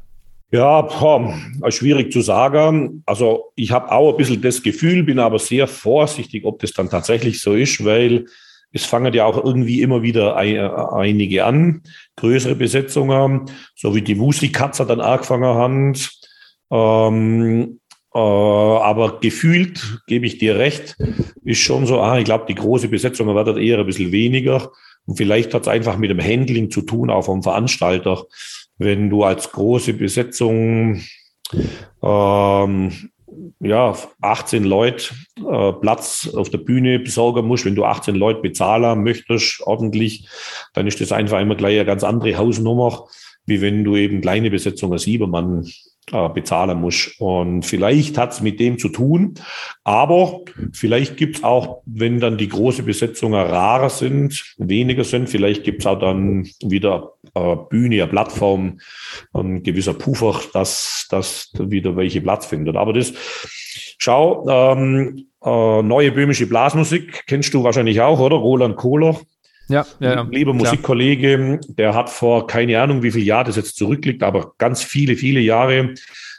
[0.51, 1.33] Ja, boah,
[1.69, 3.03] schwierig zu sagen.
[3.05, 6.89] Also ich habe auch ein bisschen das Gefühl, bin aber sehr vorsichtig, ob das dann
[6.89, 8.25] tatsächlich so ist, weil
[8.73, 11.81] es fangen ja auch irgendwie immer wieder ein, einige an,
[12.15, 13.45] größere Besetzungen,
[13.75, 15.93] so wie die Musikatzer dann angefangen haben.
[16.71, 17.79] Ähm,
[18.13, 20.97] äh, aber gefühlt, gebe ich dir recht,
[21.43, 24.71] ist schon so, ah, ich glaube, die große Besetzung wird eher ein bisschen weniger.
[25.05, 28.25] Und vielleicht hat es einfach mit dem Handling zu tun, auch vom Veranstalter.
[28.77, 31.01] Wenn du als große Besetzung
[32.01, 33.10] ähm,
[33.61, 39.03] ja, 18 Leute äh, Platz auf der Bühne besorgen musst, wenn du 18 Leute bezahlen
[39.03, 40.27] möchtest, ordentlich,
[40.73, 43.07] dann ist das einfach immer gleich eine ganz andere Hausnummer,
[43.45, 45.65] wie wenn du eben kleine Besetzungen, sieben Mann
[46.11, 47.15] äh, bezahlen muss.
[47.19, 49.35] Und vielleicht hat es mit dem zu tun,
[49.83, 50.41] aber
[50.73, 55.81] vielleicht gibt es auch, wenn dann die große Besetzungen rarer sind, weniger sind, vielleicht gibt
[55.81, 58.79] es auch dann wieder äh, Bühne, eine Plattform,
[59.33, 62.75] ein gewisser Puffer, dass das wieder welche Platz findet.
[62.75, 63.13] Aber das,
[63.97, 68.35] schau, ähm, äh, neue böhmische Blasmusik kennst du wahrscheinlich auch, oder?
[68.35, 69.19] Roland Kohler.
[69.71, 70.27] Ja, ja, ja.
[70.29, 74.83] Lieber Musikkollege, der hat vor keine Ahnung, wie viel Jahr das jetzt zurückliegt, aber ganz
[74.83, 75.93] viele, viele Jahre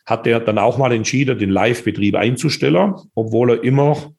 [0.06, 4.12] hat der dann auch mal entschieden, den Live-Betrieb einzustellen, obwohl er immer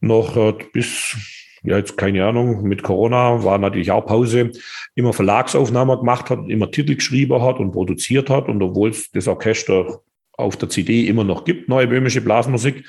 [0.00, 1.16] noch äh, bis
[1.62, 4.52] ja, jetzt keine Ahnung, mit Corona war natürlich auch Pause,
[4.94, 8.48] immer Verlagsaufnahmen gemacht hat, immer Titel geschrieben hat und produziert hat.
[8.48, 10.00] Und obwohl es das Orchester
[10.32, 12.86] auf der CD immer noch gibt, neue böhmische Blasmusik.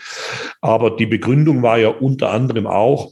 [0.61, 3.11] Aber die Begründung war ja unter anderem auch,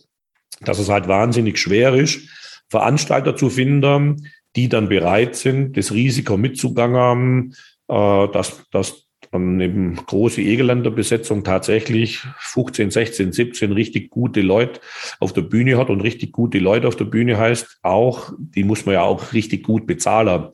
[0.62, 2.22] dass es halt wahnsinnig schwer ist,
[2.70, 7.56] Veranstalter zu finden, die dann bereit sind, das Risiko mitzugangen,
[7.88, 14.80] äh, dass, dass dann eben große Egeländerbesetzung tatsächlich 15, 16, 17 richtig gute Leute
[15.20, 18.86] auf der Bühne hat und richtig gute Leute auf der Bühne heißt auch, die muss
[18.86, 20.48] man ja auch richtig gut bezahlen.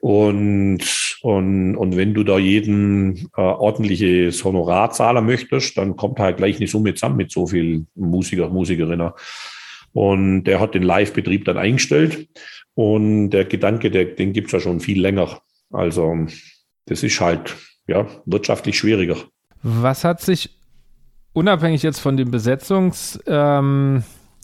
[0.00, 0.80] Und,
[1.22, 6.58] und, und wenn du da jeden äh, ordentliches Honorar zahlen möchtest, dann kommt halt gleich
[6.58, 9.10] eine Summe zusammen mit so viel Musiker, Musikerinnen.
[9.92, 12.28] Und der hat den Live-Betrieb dann eingestellt.
[12.74, 15.40] Und der Gedanke, der, den gibt's ja schon viel länger.
[15.70, 16.26] Also
[16.86, 17.54] das ist halt
[17.86, 19.16] ja, wirtschaftlich schwieriger.
[19.62, 20.50] Was hat sich
[21.32, 24.02] unabhängig jetzt von den Besetzungs- ähm,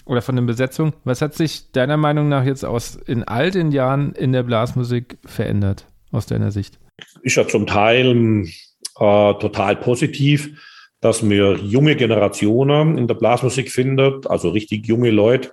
[0.09, 3.73] oder von den Besetzungen, was hat sich deiner Meinung nach jetzt aus in all den
[3.73, 6.79] Jahren in der Blasmusik verändert, aus deiner Sicht?
[7.23, 8.47] Ist ja zum Teil
[8.99, 10.59] äh, total positiv,
[11.01, 15.53] dass mir junge Generationen in der Blasmusik findet, also richtig junge Leute,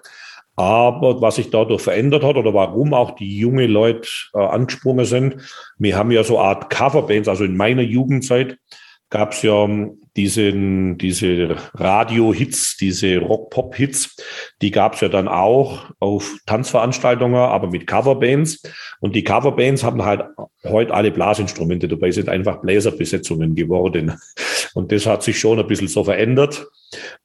[0.56, 5.36] aber was sich dadurch verändert hat oder warum auch die junge Leute äh, angesprungen sind,
[5.78, 8.58] wir haben ja so eine Art Coverbands, also in meiner Jugendzeit
[9.16, 14.18] gab es ja ähm, diesen, diese Radio-Hits, diese Rock-Pop-Hits,
[14.62, 18.62] die gab es ja dann auch auf Tanzveranstaltungen, aber mit Coverbands.
[19.00, 20.26] Und die Coverbands haben halt
[20.66, 24.20] heute alle Blasinstrumente dabei, sind einfach Bläserbesetzungen geworden.
[24.74, 26.68] Und das hat sich schon ein bisschen so verändert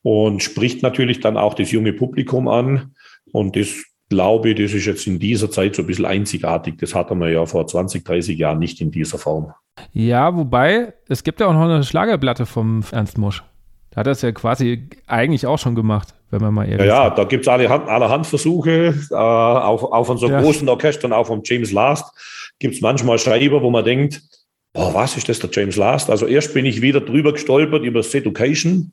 [0.03, 2.95] und spricht natürlich dann auch das junge Publikum an.
[3.33, 6.77] Und das glaube das ist jetzt in dieser Zeit so ein bisschen einzigartig.
[6.78, 9.55] Das hatte man ja vor 20, 30 Jahren nicht in dieser Form.
[9.93, 13.43] Ja, wobei, es gibt ja auch noch eine Schlagerplatte vom Ernst Musch.
[13.91, 17.05] Da hat er es ja quasi eigentlich auch schon gemacht, wenn man mal ehrlich Ja,
[17.05, 20.41] ja da gibt es allerhand, allerhand Versuche, äh, auch, auch von so ja.
[20.41, 22.05] großen Orchestern, auch von James Last,
[22.59, 24.23] gibt es manchmal Schreiber, wo man denkt,
[24.72, 26.10] boah, was ist das, der James Last?
[26.10, 28.92] Also erst bin ich wieder drüber gestolpert über Education.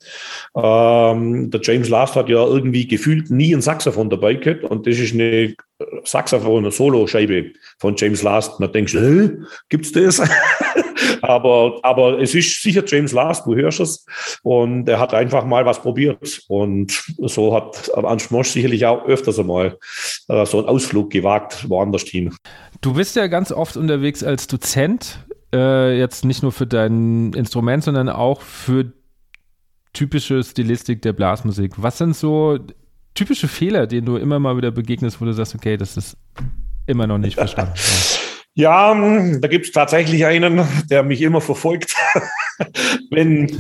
[0.56, 4.98] Ähm, der James Last hat ja irgendwie gefühlt nie ein Saxophon dabei gehabt und das
[4.98, 5.56] ist eine
[6.04, 8.60] Saxophon, eine Solo-Scheibe von James Last.
[8.60, 9.30] Man denkt, hä,
[9.70, 10.20] gibt's das?
[11.22, 14.06] aber, aber es ist sicher James Last, du hörst es.
[14.42, 16.42] Und er hat einfach mal was probiert.
[16.48, 19.78] Und so hat Anschmosch sicherlich auch öfters einmal
[20.30, 22.34] äh, so einen Ausflug gewagt, woanders hin.
[22.82, 27.84] Du bist ja ganz oft unterwegs als Dozent äh, jetzt nicht nur für dein Instrument,
[27.84, 28.92] sondern auch für
[29.94, 31.74] typische Stilistik der Blasmusik.
[31.78, 32.60] Was sind so
[33.14, 36.18] typische Fehler, denen du immer mal wieder begegnest, wo du sagst, okay, das ist
[36.86, 37.74] immer noch nicht verstanden?
[38.60, 38.92] Ja,
[39.40, 41.96] da gibt es tatsächlich einen, der mich immer verfolgt.
[43.12, 43.56] wenn,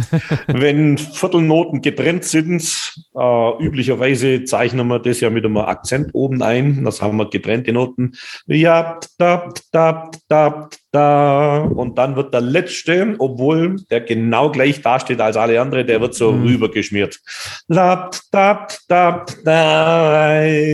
[0.48, 6.84] wenn Viertelnoten getrennt sind, äh, üblicherweise zeichnen wir das ja mit einem Akzent oben ein.
[6.84, 8.14] Das haben wir getrennte Noten.
[8.48, 11.60] Ja, da, da, da, da.
[11.60, 16.16] Und dann wird der letzte, obwohl der genau gleich dasteht als alle anderen, der wird
[16.16, 16.48] so mhm.
[16.48, 17.20] rübergeschmiert.
[17.68, 18.10] Da.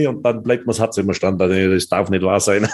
[0.08, 1.40] Und dann bleibt man das Satz immer stand.
[1.40, 2.68] Das darf nicht wahr sein.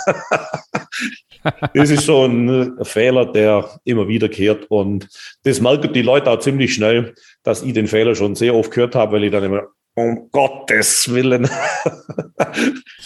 [1.74, 4.66] das ist so ein Fehler, der immer wiederkehrt.
[4.70, 5.08] Und
[5.42, 8.94] das merken die Leute auch ziemlich schnell, dass ich den Fehler schon sehr oft gehört
[8.94, 9.62] habe, weil ich dann immer,
[9.94, 11.48] um Gottes Willen.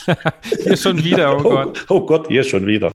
[0.63, 1.87] hier schon wieder, oh Gott.
[1.89, 2.93] Oh, oh Gott, hier schon wieder.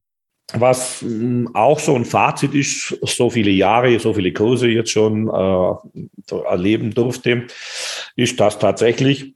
[0.54, 5.28] Was hm, auch so ein Fazit ist, so viele Jahre, so viele Kurse jetzt schon
[5.28, 7.46] äh, erleben durfte,
[8.16, 9.36] ist, dass tatsächlich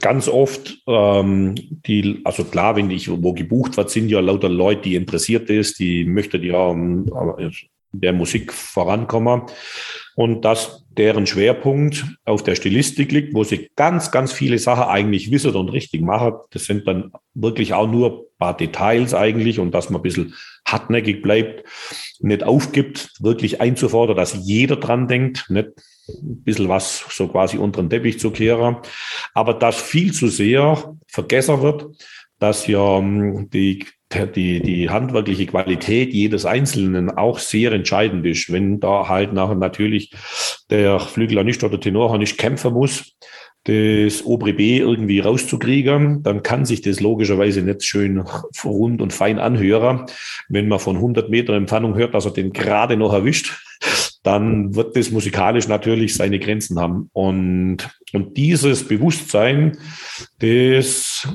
[0.00, 1.54] ganz oft ähm,
[1.86, 5.78] die, also klar, wenn ich wo gebucht wird, sind ja lauter Leute, die interessiert ist,
[5.78, 7.10] die möchten ja um,
[8.00, 9.42] der Musik vorankommen
[10.16, 15.30] und dass deren Schwerpunkt auf der Stilistik liegt, wo sie ganz, ganz viele Sachen eigentlich
[15.30, 16.34] wissen und richtig machen.
[16.50, 20.34] Das sind dann wirklich auch nur paar Details eigentlich und dass man ein bisschen
[20.66, 21.64] hartnäckig bleibt,
[22.20, 25.68] nicht aufgibt, wirklich einzufordern, dass jeder dran denkt, nicht
[26.08, 28.76] ein bisschen was so quasi unter den Teppich zu kehren.
[29.32, 31.86] Aber dass viel zu sehr vergessen wird,
[32.38, 33.86] dass ja ähm, die,
[34.36, 38.52] die, die handwerkliche Qualität jedes Einzelnen auch sehr entscheidend ist.
[38.52, 40.12] Wenn da halt nachher natürlich
[40.70, 43.14] der Flügler nicht oder Tenor nicht kämpfen muss,
[43.64, 48.22] das obere B irgendwie rauszukriegen, dann kann sich das logischerweise nicht schön
[48.62, 50.04] rund und fein anhören.
[50.48, 53.54] Wenn man von 100 Meter Entfernung hört, dass er den gerade noch erwischt,
[54.22, 57.10] dann wird das musikalisch natürlich seine Grenzen haben.
[57.12, 59.78] Und, und dieses Bewusstsein,
[60.40, 61.26] das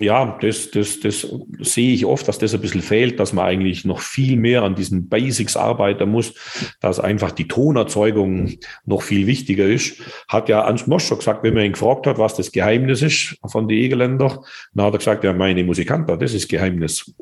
[0.00, 1.26] ja, das, das, das
[1.60, 4.74] sehe ich oft, dass das ein bisschen fehlt, dass man eigentlich noch viel mehr an
[4.74, 6.34] diesen Basics arbeiten muss,
[6.80, 8.54] dass einfach die Tonerzeugung
[8.86, 10.02] noch viel wichtiger ist.
[10.26, 13.36] Hat ja Ernst Mosch schon gesagt, wenn man ihn gefragt hat, was das Geheimnis ist
[13.46, 14.42] von den Egeländer,
[14.74, 17.14] dann hat er gesagt, ja, meine Musikanten, das ist Geheimnis.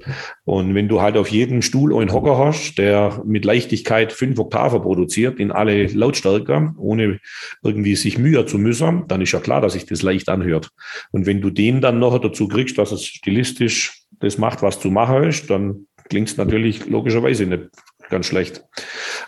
[0.45, 4.81] Und wenn du halt auf jedem Stuhl einen Hocker hast, der mit Leichtigkeit fünf Oktaven
[4.81, 7.21] produziert in alle Lautstärke, ohne
[7.63, 10.71] irgendwie sich Mühe zu müssen, dann ist ja klar, dass sich das leicht anhört.
[11.11, 14.79] Und wenn du den dann noch dazu kriegst, kriegst, dass es stilistisch das macht, was
[14.79, 17.71] zu machen ist, dann klingt es natürlich logischerweise nicht
[18.09, 18.65] ganz schlecht.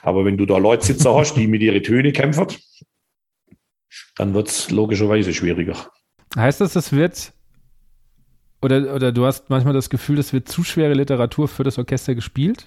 [0.03, 2.47] Aber wenn du da Leute sitzen hast, die mit ihren Töne kämpfen,
[4.17, 5.91] dann wird es logischerweise schwieriger.
[6.37, 7.33] Heißt das, es wird
[8.63, 12.15] oder, oder du hast manchmal das Gefühl, es wird zu schwere Literatur für das Orchester
[12.15, 12.67] gespielt?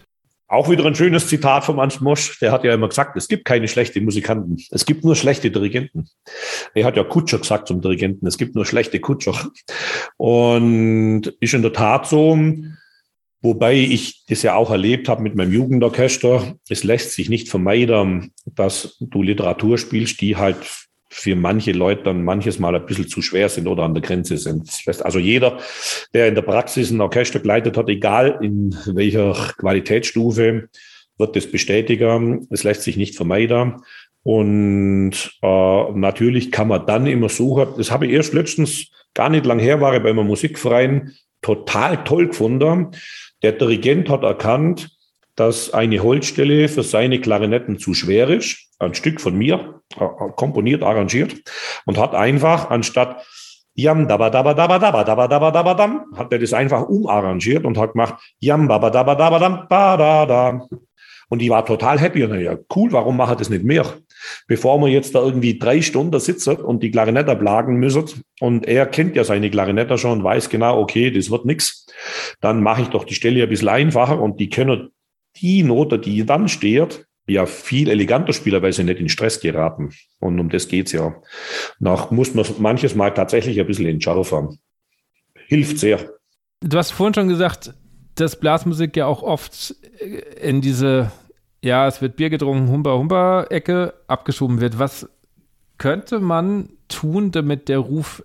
[0.50, 2.40] Auch wieder ein schönes Zitat vom Ernst Mosch.
[2.40, 4.58] Der hat ja immer gesagt, es gibt keine schlechten Musikanten.
[4.72, 6.08] Es gibt nur schlechte Dirigenten.
[6.74, 8.26] Er hat ja Kutscher gesagt zum Dirigenten.
[8.28, 9.52] Es gibt nur schlechte Kutscher.
[10.16, 12.40] Und ist in der Tat so.
[13.42, 16.56] Wobei ich das ja auch erlebt habe mit meinem Jugendorchester.
[16.70, 22.24] Es lässt sich nicht vermeiden, dass du Literatur spielst, die halt für manche Leute dann
[22.24, 24.70] manches Mal ein bisschen zu schwer sind oder an der Grenze sind.
[25.02, 25.58] Also jeder,
[26.14, 30.70] der in der Praxis ein Orchester geleitet hat, egal in welcher Qualitätsstufe,
[31.18, 32.48] wird das bestätigen.
[32.50, 33.78] Es lässt sich nicht vermeiden.
[34.24, 37.68] Und äh, natürlich kann man dann immer suchen.
[37.78, 42.04] Das habe ich erst letztens, gar nicht lang her, war ich bei einem Musikverein total
[42.04, 42.88] toll gefunden.
[43.42, 44.90] Der Dirigent hat erkannt,
[45.36, 48.68] dass eine Holzstelle für seine Klarinetten zu schwer ist.
[48.80, 49.77] Ein Stück von mir,
[50.36, 51.36] komponiert, arrangiert
[51.86, 53.26] und hat einfach anstatt
[53.80, 57.78] Yam daba daba daba daba daba daba daba dam, hat er das einfach umarrangiert und
[57.78, 60.68] hat gemacht Yam daba daba daba dam ba da da.
[61.30, 62.24] Und die war total happy.
[62.24, 63.86] Und ja, cool, warum macht das nicht mehr?
[64.48, 68.86] Bevor wir jetzt da irgendwie drei Stunden sitzen und die Klarinette blagen müssen und er
[68.86, 71.86] kennt ja seine Klarinette schon und weiß genau, okay, das wird nichts,
[72.40, 74.90] dann mache ich doch die Stelle ein bisschen einfacher und die können
[75.36, 79.92] die Note, die dann steht, ja viel eleganter spielen, weil sie nicht in Stress geraten.
[80.20, 81.16] Und um das geht's ja.
[81.80, 84.60] Nach muss man manches Mal tatsächlich ein bisschen entschärfen.
[85.48, 86.10] Hilft sehr.
[86.62, 87.74] Du hast vorhin schon gesagt,
[88.16, 89.76] dass Blasmusik ja auch oft
[90.42, 91.12] in diese,
[91.64, 94.80] ja, es wird Bier getrunken, Humba Humba Ecke abgeschoben wird.
[94.80, 95.08] Was
[95.78, 98.24] könnte man tun, damit der Ruf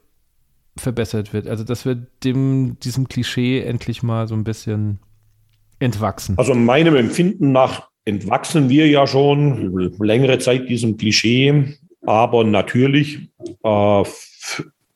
[0.76, 1.46] verbessert wird?
[1.46, 5.00] Also, dass wir dem, diesem Klischee endlich mal so ein bisschen
[5.78, 6.38] entwachsen?
[6.38, 13.28] Also meinem Empfinden nach entwachsen wir ja schon längere Zeit diesem Klischee, aber natürlich
[13.62, 14.04] äh,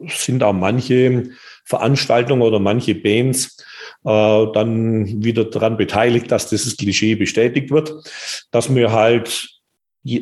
[0.09, 1.31] sind auch manche
[1.65, 3.57] Veranstaltungen oder manche Bands
[4.05, 7.95] äh, dann wieder daran beteiligt, dass dieses Klischee bestätigt wird,
[8.51, 9.57] dass wir halt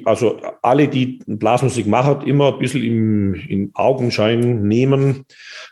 [0.06, 5.26] also alle, die Blasmusik machen, immer ein bisschen im, im Augenschein nehmen,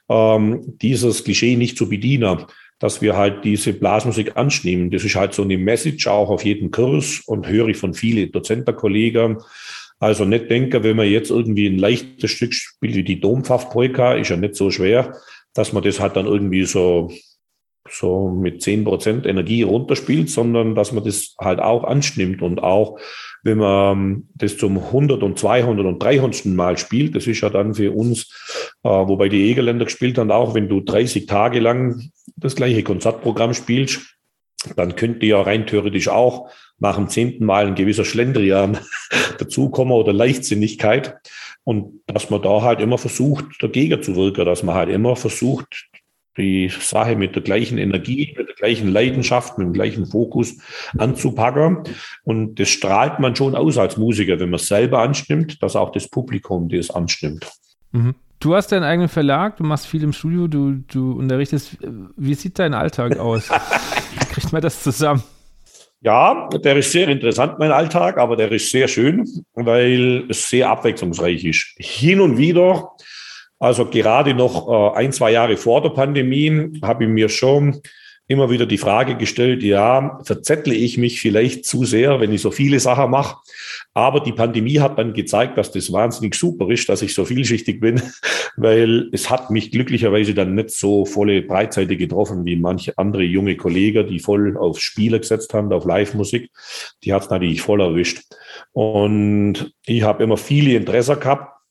[0.09, 2.45] ähm, dieses Klischee nicht zu bedienen
[2.83, 4.91] dass wir halt diese Blasmusik anschneiden.
[4.91, 8.33] Das ist halt so eine Message auch auf jeden Kurs und höre ich von vielen
[8.33, 9.39] Dozentenkollegen.
[10.01, 14.31] Also nicht denken, wenn man jetzt irgendwie ein leichtes Stück spielt wie die Dompfaff-Polka, ist
[14.31, 15.17] ja nicht so schwer,
[15.55, 17.13] dass man das halt dann irgendwie so,
[17.89, 22.99] so mit zehn Prozent Energie runterspielt, sondern dass man das halt auch anschnimmt und auch
[23.43, 27.75] wenn man das zum 100 und 200 und 300 Mal spielt, das ist ja dann
[27.75, 28.31] für uns,
[28.85, 33.55] äh, wobei die Egerländer gespielt haben, auch wenn du 30 Tage lang das gleiche Konzertprogramm
[33.55, 34.17] spielst,
[34.77, 38.79] dann könnte ja rein theoretisch auch nach dem zehnten Mal ein gewisser Schlendrian
[39.39, 41.17] dazukommen oder Leichtsinnigkeit.
[41.65, 45.89] Und dass man da halt immer versucht, dagegen zu wirken, dass man halt immer versucht,
[46.37, 50.57] die Sache mit der gleichen Energie, mit der gleichen Leidenschaft, mit dem gleichen Fokus
[50.97, 51.83] anzupacken.
[52.25, 55.93] Und das strahlt man schon aus als Musiker, wenn man es selber anstimmt, dass auch
[55.93, 57.51] das Publikum das anstimmt.
[57.93, 58.15] Mhm.
[58.41, 61.79] Du hast deinen eigenen Verlag, du machst viel im Studio, du, du unterrichtest.
[62.17, 63.49] Wie sieht dein Alltag aus?
[63.49, 65.23] Wie kriegt man das zusammen?
[66.01, 70.69] Ja, der ist sehr interessant, mein Alltag, aber der ist sehr schön, weil es sehr
[70.69, 71.75] abwechslungsreich ist.
[71.79, 72.91] Hin und wieder
[73.63, 77.81] also gerade noch äh, ein, zwei Jahre vor der Pandemie habe ich mir schon
[78.27, 82.51] immer wieder die Frage gestellt, ja, verzettle ich mich vielleicht zu sehr, wenn ich so
[82.51, 83.37] viele Sachen mache.
[83.95, 87.79] Aber die Pandemie hat dann gezeigt, dass das wahnsinnig super ist, dass ich so vielschichtig
[87.79, 88.03] bin,
[88.57, 93.57] weil es hat mich glücklicherweise dann nicht so volle Breitseite getroffen wie manche andere junge
[93.57, 96.51] Kollegen, die voll auf Spiele gesetzt haben, auf Live-Musik.
[97.05, 98.25] Die hat es natürlich voll erwischt.
[98.73, 101.62] Und ich habe immer viele Interesse gehabt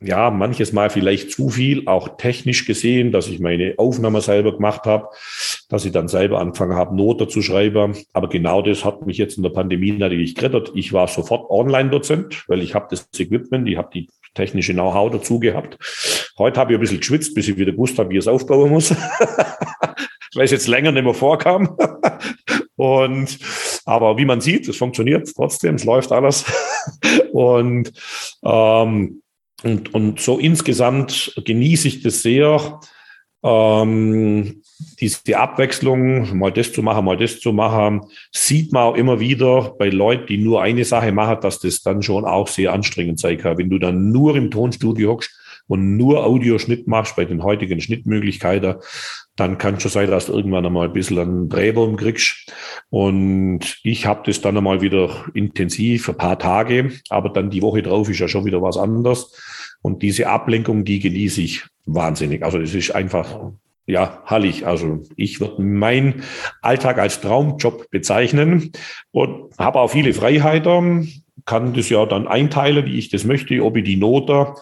[0.00, 4.84] ja, manches Mal vielleicht zu viel, auch technisch gesehen, dass ich meine Aufnahme selber gemacht
[4.84, 5.08] habe,
[5.68, 7.96] dass ich dann selber angefangen habe, Noten zu schreiben.
[8.12, 10.70] Aber genau das hat mich jetzt in der Pandemie natürlich gerettet.
[10.74, 15.40] Ich war sofort Online-Dozent, weil ich habe das Equipment, ich habe die technische Know-how dazu
[15.40, 15.76] gehabt.
[16.38, 18.70] Heute habe ich ein bisschen geschwitzt, bis ich wieder gewusst habe, wie ich es aufbauen
[18.70, 18.94] muss.
[20.34, 21.76] Weil es jetzt länger nicht mehr vorkam.
[22.76, 23.38] Und,
[23.86, 26.44] aber wie man sieht, es funktioniert trotzdem, es läuft alles.
[27.32, 27.92] Und,
[28.44, 29.22] ähm,
[29.64, 32.80] und, und so insgesamt genieße ich das sehr,
[33.42, 34.62] ähm,
[35.00, 38.02] diese Abwechslung, mal das zu machen, mal das zu machen,
[38.32, 42.02] sieht man auch immer wieder bei Leuten, die nur eine Sache machen, dass das dann
[42.02, 43.58] schon auch sehr anstrengend sein kann.
[43.58, 45.30] Wenn du dann nur im Tonstudio hockst
[45.66, 48.76] und nur Audioschnitt machst bei den heutigen Schnittmöglichkeiten,
[49.38, 52.52] dann kann schon sein, dass du irgendwann einmal ein bisschen einen Drehbaum kriegst.
[52.90, 57.82] Und ich habe das dann einmal wieder intensiv, ein paar Tage, aber dann die Woche
[57.82, 59.40] drauf ist ja schon wieder was anderes.
[59.80, 62.42] Und diese Ablenkung, die genieße ich wahnsinnig.
[62.42, 63.52] Also das ist einfach,
[63.86, 64.66] ja, herrlich.
[64.66, 66.24] Also ich würde meinen
[66.60, 68.72] Alltag als Traumjob bezeichnen
[69.12, 73.76] und habe auch viele Freiheiten, kann das ja dann einteilen, wie ich das möchte, ob
[73.76, 74.54] ich die Note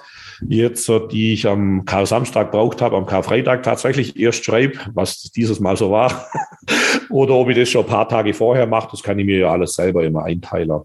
[0.48, 5.76] jetzt, die ich am Kar-Samstag braucht habe, am Kar-Freitag tatsächlich erst schreibe, was dieses Mal
[5.76, 6.26] so war.
[7.10, 9.52] Oder ob ich das schon ein paar Tage vorher mache, das kann ich mir ja
[9.52, 10.82] alles selber immer einteilen.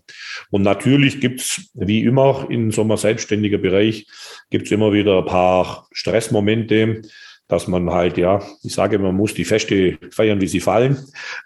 [0.51, 4.07] Und natürlich gibt's wie immer in so einem selbstständigen Bereich,
[4.49, 7.01] gibt's immer wieder ein paar Stressmomente,
[7.47, 10.97] dass man halt, ja, ich sage, man muss die Feste feiern, wie sie fallen.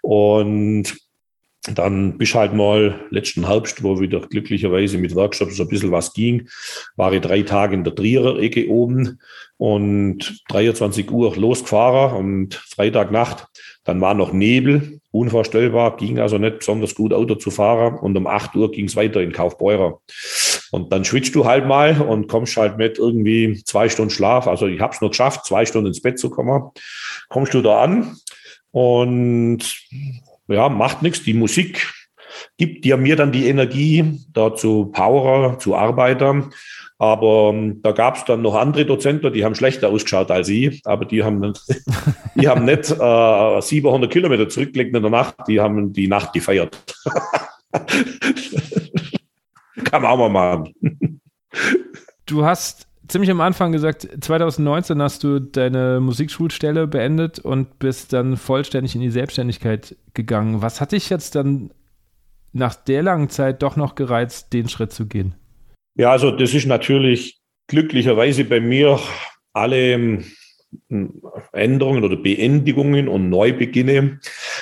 [0.02, 0.94] Und
[1.74, 6.12] dann bist halt mal letzten Herbst, wo wieder glücklicherweise mit Workshops so ein bisschen was
[6.12, 6.48] ging,
[6.96, 9.18] war ich drei Tage in der Trierer Ecke oben
[9.56, 13.46] und 23 Uhr losgefahren und Freitagnacht,
[13.84, 18.26] dann war noch Nebel, unvorstellbar, ging also nicht besonders gut Auto zu fahren und um
[18.26, 20.00] 8 Uhr ging es weiter in Kaufbeurer.
[20.72, 24.46] Und dann schwitzt du halt mal und kommst halt mit irgendwie zwei Stunden Schlaf.
[24.46, 26.70] Also ich habe es nur geschafft, zwei Stunden ins Bett zu kommen.
[27.28, 28.16] Kommst du da an
[28.72, 29.58] und
[30.48, 31.22] ja, macht nichts.
[31.22, 31.92] Die Musik
[32.56, 36.48] gibt dir mir dann die Energie, da zu Powerer, zu Arbeiter.
[36.98, 40.80] Aber ähm, da gab es dann noch andere Dozenten, die haben schlechter ausgeschaut als ich,
[40.86, 41.52] aber die haben,
[42.34, 46.82] die haben nicht äh, 700 Kilometer zurückgelegt in der Nacht, die haben die Nacht gefeiert.
[49.84, 51.20] Kann man auch mal machen.
[52.24, 58.36] Du hast ziemlich am Anfang gesagt, 2019 hast du deine Musikschulstelle beendet und bist dann
[58.36, 60.62] vollständig in die Selbstständigkeit gegangen.
[60.62, 61.70] Was hat dich jetzt dann
[62.52, 65.34] nach der langen Zeit doch noch gereizt, den Schritt zu gehen?
[65.94, 67.38] Ja, also das ist natürlich
[67.68, 68.98] glücklicherweise bei mir
[69.52, 70.22] alle
[70.88, 71.22] hm,
[71.52, 74.20] Änderungen oder Beendigungen und Neubeginne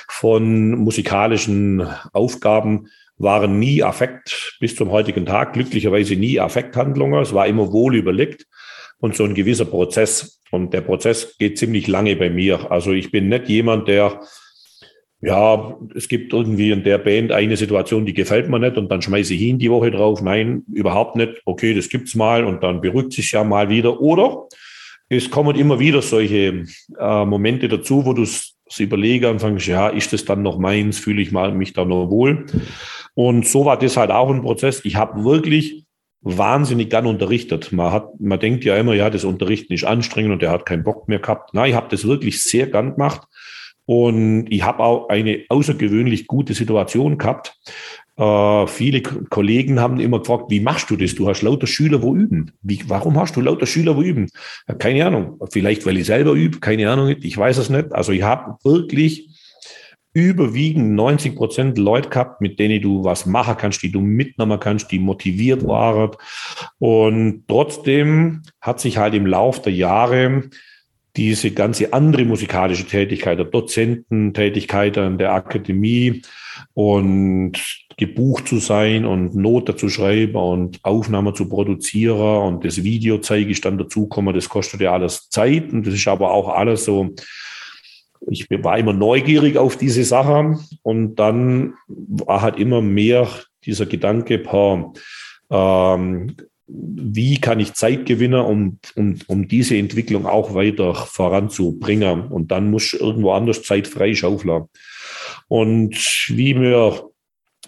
[0.08, 7.22] von musikalischen Aufgaben waren nie Affekt bis zum heutigen Tag, glücklicherweise nie Affekthandlungen.
[7.22, 8.46] Es war immer wohl überlegt
[8.98, 10.40] und so ein gewisser Prozess.
[10.50, 12.70] Und der Prozess geht ziemlich lange bei mir.
[12.70, 14.20] Also ich bin nicht jemand, der,
[15.20, 19.02] ja, es gibt irgendwie in der Band eine Situation, die gefällt mir nicht und dann
[19.02, 20.22] schmeiße ich ihn die Woche drauf.
[20.22, 21.40] Nein, überhaupt nicht.
[21.44, 24.00] Okay, das gibt's mal und dann beruhigt sich ja mal wieder.
[24.00, 24.48] Oder
[25.08, 26.64] es kommen immer wieder solche
[26.98, 30.98] äh, Momente dazu, wo du es überlege sagst, ja, ist das dann noch meins?
[30.98, 32.46] Fühle ich mal mich da noch wohl?
[33.14, 34.84] Und so war das halt auch ein Prozess.
[34.84, 35.84] Ich habe wirklich
[36.20, 37.70] wahnsinnig gern unterrichtet.
[37.72, 40.82] Man hat, man denkt ja immer, ja, das Unterrichten ist anstrengend und der hat keinen
[40.82, 41.54] Bock mehr gehabt.
[41.54, 43.22] Nein, ich habe das wirklich sehr gern gemacht.
[43.86, 47.58] Und ich habe auch eine außergewöhnlich gute Situation gehabt.
[48.16, 51.14] Äh, viele Kollegen haben immer gefragt, wie machst du das?
[51.14, 52.52] Du hast lauter Schüler, wo üben.
[52.62, 54.30] Wie, warum hast du lauter Schüler, wo üben?
[54.78, 55.38] Keine Ahnung.
[55.50, 56.60] Vielleicht, weil ich selber übe.
[56.60, 57.14] Keine Ahnung.
[57.20, 57.92] Ich weiß es nicht.
[57.92, 59.28] Also ich habe wirklich
[60.14, 64.90] überwiegend 90 Prozent Leute gehabt, mit denen du was machen kannst, die du mitnehmen kannst,
[64.92, 66.12] die motiviert waren.
[66.78, 70.44] Und trotzdem hat sich halt im Lauf der Jahre
[71.16, 76.22] diese ganze andere musikalische Tätigkeit, der Dozententätigkeit an der Akademie
[76.74, 77.52] und
[77.96, 83.50] gebucht zu sein und Note zu schreiben und Aufnahmen zu produzieren und das Video zeige
[83.50, 87.14] ich dann dazukommen, das kostet ja alles Zeit und das ist aber auch alles so
[88.28, 93.28] ich war immer neugierig auf diese Sache und dann war halt immer mehr
[93.64, 94.92] dieser Gedanke, boah,
[95.50, 96.36] ähm,
[96.66, 102.28] wie kann ich Zeit gewinnen, um, um, um diese Entwicklung auch weiter voranzubringen.
[102.28, 104.64] Und dann muss irgendwo anders Zeit freischaufeln.
[105.48, 105.94] Und
[106.28, 107.10] wie wir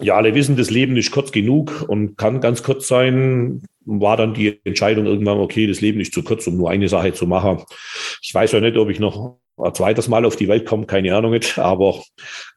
[0.01, 4.33] ja alle wissen, das Leben ist kurz genug und kann ganz kurz sein, war dann
[4.33, 7.63] die Entscheidung irgendwann, okay, das Leben ist zu kurz, um nur eine Sache zu machen.
[8.21, 11.15] Ich weiß ja nicht, ob ich noch ein zweites Mal auf die Welt komme, keine
[11.15, 12.01] Ahnung nicht, aber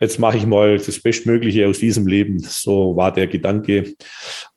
[0.01, 2.39] jetzt mache ich mal das Bestmögliche aus diesem Leben.
[2.41, 3.95] So war der Gedanke.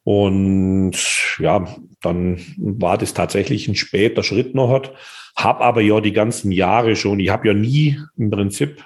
[0.04, 0.98] Und
[1.40, 1.66] ja,
[2.02, 4.94] dann war das tatsächlich ein später Schritt noch hat.
[5.36, 8.84] Hab aber ja die ganzen Jahre schon, ich habe ja nie im Prinzip,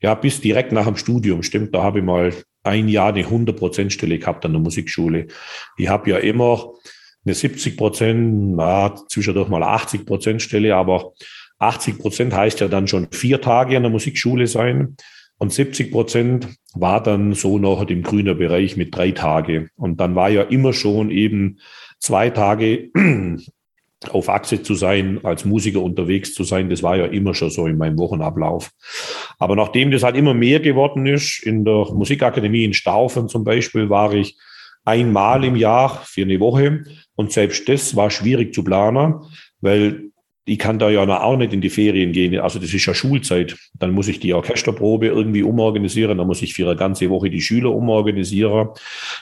[0.00, 2.32] ja, bis direkt nach dem Studium, stimmt, da habe ich mal
[2.62, 5.26] ein Jahr eine 100% Stelle gehabt an der Musikschule.
[5.76, 6.72] Ich habe ja immer
[7.24, 11.12] eine 70 Prozent, na, zwischendurch mal 80 Prozent Stelle, aber
[11.60, 14.96] 80 Prozent heißt ja dann schon vier Tage an der Musikschule sein.
[15.38, 19.68] Und 70 Prozent war dann so noch im grünen Bereich mit drei Tage.
[19.76, 21.58] Und dann war ja immer schon eben
[21.98, 22.90] zwei Tage
[24.10, 27.66] auf Achse zu sein, als Musiker unterwegs zu sein, das war ja immer schon so
[27.66, 28.70] in meinem Wochenablauf.
[29.38, 33.90] Aber nachdem das halt immer mehr geworden ist, in der Musikakademie in Staufen zum Beispiel,
[33.90, 34.38] war ich
[34.84, 36.84] einmal im Jahr für eine Woche.
[37.14, 39.16] Und selbst das war schwierig zu planen,
[39.60, 40.09] weil
[40.50, 42.36] ich kann da ja auch nicht in die Ferien gehen.
[42.40, 43.56] Also das ist ja Schulzeit.
[43.78, 46.18] Dann muss ich die Orchesterprobe irgendwie umorganisieren.
[46.18, 48.70] Dann muss ich für eine ganze Woche die Schüler umorganisieren.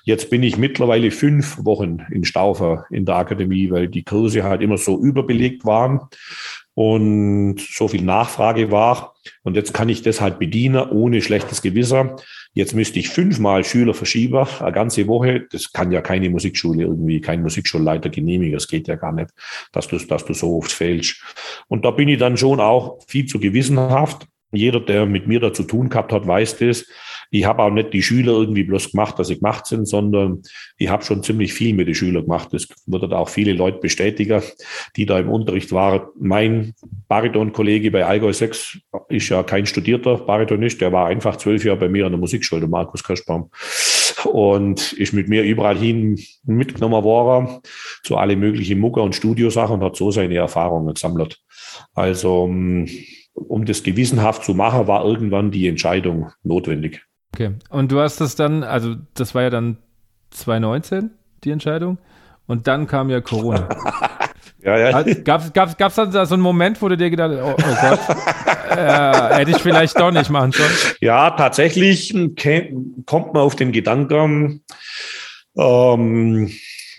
[0.04, 4.62] Jetzt bin ich mittlerweile fünf Wochen in Staufer in der Akademie, weil die Kurse halt
[4.62, 6.00] immer so überbelegt waren
[6.78, 9.16] und so viel Nachfrage war.
[9.42, 12.12] Und jetzt kann ich das halt bedienen ohne schlechtes Gewissen.
[12.52, 15.48] Jetzt müsste ich fünfmal Schüler verschieben, eine ganze Woche.
[15.50, 18.54] Das kann ja keine Musikschule irgendwie, kein Musikschulleiter genehmigen.
[18.54, 19.30] Das geht ja gar nicht,
[19.72, 21.20] dass du, dass du so oft fehlst.
[21.66, 24.28] Und da bin ich dann schon auch viel zu gewissenhaft.
[24.52, 26.86] Jeder, der mit mir da zu tun gehabt hat, weiß das.
[27.30, 30.42] Ich habe auch nicht die Schüler irgendwie bloß gemacht, dass sie gemacht sind, sondern
[30.76, 32.48] ich habe schon ziemlich viel mit den Schülern gemacht.
[32.52, 34.42] Das würden auch viele Leute bestätigen,
[34.96, 36.02] die da im Unterricht waren.
[36.18, 36.74] Mein
[37.08, 38.78] Bariton-Kollege bei Allgäu 6
[39.08, 42.60] ist ja kein studierter Baritonist, der war einfach zwölf Jahre bei mir an der Musikschule,
[42.60, 43.50] der Markus Kirschbaum.
[44.24, 47.60] Und ist mit mir überall hin mitgenommen worden
[48.02, 51.40] zu alle möglichen Mucker und Studiosachen und hat so seine Erfahrungen gesammelt.
[51.94, 57.07] Also, um das gewissenhaft zu machen, war irgendwann die Entscheidung notwendig.
[57.34, 57.52] Okay.
[57.70, 59.78] Und du hast das dann, also das war ja dann
[60.30, 61.10] 2019,
[61.44, 61.98] die Entscheidung.
[62.46, 63.68] Und dann kam ja Corona.
[64.62, 65.02] ja, ja.
[65.02, 67.88] Gab es gab's, gab's dann so einen Moment, wo du dir gedacht hast, oh, oh
[67.88, 68.00] Gott,
[68.76, 70.70] äh, hätte ich vielleicht doch nicht machen sollen?
[71.00, 72.14] Ja, tatsächlich
[73.06, 74.62] kommt man auf den Gedanken,
[75.56, 76.50] ähm,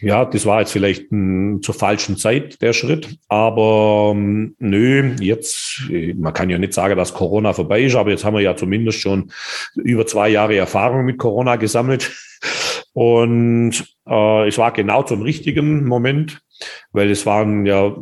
[0.02, 5.90] ja, das war jetzt vielleicht m, zur falschen Zeit der Schritt, aber m, nö, jetzt,
[6.16, 9.00] man kann ja nicht sagen, dass Corona vorbei ist, aber jetzt haben wir ja zumindest
[9.00, 9.32] schon
[9.76, 12.12] über zwei Jahre Erfahrung mit Corona gesammelt.
[12.94, 16.42] Und äh, es war genau zum richtigen Moment,
[16.92, 17.96] weil es waren ja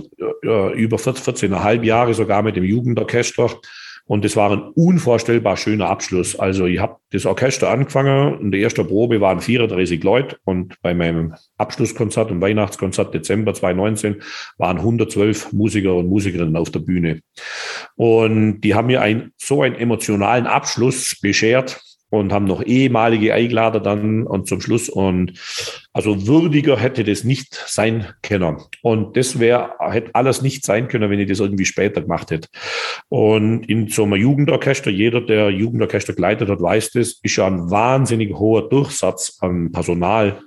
[0.44, 3.50] äh, über 14, 14,5 Jahre sogar mit dem Jugendorchester
[4.08, 6.38] und es war ein unvorstellbar schöner Abschluss.
[6.38, 10.94] Also ich habe das Orchester angefangen und die erste Probe waren 34 Leute und bei
[10.94, 14.22] meinem Abschlusskonzert und Weihnachtskonzert Dezember 2019
[14.58, 17.22] waren 112 Musiker und Musikerinnen auf der Bühne.
[17.96, 23.80] Und die haben mir ein, so einen emotionalen Abschluss beschert, und haben noch ehemalige Einglader
[23.80, 24.88] dann und zum Schluss.
[24.88, 25.34] Und
[25.92, 28.58] also würdiger hätte das nicht sein können.
[28.82, 32.48] Und das wäre, hätte alles nicht sein können, wenn ich das irgendwie später gemacht hätte.
[33.10, 37.70] Und in so einem Jugendorchester, jeder, der Jugendorchester geleitet hat, weiß das, ist ja ein
[37.70, 40.42] wahnsinnig hoher Durchsatz an Personal.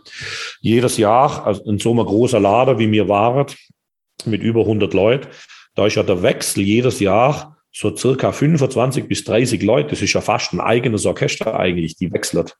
[0.61, 3.47] Jedes Jahr, also in so einem großen Lader, wie mir waren,
[4.25, 5.29] mit über 100 Leuten,
[5.75, 10.13] da ist ja der Wechsel jedes Jahr so circa 25 bis 30 Leute, das ist
[10.13, 12.57] ja fast ein eigenes Orchester eigentlich, die wechselt,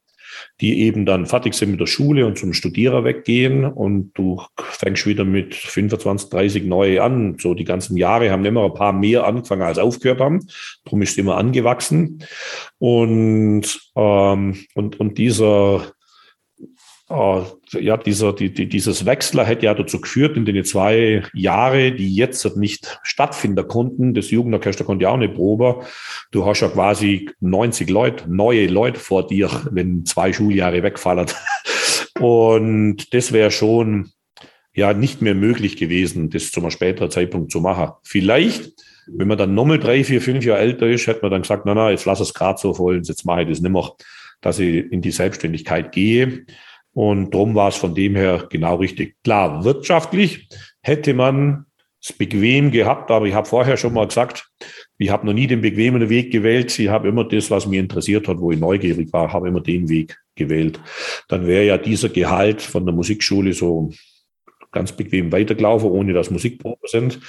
[0.61, 5.07] die eben dann fertig sind mit der Schule und zum Studierer weggehen und du fängst
[5.07, 7.37] wieder mit 25, 30 neue an.
[7.39, 10.47] So die ganzen Jahre haben immer ein paar mehr angefangen als aufgehört haben.
[10.85, 12.23] Darum ist es immer angewachsen.
[12.79, 15.93] Und, ähm, und, und dieser
[17.11, 22.15] ja, dieser, die, die, dieses Wechsler hätte ja dazu geführt, in den zwei Jahre, die
[22.15, 25.83] jetzt nicht stattfinden konnten, das Jugendorchester konnte ja auch nicht proben.
[26.31, 31.27] Du hast ja quasi 90 Leute, neue Leute vor dir, wenn zwei Schuljahre wegfallen.
[32.21, 34.11] Und das wäre schon
[34.73, 37.93] ja nicht mehr möglich gewesen, das zu einem späteren Zeitpunkt zu machen.
[38.05, 38.73] Vielleicht,
[39.09, 41.75] wenn man dann nochmal drei, vier, fünf Jahre älter ist, hätte man dann gesagt, na,
[41.75, 43.91] na, jetzt lass es gerade so voll, jetzt mache ich das nicht mehr,
[44.41, 46.45] dass ich in die Selbstständigkeit gehe.
[46.93, 49.17] Und darum war es von dem her genau richtig.
[49.23, 50.49] Klar, wirtschaftlich
[50.83, 51.67] hätte man
[52.03, 54.51] es bequem gehabt, aber ich habe vorher schon mal gesagt,
[54.97, 56.77] ich habe noch nie den bequemen Weg gewählt.
[56.79, 59.89] Ich habe immer das, was mich interessiert hat, wo ich neugierig war, habe immer den
[59.89, 60.81] Weg gewählt.
[61.29, 63.91] Dann wäre ja dieser Gehalt von der Musikschule so
[64.73, 67.21] ganz bequem weitergelaufen, ohne dass Musikproben sind.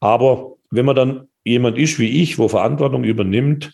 [0.00, 3.72] Aber wenn man dann jemand ist wie ich, wo Verantwortung übernimmt,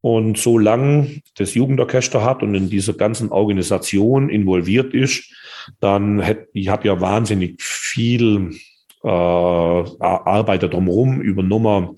[0.00, 5.32] und so lang das Jugendorchester hat und in dieser ganzen Organisation involviert ist,
[5.80, 8.54] dann hätte ich habe ja wahnsinnig viel
[9.02, 11.96] äh, Arbeit drumherum übernommen.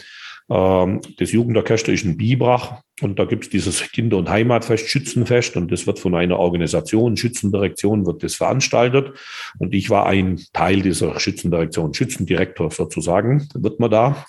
[0.50, 5.56] Ähm, das Jugendorchester ist in Bibrach und da gibt es dieses Kinder- und Heimatfest, Schützenfest
[5.56, 9.12] und das wird von einer Organisation, Schützendirektion wird das veranstaltet
[9.58, 14.24] und ich war ein Teil dieser Schützendirektion, Schützendirektor sozusagen, wird man da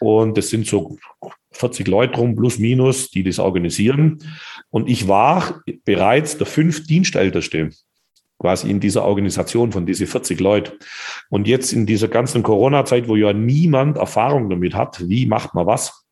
[0.00, 0.98] und das sind so
[1.52, 4.18] 40 Leute rum, plus minus, die das organisieren.
[4.70, 7.70] Und ich war bereits der fünf Dienstälteste.
[8.38, 10.78] quasi in dieser Organisation von diese 40 Leute.
[11.28, 15.66] Und jetzt in dieser ganzen Corona-Zeit, wo ja niemand Erfahrung damit hat, wie macht man
[15.66, 16.06] was,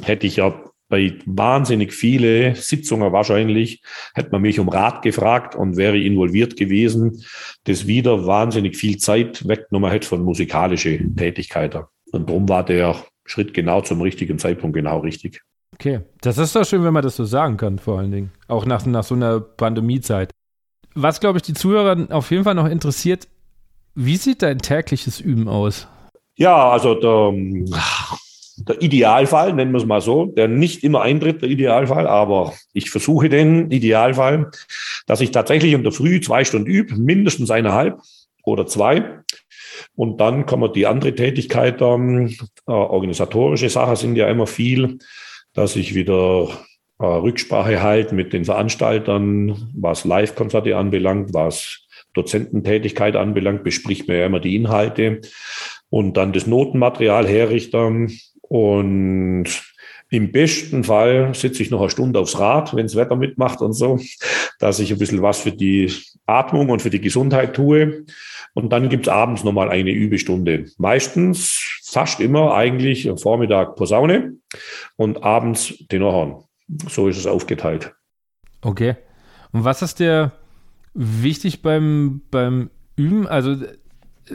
[0.00, 0.54] hätte ich ja
[0.92, 3.82] bei wahnsinnig viele Sitzungen wahrscheinlich,
[4.14, 7.24] hätte man mich um Rat gefragt und wäre involviert gewesen,
[7.64, 11.84] das wieder wahnsinnig viel Zeit weggenommen hätte von musikalischen Tätigkeiten.
[12.12, 12.94] Und darum war der
[13.32, 15.42] Schritt genau zum richtigen Zeitpunkt genau richtig.
[15.74, 18.30] Okay, das ist doch schön, wenn man das so sagen kann, vor allen Dingen.
[18.46, 20.30] Auch nach, nach so einer Pandemiezeit.
[20.94, 23.28] Was, glaube ich, die Zuhörer auf jeden Fall noch interessiert,
[23.94, 25.88] wie sieht dein tägliches Üben aus?
[26.36, 27.32] Ja, also der,
[28.58, 32.90] der Idealfall, nennen wir es mal so, der nicht immer eintritt, der Idealfall, aber ich
[32.90, 34.50] versuche den Idealfall,
[35.06, 37.98] dass ich tatsächlich in der Früh zwei Stunden übe, mindestens eineinhalb
[38.44, 39.21] oder zwei.
[39.94, 42.34] Und dann kommen die andere Tätigkeit, ähm,
[42.66, 44.98] äh, organisatorische Sachen sind ja immer viel,
[45.52, 46.48] dass ich wieder
[46.98, 54.26] äh, Rücksprache halte mit den Veranstaltern, was Live-Konzerte anbelangt, was Dozententätigkeit anbelangt, bespricht mir ja
[54.26, 55.20] immer die Inhalte
[55.90, 59.46] und dann das Notenmaterial herrichten und
[60.12, 63.72] im besten Fall sitze ich noch eine Stunde aufs Rad, wenn das Wetter mitmacht und
[63.72, 63.98] so,
[64.58, 65.90] dass ich ein bisschen was für die
[66.26, 68.04] Atmung und für die Gesundheit tue.
[68.54, 70.66] Und dann gibt's abends nochmal eine Übestunde.
[70.78, 74.36] Meistens, fast immer eigentlich am Vormittag Posaune
[74.96, 76.44] und abends Tenorhorn.
[76.88, 77.94] So ist es aufgeteilt.
[78.62, 78.96] Okay.
[79.52, 80.32] Und was ist dir
[80.94, 83.26] wichtig beim, beim Üben?
[83.26, 83.56] Also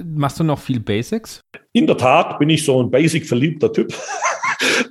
[0.03, 1.41] machst du noch viel Basics?
[1.73, 3.93] In der Tat bin ich so ein Basic-verliebter Typ.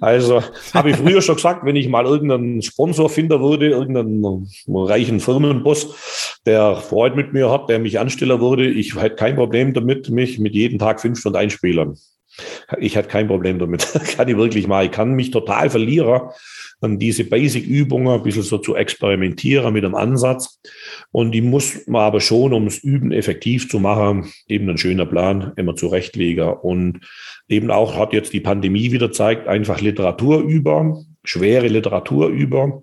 [0.00, 0.42] Also
[0.74, 6.38] habe ich früher schon gesagt, wenn ich mal irgendeinen Sponsor finden würde, irgendeinen reichen Firmenboss,
[6.46, 10.38] der Freude mit mir hat, der mich anstellen würde, ich hätte kein Problem damit, mich
[10.38, 11.96] mit jedem Tag fünf Stunden einspielen.
[12.78, 13.86] Ich hätte kein Problem damit.
[14.16, 14.84] kann ich wirklich mal.
[14.84, 16.22] Ich kann mich total verlieren
[16.80, 20.60] an diese Basic-Übungen, ein bisschen so zu experimentieren mit dem Ansatz.
[21.10, 25.06] Und die muss man aber schon, um es Üben effektiv zu machen, eben ein schöner
[25.06, 26.48] Plan immer zurechtlegen.
[26.48, 27.00] Und
[27.48, 32.82] eben auch hat jetzt die Pandemie wieder zeigt, einfach Literatur über, schwere Literatur über,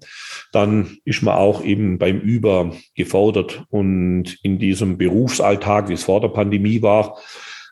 [0.52, 3.65] dann ist man auch eben beim Über gefordert.
[3.69, 7.18] Und in diesem Berufsalltag, wie es vor der Pandemie war,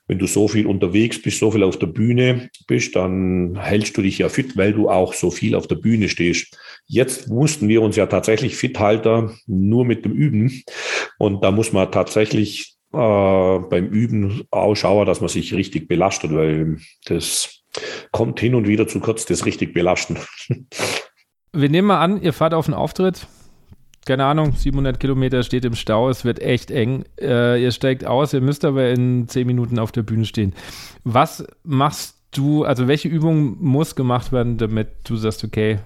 [0.07, 4.01] wenn du so viel unterwegs bist, so viel auf der Bühne bist, dann hältst du
[4.01, 6.57] dich ja fit, weil du auch so viel auf der Bühne stehst.
[6.85, 10.63] Jetzt mussten wir uns ja tatsächlich fit halten, nur mit dem Üben.
[11.17, 16.77] Und da muss man tatsächlich äh, beim Üben ausschauen, dass man sich richtig belastet, weil
[17.05, 17.63] das
[18.11, 20.17] kommt hin und wieder zu kurz, das richtig belasten.
[21.53, 23.27] Wir nehmen mal an, ihr fahrt auf einen Auftritt,
[24.05, 27.03] keine Ahnung, 700 Kilometer steht im Stau, es wird echt eng.
[27.19, 30.53] Äh, ihr steigt aus, ihr müsst aber in 10 Minuten auf der Bühne stehen.
[31.03, 35.79] Was machst du, also welche Übung muss gemacht werden, damit du sagst, okay,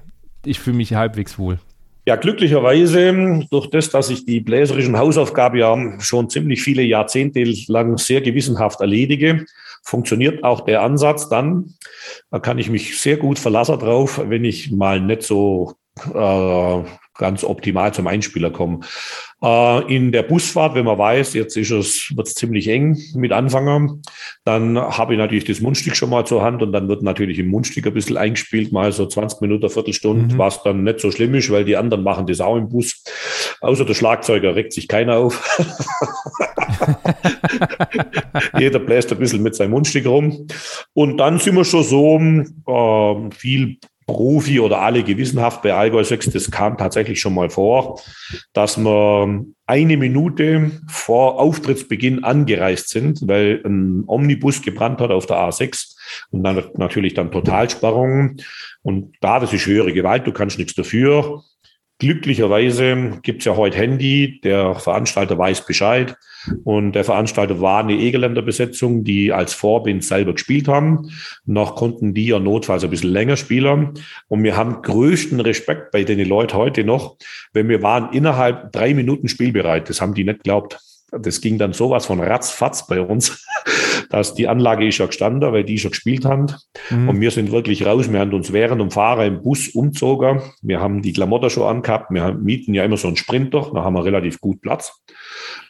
[0.45, 1.60] ich fühle mich halbwegs wohl?
[2.07, 7.98] Ja, glücklicherweise, durch das, dass ich die bläserischen Hausaufgaben ja schon ziemlich viele Jahrzehnte lang
[7.98, 9.45] sehr gewissenhaft erledige,
[9.84, 11.73] funktioniert auch der Ansatz dann.
[12.30, 15.73] Da kann ich mich sehr gut verlassen drauf, wenn ich mal nicht so
[16.14, 16.84] äh,
[17.18, 18.84] ganz optimal zum Einspieler kommen.
[19.42, 23.32] Äh, in der Busfahrt, wenn man weiß, jetzt ist es, wird es ziemlich eng mit
[23.32, 24.02] Anfängern,
[24.44, 27.48] dann habe ich natürlich das Mundstück schon mal zur Hand und dann wird natürlich im
[27.48, 30.38] Mundstück ein bisschen eingespielt, mal so 20 Minuten, Viertelstunde, mhm.
[30.38, 33.04] was dann nicht so schlimm ist, weil die anderen machen das auch im Bus.
[33.62, 35.58] Außer der Schlagzeuger regt sich keiner auf.
[38.58, 40.48] Jeder bläst ein bisschen mit seinem Mundstück rum.
[40.94, 46.32] Und dann sind wir schon so äh, viel Profi oder alle gewissenhaft bei Allgäu 6,
[46.32, 47.99] das kam tatsächlich schon mal vor,
[48.53, 55.38] dass wir eine Minute vor Auftrittsbeginn angereist sind, weil ein Omnibus gebrannt hat auf der
[55.38, 55.95] A6
[56.30, 58.38] und dann natürlich dann Totalsperrung.
[58.84, 61.44] Und da, das ist höhere Gewalt, du kannst nichts dafür.
[61.97, 66.17] Glücklicherweise gibt's ja heute Handy, der Veranstalter weiß Bescheid
[66.65, 71.09] und der Veranstalter war eine Egeländer Besetzung, die als Vorbild selber gespielt haben.
[71.45, 73.93] Noch konnten die ja notfalls ein bisschen länger spielen
[74.27, 77.15] und wir haben größten Respekt bei den Leuten heute noch,
[77.53, 79.89] wenn wir waren innerhalb drei Minuten spielbereit.
[79.89, 80.77] Das haben die nicht geglaubt.
[81.20, 83.46] Das ging dann sowas von ratzfatz bei uns,
[84.10, 86.48] dass die Anlage ist ja gestanden, weil die schon gespielt haben.
[86.90, 87.10] Mhm.
[87.10, 88.12] Und wir sind wirklich raus.
[88.12, 90.42] Wir haben uns während dem Fahrer im Bus umzogen.
[90.62, 92.12] Wir haben die Klamotten schon angehabt.
[92.12, 93.72] Wir mieten ja immer so einen Sprinter.
[93.74, 95.02] Da haben wir relativ gut Platz.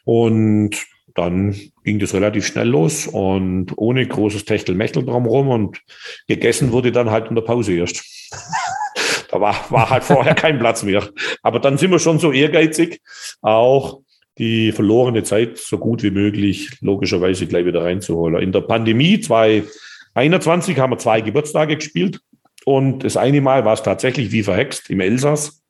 [0.03, 0.85] Und
[1.15, 5.81] dann ging das relativ schnell los und ohne großes Techtelmechtel drumherum und
[6.27, 8.03] gegessen wurde dann halt in der Pause erst.
[9.31, 11.07] da war, war halt vorher kein Platz mehr.
[11.41, 13.01] Aber dann sind wir schon so ehrgeizig,
[13.41, 14.01] auch
[14.37, 18.41] die verlorene Zeit so gut wie möglich logischerweise gleich wieder reinzuholen.
[18.41, 22.19] In der Pandemie 2021 haben wir zwei Geburtstage gespielt
[22.65, 25.61] und das eine Mal war es tatsächlich wie verhext im Elsass.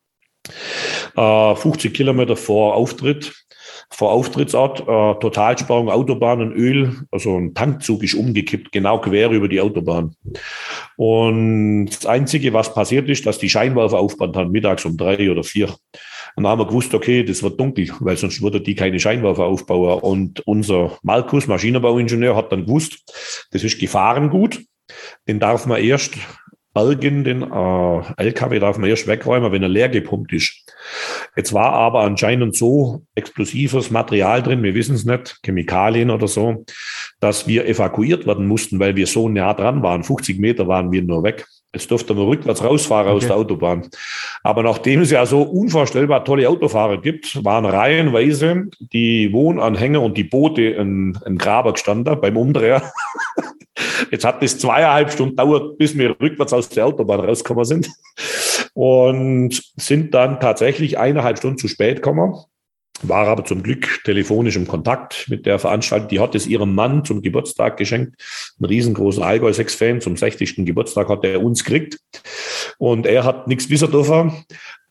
[1.15, 3.33] Äh, 50 Kilometer vor Auftritt
[3.89, 9.47] vor Auftrittsort, äh, Totalsperrung, Autobahn und Öl, also ein Tankzug ist umgekippt, genau quer über
[9.47, 10.15] die Autobahn.
[10.97, 15.43] Und das Einzige, was passiert ist, dass die Scheinwerfer aufbrannt haben, mittags um drei oder
[15.43, 15.73] vier.
[16.35, 19.45] Und dann haben wir gewusst, okay, das wird dunkel, weil sonst würde die keine Scheinwerfer
[19.45, 19.99] aufbauen.
[19.99, 24.61] Und unser Markus, Maschinenbauingenieur, hat dann gewusst, das ist Gefahrengut.
[25.27, 26.15] Den darf man erst
[26.75, 30.65] bergen, den äh, LKW darf man erst wegräumen, wenn er leer gepumpt ist.
[31.35, 36.65] Jetzt war aber anscheinend so explosives Material drin, wir wissen es nicht, Chemikalien oder so,
[37.21, 40.03] dass wir evakuiert werden mussten, weil wir so nah dran waren.
[40.03, 41.47] 50 Meter waren wir nur weg.
[41.75, 43.17] Jetzt durfte man rückwärts rausfahren okay.
[43.17, 43.89] aus der Autobahn.
[44.43, 50.23] Aber nachdem es ja so unvorstellbar tolle Autofahrer gibt, waren reihenweise die Wohnanhänger und die
[50.23, 52.81] Boote in, in Graber gestanden beim Umdreher.
[54.11, 57.89] Jetzt hat es zweieinhalb Stunden dauert, bis wir rückwärts aus der Autobahn rausgekommen sind
[58.73, 62.35] und sind dann tatsächlich eineinhalb Stunden zu spät gekommen
[63.09, 66.09] war aber zum Glück telefonisch im Kontakt mit der Veranstaltung.
[66.09, 68.21] Die hat es ihrem Mann zum Geburtstag geschenkt.
[68.59, 70.65] Ein riesengroßer Allgäu 6-Fan zum 60.
[70.65, 71.99] Geburtstag hat er uns gekriegt.
[72.77, 74.45] Und er hat nichts wissen dürfen.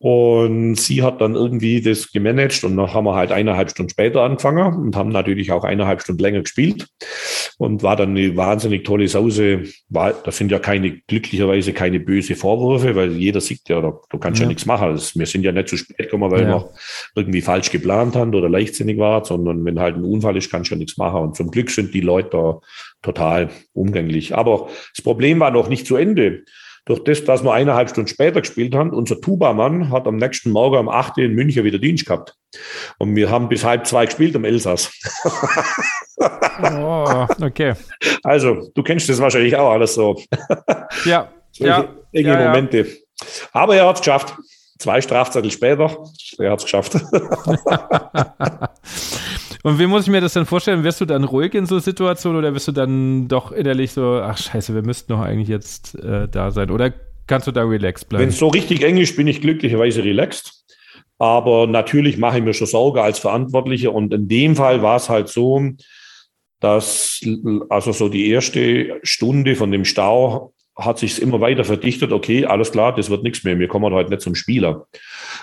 [0.05, 4.21] Und sie hat dann irgendwie das gemanagt und dann haben wir halt eineinhalb Stunden später
[4.21, 6.89] angefangen und haben natürlich auch eineinhalb Stunden länger gespielt
[7.57, 9.63] und war dann eine wahnsinnig tolle Sause.
[9.89, 14.41] War, das sind ja keine, glücklicherweise keine böse Vorwürfe, weil jeder sieht ja, du kannst
[14.41, 14.93] ja, ja nichts machen.
[14.93, 16.49] Das, wir sind ja nicht zu spät gekommen, weil ja.
[16.49, 16.71] wir
[17.15, 20.75] irgendwie falsch geplant haben oder leichtsinnig war, sondern wenn halt ein Unfall ist, kannst du
[20.75, 21.23] ja nichts machen.
[21.23, 22.61] Und zum Glück sind die Leute da
[23.01, 24.37] total umgänglich.
[24.37, 26.45] Aber das Problem war noch nicht zu Ende.
[26.87, 30.77] Durch das, dass wir eineinhalb Stunden später gespielt haben, unser Tuba-Mann hat am nächsten Morgen
[30.77, 32.37] um 8 Uhr in München wieder Dienst gehabt.
[32.99, 34.93] Und wir haben bis halb zwei gespielt im Elsass.
[36.63, 37.75] oh, okay.
[38.23, 40.21] Also, du kennst das wahrscheinlich auch alles so.
[41.05, 41.31] Ja.
[41.53, 42.79] Solche ja, enge ja, Momente.
[42.79, 42.85] Ja.
[43.53, 44.35] Aber er hat es geschafft.
[44.79, 45.97] Zwei Strafzettel später,
[46.39, 46.95] er hat es geschafft.
[49.65, 50.85] Und wie muss ich mir das dann vorstellen?
[50.85, 54.37] Wirst du dann ruhig in so Situationen oder wirst du dann doch innerlich so, ach
[54.37, 56.71] scheiße, wir müssten doch eigentlich jetzt äh, da sein?
[56.71, 56.93] Oder
[57.27, 58.25] kannst du da relaxed bleiben?
[58.25, 60.67] Wenn es so richtig eng ist, bin ich glücklicherweise relaxed.
[61.19, 63.95] Aber natürlich mache ich mir schon Sorge als Verantwortlicher.
[63.95, 65.63] Und in dem Fall war es halt so,
[66.61, 67.23] dass
[67.71, 72.13] also so die erste Stunde von dem Stau hat sich immer weiter verdichtet.
[72.13, 73.59] Okay, alles klar, das wird nichts mehr.
[73.59, 74.89] Wir kommen heute nicht zum Spieler.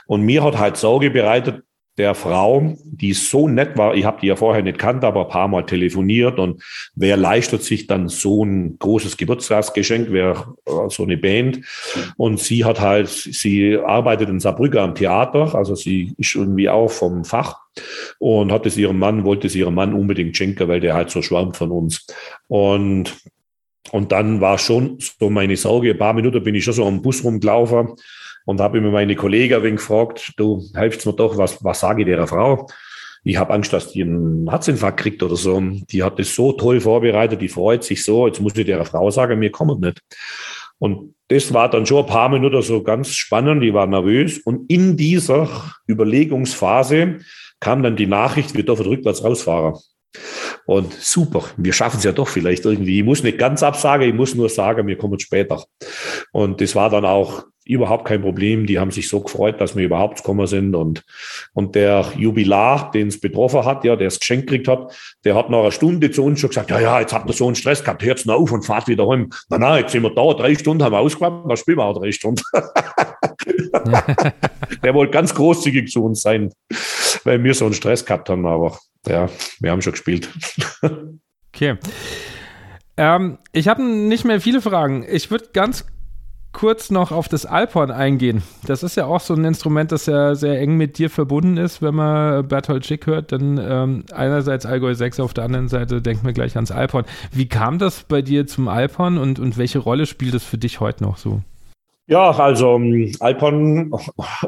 [0.06, 1.64] Und mir hat halt Sorge bereitet,
[1.98, 5.32] der Frau, die so nett war, ich habe die ja vorher nicht kannt, aber ein
[5.32, 6.40] paar Mal telefoniert.
[6.40, 6.64] Und
[6.96, 11.62] wer leistet sich dann so ein großes Geburtstagsgeschenk, wer äh, so eine Band?
[12.16, 16.90] Und sie hat halt, sie arbeitet in Saarbrücken am Theater, also sie ist irgendwie auch
[16.90, 17.60] vom Fach.
[18.20, 21.22] Und hat es ihrem Mann, wollte es ihrem Mann unbedingt schenken, weil der halt so
[21.22, 22.06] schwärmt von uns.
[22.48, 23.18] Und
[23.92, 27.02] und dann war schon so meine Sorge, ein paar Minuten bin ich schon so am
[27.02, 27.96] Bus rumgelaufen
[28.46, 32.02] und habe immer meine Kollegen ein wenig gefragt, du hilfst mir doch, was, was sage
[32.02, 32.68] ich der Frau?
[33.24, 35.62] Ich habe Angst, dass die einen Herzinfarkt kriegt oder so.
[35.62, 39.12] Die hat das so toll vorbereitet, die freut sich so, jetzt muss ich der Frau
[39.12, 40.02] sagen, mir kommt nicht.
[40.80, 44.40] Und das war dann schon ein paar Minuten so ganz spannend, die war nervös.
[44.40, 45.48] Und in dieser
[45.88, 47.20] Überlegungsphase
[47.60, 49.76] kam dann die Nachricht, wir dürfen rückwärts rausfahren.
[50.66, 53.00] Und super, wir schaffen es ja doch vielleicht irgendwie.
[53.00, 55.64] Ich muss nicht ganz absagen, ich muss nur sagen, wir kommen später.
[56.32, 58.66] Und das war dann auch überhaupt kein Problem.
[58.66, 60.76] Die haben sich so gefreut, dass wir überhaupt gekommen sind.
[60.76, 61.04] Und,
[61.54, 65.50] und der Jubilar, den es betroffen hat, ja, der es geschenkt gekriegt hat, der hat
[65.50, 67.84] nach einer Stunde zu uns schon gesagt, ja, ja, jetzt habt ihr so einen Stress
[67.84, 69.30] gehabt, hört's noch auf und fahrt wieder heim.
[69.50, 72.00] Na, na, jetzt sind wir da, drei Stunden haben wir ausgewandt, dann spielen wir auch
[72.00, 72.42] drei Stunden.
[74.84, 76.52] der wollte ganz großzügig zu uns sein,
[77.24, 78.78] weil wir so einen Stress gehabt haben, aber
[79.08, 79.30] ja,
[79.60, 80.30] wir haben schon gespielt.
[81.54, 81.78] okay.
[82.98, 85.06] Ähm, ich habe nicht mehr viele Fragen.
[85.10, 85.86] Ich würde ganz
[86.54, 88.44] kurz noch auf das Alphorn eingehen.
[88.66, 91.82] Das ist ja auch so ein Instrument, das ja sehr eng mit dir verbunden ist.
[91.82, 96.24] Wenn man Bertolt Schick hört, dann ähm, einerseits Allgäu 6, auf der anderen Seite denkt
[96.24, 97.06] man gleich ans Alphorn.
[97.32, 100.80] Wie kam das bei dir zum Alphorn und, und welche Rolle spielt es für dich
[100.80, 101.42] heute noch so?
[102.08, 103.92] Ja, also um, Alphorn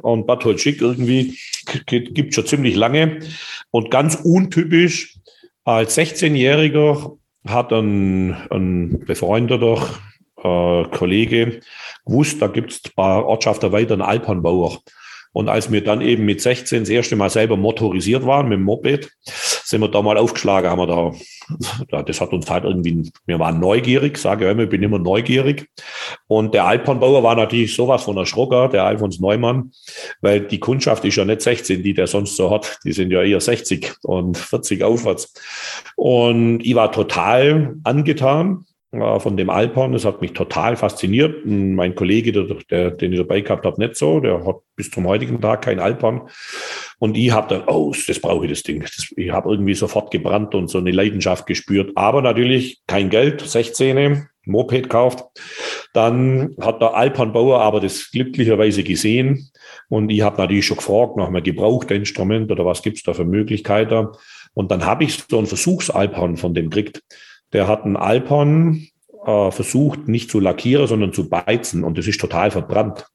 [0.02, 1.38] und Bertolt Schick irgendwie
[1.86, 3.20] gibt schon ziemlich lange
[3.72, 5.18] und ganz untypisch
[5.64, 7.18] als 16-Jähriger
[7.48, 9.82] hat ein, ein befreundeter
[10.44, 11.62] äh, Kollege
[12.06, 14.80] gewusst, da gibt es ein paar Ortschaften weiter einen Alpenbauer.
[15.34, 18.64] Und als wir dann eben mit 16 das erste Mal selber motorisiert waren mit dem
[18.64, 20.88] Moped, sind wir da mal aufgeschlagen, haben wir
[21.90, 25.00] da, das hat uns halt irgendwie, wir waren neugierig, sage ich immer, ich bin immer
[25.00, 25.68] neugierig.
[26.28, 29.72] Und der Alpenbauer war natürlich sowas von erschrocken, der Alfons Neumann,
[30.22, 33.24] weil die Kundschaft ist ja nicht 16, die der sonst so hat, die sind ja
[33.24, 35.34] eher 60 und 40 aufwärts.
[35.96, 39.92] Und ich war total angetan äh, von dem Alphorn.
[39.92, 41.46] Das hat mich total fasziniert.
[41.46, 44.20] Mein Kollege, der, der, den ich dabei gehabt habe, nicht so.
[44.20, 46.30] Der hat bis zum heutigen Tag kein Alphorn.
[47.00, 48.82] Und ich habe dann, oh, das brauche ich, das Ding.
[48.82, 51.92] Das, ich habe irgendwie sofort gebrannt und so eine Leidenschaft gespürt.
[51.96, 55.26] Aber natürlich kein Geld, 16, Moped kauft.
[55.94, 59.50] Dann hat der Alphorn-Bauer aber das glücklicherweise gesehen.
[59.90, 64.08] Und ich habe natürlich schon gefragt nach einem Gebrauchtinstrument oder was gibt's da für Möglichkeiten.
[64.54, 67.02] Und dann habe ich so ein Versuchsalphorn von dem gekriegt.
[67.54, 68.88] Der hat einen Alphorn
[69.26, 71.84] äh, versucht, nicht zu lackieren, sondern zu beizen.
[71.84, 73.06] Und das ist total verbrannt.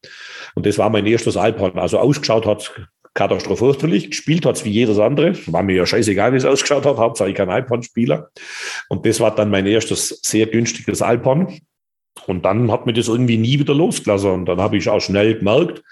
[0.55, 1.79] Und das war mein erstes Alphorn.
[1.79, 2.73] Also ausgeschaut hat
[3.15, 5.33] katastrophal gespielt hat es wie jedes andere.
[5.49, 6.99] War mir ja scheißegal, wie es ausgeschaut hat.
[6.99, 8.31] Hauptsache ich kein Alphorn-Spieler.
[8.89, 11.61] Und das war dann mein erstes sehr günstiges Alphorn.
[12.27, 14.31] Und dann hat mir das irgendwie nie wieder losgelassen.
[14.31, 15.83] Und dann habe ich auch schnell gemerkt,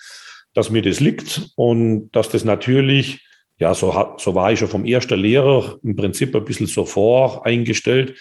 [0.54, 3.20] dass mir das liegt und dass das natürlich
[3.58, 8.14] ja, so, so war ich schon vom ersten Lehrer im Prinzip ein bisschen so voreingestellt,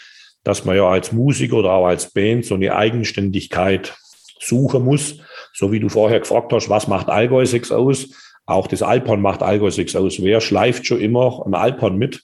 [0.45, 3.97] dass man ja als Musiker oder auch als Band so eine Eigenständigkeit
[4.39, 5.17] suchen muss.
[5.53, 8.09] So wie du vorher gefragt hast, was macht Allgäu 6 aus?
[8.45, 10.21] Auch das Alphorn macht Allgäu 6 aus.
[10.21, 12.21] Wer schleift schon immer ein Alphorn mit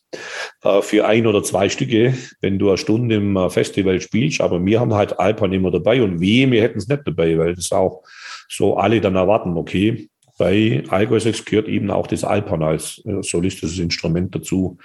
[0.64, 4.40] äh, für ein oder zwei Stücke, wenn du eine Stunde im äh, Festival spielst?
[4.40, 7.56] Aber wir haben halt Alphorn immer dabei und weh, wir hätten es nicht dabei, weil
[7.56, 8.04] das auch
[8.48, 10.11] so alle dann erwarten, okay,
[10.42, 14.80] bei Allgäu 6 gehört eben auch das Alphorn als äh, solistisches Instrument dazu.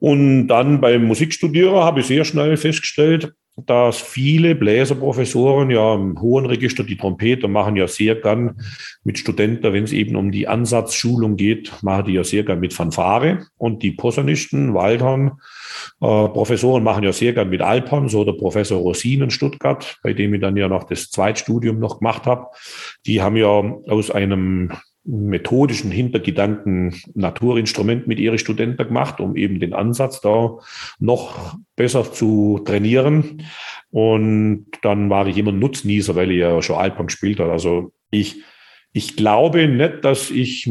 [0.00, 6.46] Und dann beim Musikstudierer habe ich sehr schnell festgestellt, dass viele Bläserprofessoren ja im hohen
[6.46, 8.58] Register die Trompete machen ja sehr gern
[9.04, 12.72] mit Studenten, wenn es eben um die Ansatzschulung geht, machen die ja sehr gern mit
[12.72, 15.32] Fanfare und die Posaunisten, Waldhorn,
[16.00, 20.14] äh, Professoren machen ja sehr gern mit Alphorn, so der Professor Rosin in Stuttgart, bei
[20.14, 22.46] dem ich dann ja noch das Zweitstudium noch gemacht habe.
[23.04, 24.72] Die haben ja aus einem
[25.04, 30.58] methodischen Hintergedanken Naturinstrument mit ihren Studenten gemacht, um eben den Ansatz da
[30.98, 33.42] noch besser zu trainieren.
[33.90, 37.52] Und dann war ich immer Nutznießer, weil ich ja schon Alphorn gespielt habe.
[37.52, 38.42] Also ich,
[38.92, 40.66] ich glaube nicht, dass ich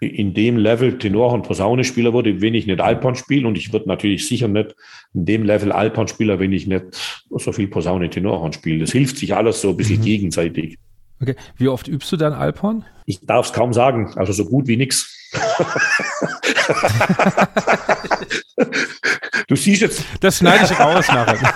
[0.00, 3.46] in dem Level Tenor und Posaune Spieler wurde, wenn ich nicht Alphorn spiele.
[3.46, 4.74] Und ich würde natürlich sicher nicht
[5.14, 6.84] in dem Level Alphorn Spieler, wenn ich nicht
[7.30, 8.80] so viel Posaune Tenorhorn spiele.
[8.80, 10.04] Das hilft sich alles so ein bisschen mhm.
[10.04, 10.78] gegenseitig.
[11.20, 11.34] Okay.
[11.56, 12.84] Wie oft übst du dann Alphorn?
[13.06, 14.12] Ich darf es kaum sagen.
[14.16, 15.14] Also so gut wie nix.
[19.48, 20.04] du siehst jetzt.
[20.20, 21.54] Das schneide ich raus nachher.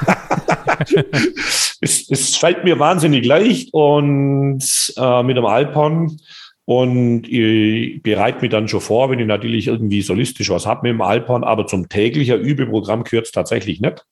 [1.81, 6.19] es, es fällt mir wahnsinnig leicht und äh, mit dem Alphorn
[6.65, 10.93] und ich bereite mich dann schon vor, wenn ich natürlich irgendwie solistisch was habe mit
[10.93, 14.07] dem Alphorn, aber zum täglicher Übeprogramm gehört es tatsächlich nicht,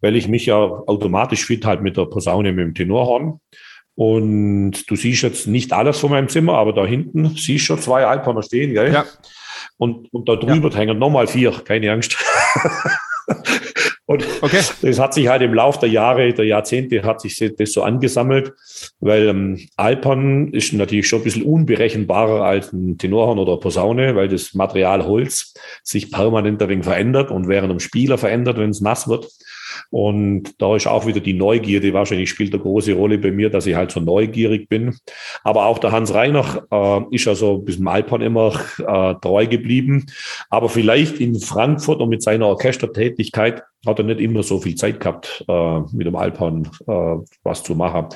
[0.00, 3.40] weil ich mich ja automatisch fit halt mit der Posaune, mit dem Tenorhorn.
[3.96, 7.78] Und du siehst jetzt nicht alles von meinem Zimmer, aber da hinten siehst du schon
[7.78, 8.92] zwei Alphorner stehen, gell?
[8.92, 9.04] Ja.
[9.76, 10.76] Und, und da drüber ja.
[10.76, 12.16] hängen nochmal vier, keine Angst.
[14.06, 14.60] Und okay.
[14.82, 18.52] das hat sich halt im Laufe der Jahre, der Jahrzehnte hat sich das so angesammelt,
[19.00, 24.28] weil ähm, Alpern ist natürlich schon ein bisschen unberechenbarer als ein Tenorhorn oder Posaune, weil
[24.28, 28.82] das Material Holz sich permanent ein wenig verändert und während einem Spieler verändert, wenn es
[28.82, 29.26] nass wird.
[29.90, 33.66] Und da ist auch wieder die Neugierde, wahrscheinlich spielt eine große Rolle bei mir, dass
[33.66, 34.96] ich halt so neugierig bin.
[35.42, 39.46] Aber auch der Hans Reiner äh, ist ja so bis zum Alphorn immer äh, treu
[39.46, 40.06] geblieben.
[40.50, 45.00] Aber vielleicht in Frankfurt und mit seiner Orchestertätigkeit hat er nicht immer so viel Zeit
[45.00, 48.06] gehabt, äh, mit dem Alphorn äh, was zu machen.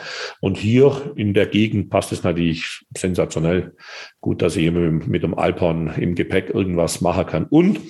[0.41, 3.75] Und hier in der Gegend passt es natürlich sensationell
[4.21, 7.45] gut, dass ich immer mit dem Alphorn im Gepäck irgendwas machen kann.
[7.45, 7.81] Und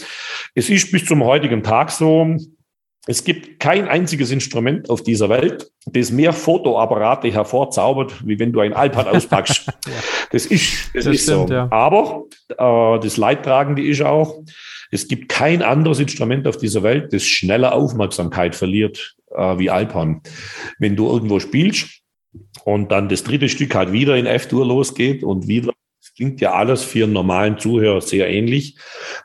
[0.54, 2.36] es ist bis zum heutigen Tag so,
[3.08, 8.60] es gibt kein einziges Instrument auf dieser Welt, das mehr Fotoapparate hervorzaubert, wie wenn du
[8.60, 9.66] ein Alphorn auspackst.
[9.66, 9.92] ja.
[10.30, 11.54] Das ist, das, das ist stimmt, so.
[11.54, 11.68] Ja.
[11.70, 14.42] Aber äh, das Leidtragende ist auch,
[14.90, 20.20] es gibt kein anderes Instrument auf dieser Welt, das schneller Aufmerksamkeit verliert äh, wie Alphorn.
[20.78, 22.02] Wenn du irgendwo spielst
[22.64, 26.52] und dann das dritte Stück halt wieder in F-Dur losgeht und wieder das klingt ja
[26.52, 28.76] alles für einen normalen Zuhörer sehr ähnlich.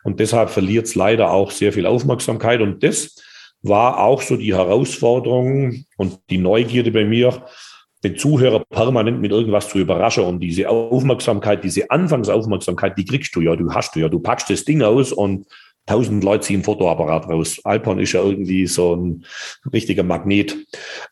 [0.04, 2.62] Und deshalb verliert es leider auch sehr viel Aufmerksamkeit.
[2.62, 3.16] Und das
[3.64, 7.46] war auch so die Herausforderung und die Neugierde bei mir,
[8.04, 10.26] den Zuhörer permanent mit irgendwas zu überraschen.
[10.26, 14.10] Und diese Aufmerksamkeit, diese Anfangsaufmerksamkeit, die kriegst du ja, du hast du ja.
[14.10, 15.48] Du packst das Ding aus und
[15.86, 17.62] tausend Leute ziehen Fotoapparat raus.
[17.64, 19.26] Alpern ist ja irgendwie so ein
[19.72, 20.56] richtiger Magnet.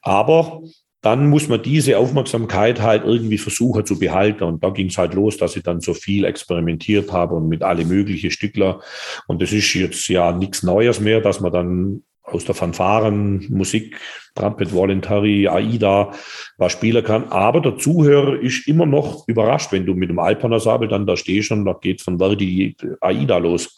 [0.02, 0.62] Aber
[1.02, 4.44] dann muss man diese Aufmerksamkeit halt irgendwie versuchen zu behalten.
[4.44, 7.64] Und da ging es halt los, dass ich dann so viel experimentiert habe und mit
[7.64, 8.82] alle möglichen Stückler.
[9.28, 13.98] Und das ist jetzt ja nichts Neues mehr, dass man dann aus der Fanfaren, Musik,
[14.36, 16.12] Trumpet, Voluntary, AIDA
[16.58, 17.26] was spielen kann.
[17.30, 21.52] Aber der Zuhörer ist immer noch überrascht, wenn du mit dem Alpanasabel dann da stehst
[21.52, 23.76] und da geht von Verdi AIDA los.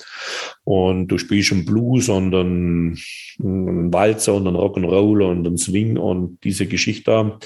[0.63, 2.99] Und du spielst einen Blues und einen,
[3.41, 7.39] einen Walzer und einen Rock'n'Roll und einen Swing und diese Geschichte.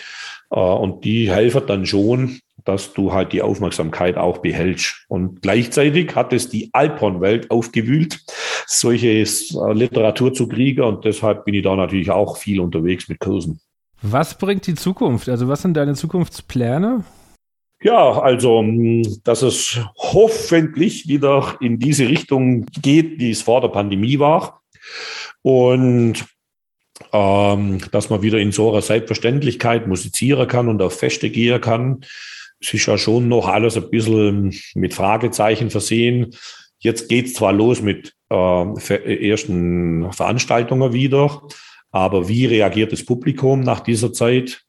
[0.52, 5.06] Äh, und die helfen dann schon, dass du halt die Aufmerksamkeit auch behältst.
[5.08, 8.20] Und gleichzeitig hat es die Alphorn-Welt aufgewühlt,
[8.66, 10.82] solche äh, Literatur zu kriegen.
[10.82, 13.62] Und deshalb bin ich da natürlich auch viel unterwegs mit Kursen.
[14.02, 15.30] Was bringt die Zukunft?
[15.30, 17.06] Also was sind deine Zukunftspläne?
[17.82, 18.66] Ja, also,
[19.24, 24.62] dass es hoffentlich wieder in diese Richtung geht, die es vor der Pandemie war.
[25.42, 26.26] Und
[27.14, 32.02] ähm, dass man wieder in so einer Selbstverständlichkeit musizieren kann und auf Feste gehen kann.
[32.60, 36.36] Es ist ja schon noch alles ein bisschen mit Fragezeichen versehen.
[36.80, 41.42] Jetzt geht's zwar los mit äh, ersten Veranstaltungen wieder,
[41.92, 44.64] aber wie reagiert das Publikum nach dieser Zeit?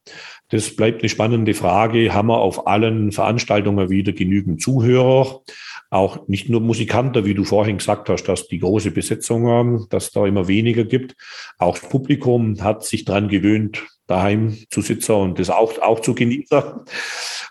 [0.49, 2.13] Das bleibt eine spannende Frage.
[2.13, 5.41] Haben wir auf allen Veranstaltungen wieder genügend Zuhörer?
[5.91, 10.11] Auch nicht nur Musikanten, wie du vorhin gesagt hast, dass die große Besetzung haben, dass
[10.11, 11.15] da immer weniger gibt.
[11.57, 16.13] Auch das Publikum hat sich dran gewöhnt, daheim zu sitzen und das auch, auch zu
[16.13, 16.61] genießen.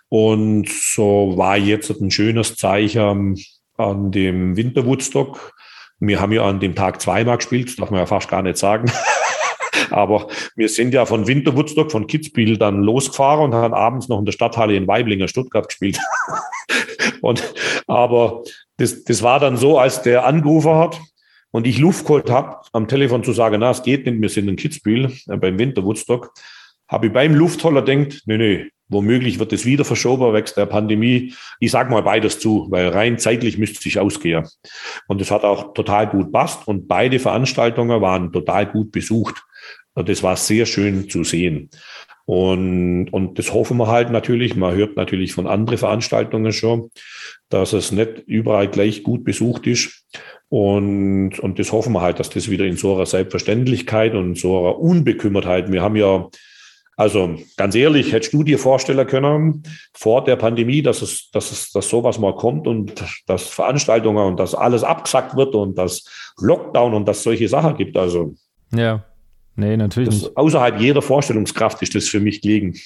[0.09, 3.37] Und so war jetzt ein schönes Zeichen
[3.77, 5.55] an dem Winterwoodstock.
[6.01, 8.91] Wir haben ja an dem Tag zweimal gespielt, darf man ja fast gar nicht sagen.
[9.91, 14.25] Aber wir sind ja von Winterwoodstock, von Kitzbühel dann losgefahren und haben abends noch in
[14.25, 15.99] der Stadthalle in Weiblinger, Stuttgart gespielt.
[17.21, 17.55] und,
[17.87, 18.43] aber
[18.77, 21.01] das, das war dann so, als der angerufen hat
[21.51, 24.49] und ich Luft geholt habe, am Telefon zu sagen, na, es geht nicht, wir sind
[24.49, 26.33] in Kitzbühel äh, beim Winterwoodstock,
[26.89, 31.35] habe ich beim Luftholler denkt, nee, nee, womöglich wird es wieder verschoben wegen der Pandemie.
[31.61, 34.47] Ich sage mal beides zu, weil rein zeitlich müsste sich ausgehen.
[35.07, 39.45] Und es hat auch total gut passt und beide Veranstaltungen waren total gut besucht.
[40.05, 41.71] Das war sehr schön zu sehen.
[42.29, 44.55] Und, und das hoffen wir halt natürlich.
[44.55, 46.91] Man hört natürlich von anderen Veranstaltungen schon,
[47.49, 50.05] dass es nicht überall gleich gut besucht ist.
[50.51, 54.59] Und, und das hoffen wir halt, dass das wieder in so einer Selbstverständlichkeit und so
[54.59, 55.73] einer Unbekümmertheit.
[55.73, 56.29] Wir haben ja,
[56.99, 59.63] also ganz ehrlich, hättest du dir vorstellen können,
[59.95, 64.39] vor der Pandemie, dass es, dass es, dass sowas mal kommt und dass Veranstaltungen und
[64.39, 66.05] dass alles abgesagt wird und dass
[66.39, 67.97] Lockdown und dass solche Sachen gibt.
[67.97, 68.35] Also.
[68.71, 69.05] Ja.
[69.59, 70.37] Nee, natürlich das, nicht.
[70.37, 72.79] Außerhalb jeder Vorstellungskraft ist das für mich gelegen.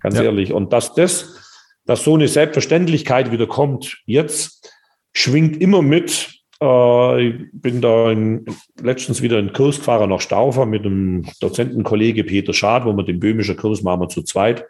[0.00, 0.24] Ganz ja.
[0.24, 0.52] ehrlich.
[0.52, 1.36] Und dass das,
[1.84, 4.72] dass so eine Selbstverständlichkeit wieder kommt, jetzt
[5.12, 6.40] schwingt immer mit.
[6.60, 8.44] Äh, ich bin da in,
[8.82, 13.20] letztens wieder in Kurs gefahren nach Staufer mit dem Dozentenkollege Peter Schad, wo wir den
[13.20, 14.66] böhmischen Kurs machen wir zu zweit.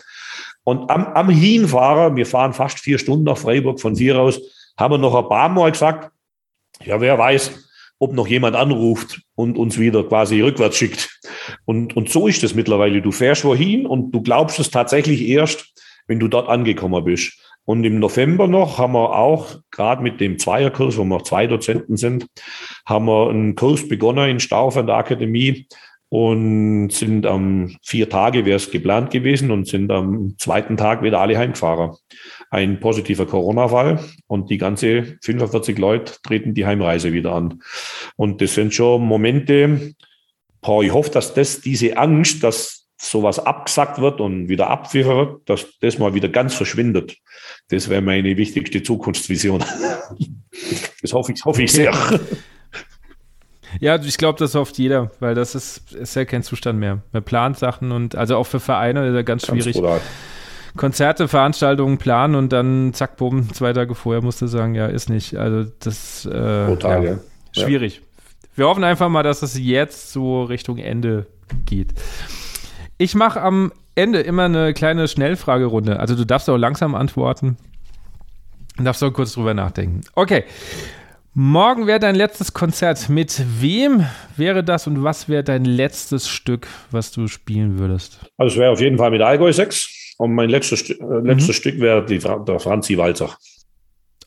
[0.62, 4.42] Und am, am Hinfahren, wir fahren fast vier Stunden nach Freiburg von hier aus,
[4.76, 6.10] haben wir noch ein paar Mal gesagt,
[6.84, 7.65] ja, wer weiß,
[7.98, 11.20] ob noch jemand anruft und uns wieder quasi rückwärts schickt.
[11.64, 13.00] Und, und so ist es mittlerweile.
[13.02, 15.72] Du fährst wohin und du glaubst es tatsächlich erst,
[16.06, 17.38] wenn du dort angekommen bist.
[17.64, 21.96] Und im November noch haben wir auch, gerade mit dem Zweierkurs, wo wir zwei Dozenten
[21.96, 22.26] sind,
[22.86, 25.66] haben wir einen Kurs begonnen in Stauf an der Akademie
[26.08, 31.20] und sind am vier Tage wäre es geplant gewesen und sind am zweiten Tag wieder
[31.20, 31.96] alle heimgefahren
[32.56, 37.62] ein positiver Corona-Fall und die ganze 45 Leute treten die Heimreise wieder an.
[38.16, 39.92] Und das sind schon Momente,
[40.62, 45.50] boah, ich hoffe, dass das, diese Angst, dass sowas abgesagt wird und wieder abpfiffen wird,
[45.50, 47.18] dass das mal wieder ganz verschwindet.
[47.68, 49.62] Das wäre meine wichtigste Zukunftsvision.
[51.02, 51.92] Das hoffe ich, hoffe ich sehr.
[53.78, 57.02] Ja, ich glaube, das hofft jeder, weil das ist, ist ja kein Zustand mehr.
[57.12, 59.76] Man plant Sachen und also auch für Vereine ist ja ganz, ganz schwierig.
[59.76, 60.00] Brutal.
[60.76, 65.08] Konzerte, Veranstaltungen planen und dann zack, bumm, zwei Tage vorher musst du sagen, ja, ist
[65.10, 65.36] nicht.
[65.36, 67.18] Also das äh, Total, ja, ja.
[67.52, 68.02] schwierig.
[68.54, 71.26] Wir hoffen einfach mal, dass es jetzt so Richtung Ende
[71.66, 71.92] geht.
[72.98, 76.00] Ich mache am Ende immer eine kleine Schnellfragerunde.
[76.00, 77.56] Also du darfst auch langsam antworten.
[78.76, 80.02] Du darfst auch kurz drüber nachdenken.
[80.14, 80.44] Okay.
[81.32, 83.10] Morgen wäre dein letztes Konzert.
[83.10, 88.20] Mit wem wäre das und was wäre dein letztes Stück, was du spielen würdest?
[88.38, 89.95] Also es wäre auf jeden Fall mit Allgäu 6.
[90.18, 91.52] Und mein letztes, äh, letztes mhm.
[91.52, 93.36] Stück wäre der Franzi Walzer.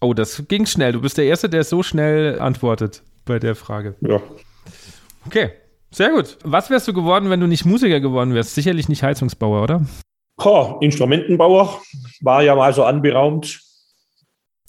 [0.01, 0.93] Oh, das ging schnell.
[0.93, 3.95] Du bist der Erste, der so schnell antwortet bei der Frage.
[4.01, 4.21] Ja.
[5.25, 5.51] Okay,
[5.91, 6.37] sehr gut.
[6.43, 8.55] Was wärst du geworden, wenn du nicht Musiker geworden wärst?
[8.55, 9.85] Sicherlich nicht Heizungsbauer, oder?
[10.37, 11.81] Oh, Instrumentenbauer
[12.21, 13.59] war ja mal so anberaumt.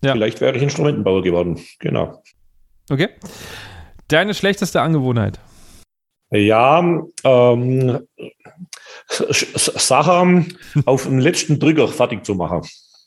[0.02, 0.12] Ja.
[0.12, 1.60] Vielleicht wäre ich Instrumentenbauer geworden.
[1.78, 2.22] Genau.
[2.90, 3.08] Okay.
[4.08, 5.38] Deine schlechteste Angewohnheit?
[6.32, 6.80] Ja,
[7.24, 8.06] ähm,
[9.08, 12.62] Sachen auf den letzten Drücker fertig zu machen.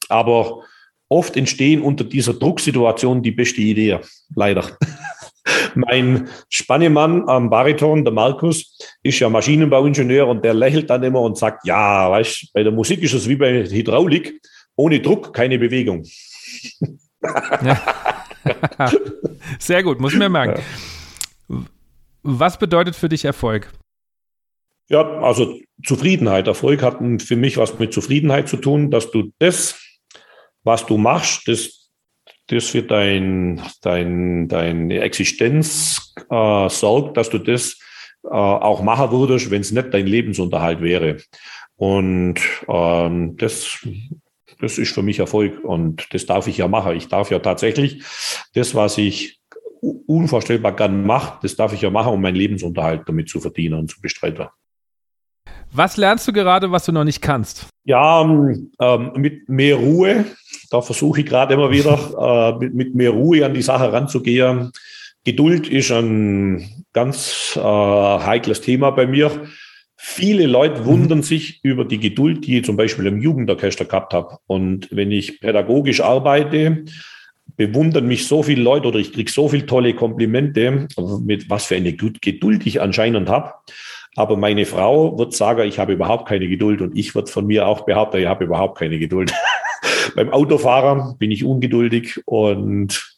[0.09, 0.61] Aber
[1.09, 3.99] oft entstehen unter dieser Drucksituation die beste Idee,
[4.35, 4.65] leider.
[5.75, 11.37] mein Spannemann am Bariton, der Markus, ist ja Maschinenbauingenieur und der lächelt dann immer und
[11.37, 14.39] sagt, ja, weißt, bei der Musik ist es wie bei Hydraulik,
[14.75, 16.03] ohne Druck keine Bewegung.
[17.63, 17.81] Ja.
[19.59, 20.61] Sehr gut, muss ich mir merken.
[22.23, 23.69] Was bedeutet für dich Erfolg?
[24.93, 26.45] Ja, also Zufriedenheit.
[26.45, 29.81] Erfolg hat für mich was mit Zufriedenheit zu tun, dass du das,
[30.63, 31.89] was du machst, das,
[32.45, 37.79] das für dein, dein, deine Existenz äh, sorgt, dass du das
[38.23, 41.17] äh, auch machen würdest, wenn es nicht dein Lebensunterhalt wäre.
[41.75, 42.35] Und
[42.67, 43.79] ähm, das,
[44.59, 46.95] das ist für mich Erfolg und das darf ich ja machen.
[46.95, 48.03] Ich darf ja tatsächlich
[48.53, 49.39] das, was ich
[49.81, 53.89] unvorstellbar gern mache, das darf ich ja machen, um meinen Lebensunterhalt damit zu verdienen und
[53.89, 54.49] zu bestreiten.
[55.75, 57.67] Was lernst du gerade, was du noch nicht kannst?
[57.83, 60.25] Ja, ähm, mit mehr Ruhe.
[60.69, 64.71] Da versuche ich gerade immer wieder, äh, mit, mit, mehr Ruhe an die Sache ranzugehen.
[65.25, 69.31] Geduld ist ein ganz äh, heikles Thema bei mir.
[69.97, 70.85] Viele Leute mhm.
[70.85, 71.23] wundern mhm.
[71.23, 74.37] sich über die Geduld, die ich zum Beispiel im Jugendorchester gehabt habe.
[74.45, 76.85] Und wenn ich pädagogisch arbeite,
[77.55, 80.87] bewundern mich so viele Leute oder ich kriege so viele tolle Komplimente,
[81.21, 83.53] mit was für eine Geduld ich anscheinend habe.
[84.15, 87.67] Aber meine Frau wird sagen, ich habe überhaupt keine Geduld und ich würde von mir
[87.67, 89.33] auch behaupten, ich habe überhaupt keine Geduld.
[90.15, 93.17] Beim Autofahrer bin ich ungeduldig und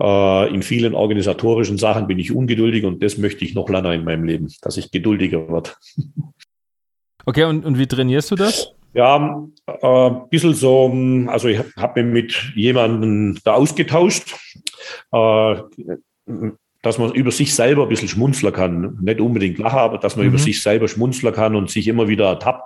[0.00, 4.04] äh, in vielen organisatorischen Sachen bin ich ungeduldig und das möchte ich noch länger in
[4.04, 5.76] meinem Leben, dass ich geduldiger wird.
[7.26, 8.72] Okay, und, und wie trainierst du das?
[8.94, 10.90] Ja, äh, ein bisschen so,
[11.26, 14.34] also ich habe mich mit jemandem da ausgetauscht.
[15.12, 15.56] Äh,
[16.82, 18.98] dass man über sich selber ein bisschen schmunzeln kann.
[19.00, 20.32] Nicht unbedingt lachen, aber dass man mhm.
[20.32, 22.62] über sich selber schmunzeln kann und sich immer wieder ertappt.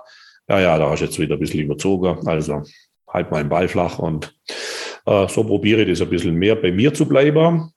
[0.48, 2.26] Ja, ja, da hast du jetzt wieder ein bisschen überzogen.
[2.26, 2.62] Also
[3.08, 4.34] halt mal den Ball flach und
[5.06, 7.72] äh, so probiere ich das ein bisschen mehr bei mir zu bleiben.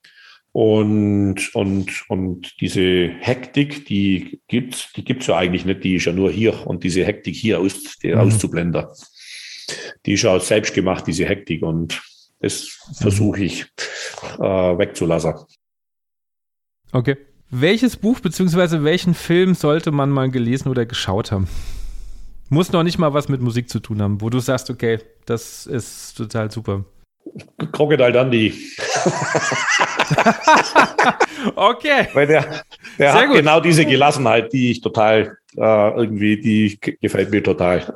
[0.52, 6.12] Und, und, und diese Hektik, die gibt's, die gibt's ja eigentlich nicht, die ist ja
[6.12, 6.66] nur hier.
[6.66, 8.20] Und diese Hektik hier aus, die mhm.
[8.20, 8.86] auszublenden,
[10.06, 11.62] die ist ja selbst gemacht, diese Hektik.
[11.62, 12.00] Und
[12.40, 12.68] das
[12.98, 13.66] versuche ich
[14.38, 15.34] äh, wegzulassen.
[16.92, 17.16] Okay.
[17.50, 18.82] Welches Buch bzw.
[18.82, 21.46] welchen Film sollte man mal gelesen oder geschaut haben?
[22.48, 25.66] Muss noch nicht mal was mit Musik zu tun haben, wo du sagst, okay, das
[25.66, 26.84] ist total super.
[27.72, 28.54] Crocodile Dundee.
[31.56, 32.08] okay.
[32.14, 32.62] Weil der,
[32.98, 33.36] der hat gut.
[33.36, 37.92] genau diese Gelassenheit, die ich total äh, irgendwie, die gefällt mir total.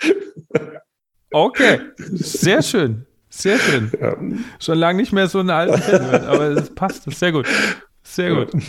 [1.32, 3.04] okay, sehr schön.
[3.30, 3.92] Sehr schön.
[4.00, 4.16] Ja.
[4.58, 7.46] Schon lange nicht mehr so einen alten Film, aber es passt, sehr gut.
[8.18, 8.50] Sehr gut.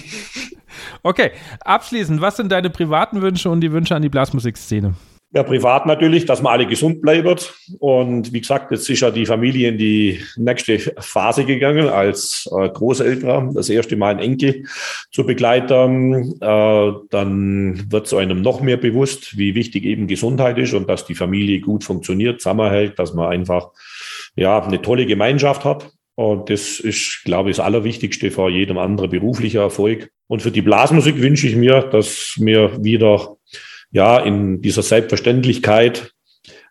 [1.02, 1.32] Okay,
[1.62, 4.94] abschließend, was sind deine privaten Wünsche und die Wünsche an die Blasmusikszene?
[5.32, 7.36] Ja, privat natürlich, dass man alle gesund bleiben.
[7.80, 12.70] Und wie gesagt, jetzt ist ja die Familie in die nächste Phase gegangen, als äh,
[12.70, 14.66] Großeltern das erste Mal ein Enkel
[15.12, 16.36] zu begleiten.
[16.42, 21.06] Äh, dann wird so einem noch mehr bewusst, wie wichtig eben Gesundheit ist und dass
[21.06, 23.70] die Familie gut funktioniert, zusammenhält, dass man einfach
[24.36, 25.92] ja eine tolle Gemeinschaft hat.
[26.20, 30.12] Und das ist, glaube ich, das Allerwichtigste vor jedem anderen beruflicher Erfolg.
[30.28, 33.38] Und für die Blasmusik wünsche ich mir, dass wir wieder,
[33.91, 36.12] ja, in dieser Selbstverständlichkeit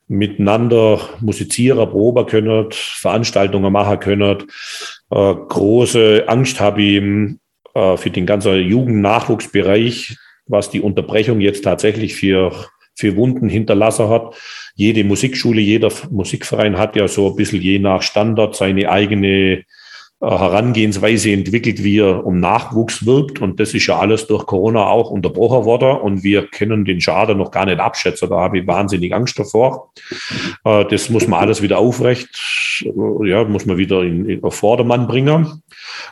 [0.07, 4.45] miteinander musizieren, proben können, Veranstaltungen machen können.
[5.11, 7.03] Äh, große Angst habe ich
[7.73, 10.15] äh, für den ganzen Jugendnachwuchsbereich,
[10.45, 12.53] was die Unterbrechung jetzt tatsächlich für,
[12.99, 14.35] für Wunden hinterlassen hat
[14.75, 19.65] jede Musikschule, jeder Musikverein hat ja so ein bisschen je nach Standard seine eigene
[20.21, 23.41] äh, Herangehensweise entwickelt, wie er um Nachwuchs wirbt.
[23.41, 25.99] Und das ist ja alles durch Corona auch unterbrochen worden.
[25.99, 28.29] Und wir können den Schaden noch gar nicht abschätzen.
[28.29, 29.93] Da habe ich wahnsinnig Angst davor.
[30.65, 32.29] Äh, das muss man alles wieder aufrecht,
[32.85, 35.63] äh, ja, muss man wieder in, in auf Vordermann bringen.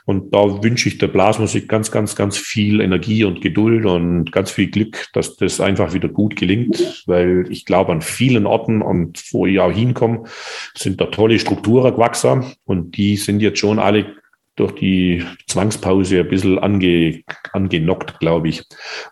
[0.04, 4.50] Und da wünsche ich der Blasmusik ganz, ganz, ganz viel Energie und Geduld und ganz
[4.50, 7.02] viel Glück, dass das einfach wieder gut gelingt.
[7.06, 10.24] Weil ich glaube, an vielen Orten und wo ich auch hinkomme,
[10.76, 12.44] sind da tolle Strukturen gewachsen.
[12.64, 14.16] Und die sind jetzt schon alle
[14.56, 17.22] durch die Zwangspause ein bisschen ange,
[17.52, 18.64] angenockt, glaube ich.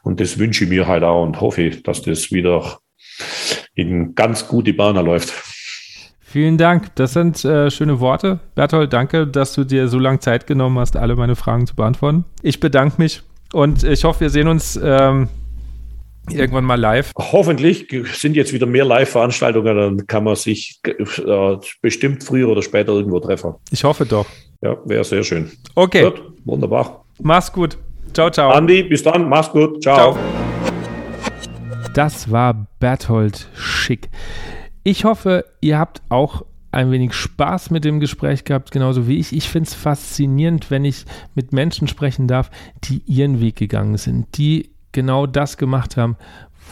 [0.02, 2.78] Und das wünsche ich mir halt auch und hoffe, dass das wieder
[3.74, 5.53] in ganz gute Bahner läuft.
[6.34, 6.92] Vielen Dank.
[6.96, 8.40] Das sind äh, schöne Worte.
[8.56, 12.24] Berthold, danke, dass du dir so lange Zeit genommen hast, alle meine Fragen zu beantworten.
[12.42, 15.28] Ich bedanke mich und ich hoffe, wir sehen uns ähm,
[16.28, 17.12] irgendwann mal live.
[17.16, 22.94] Hoffentlich sind jetzt wieder mehr Live-Veranstaltungen, dann kann man sich äh, bestimmt früher oder später
[22.94, 23.54] irgendwo treffen.
[23.70, 24.26] Ich hoffe doch.
[24.60, 25.52] Ja, wäre sehr schön.
[25.76, 26.02] Okay.
[26.02, 27.04] Gut, wunderbar.
[27.22, 27.78] Mach's gut.
[28.12, 28.50] Ciao, ciao.
[28.50, 29.28] Andi, bis dann.
[29.28, 29.80] Mach's gut.
[29.84, 30.14] Ciao.
[30.14, 30.18] ciao.
[31.94, 34.10] Das war Berthold Schick.
[34.86, 39.32] Ich hoffe, ihr habt auch ein wenig Spaß mit dem Gespräch gehabt, genauso wie ich.
[39.32, 42.50] Ich finde es faszinierend, wenn ich mit Menschen sprechen darf,
[42.84, 46.16] die ihren Weg gegangen sind, die genau das gemacht haben,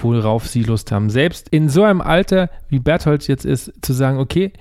[0.03, 1.09] worauf sie Lust haben.
[1.09, 4.53] Selbst in so einem Alter, wie Berthold jetzt ist, zu sagen, okay,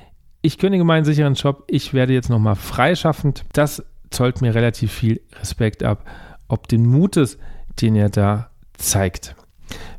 [0.42, 3.44] ich kündige meinen sicheren Job, ich werde jetzt nochmal freischaffend.
[3.52, 6.06] Das zollt mir relativ viel Respekt ab,
[6.48, 7.38] ob den Mutes,
[7.82, 9.36] den er da zeigt.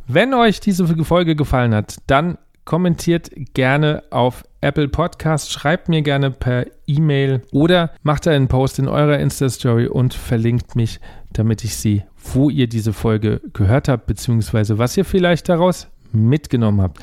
[0.06, 6.30] Wenn euch diese Folge gefallen hat, dann kommentiert gerne auf Apple Podcast, schreibt mir gerne
[6.30, 11.00] per E-Mail oder macht einen Post in eurer Insta-Story und verlinkt mich,
[11.32, 16.80] damit ich sehe, wo ihr diese Folge gehört habt, beziehungsweise was ihr vielleicht daraus mitgenommen
[16.80, 17.00] habt.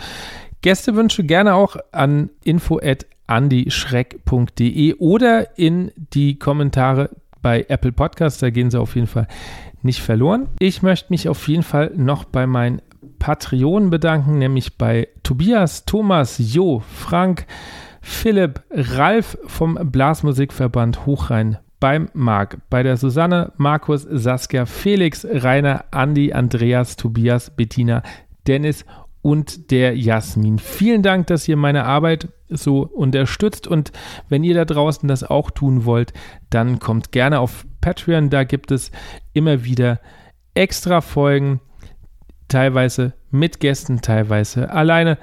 [0.61, 7.09] Gästewünsche gerne auch an info@andischreck.de oder in die Kommentare
[7.41, 9.27] bei Apple Podcast, da gehen sie auf jeden Fall
[9.81, 10.49] nicht verloren.
[10.59, 12.81] Ich möchte mich auf jeden Fall noch bei meinen
[13.19, 17.45] Patreonen bedanken, nämlich bei Tobias, Thomas, Jo, Frank,
[18.01, 26.33] Philipp, Ralf vom Blasmusikverband Hochrhein, beim Marc, bei der Susanne, Markus, Saskia, Felix, Rainer, Andi,
[26.33, 28.03] Andreas, Tobias, Bettina,
[28.47, 28.85] Dennis
[29.21, 30.59] und der Jasmin.
[30.59, 33.91] Vielen Dank, dass ihr meine Arbeit so unterstützt und
[34.29, 36.13] wenn ihr da draußen das auch tun wollt,
[36.49, 38.91] dann kommt gerne auf Patreon, da gibt es
[39.33, 39.99] immer wieder
[40.53, 41.61] extra Folgen,
[42.49, 45.17] teilweise mit Gästen, teilweise alleine,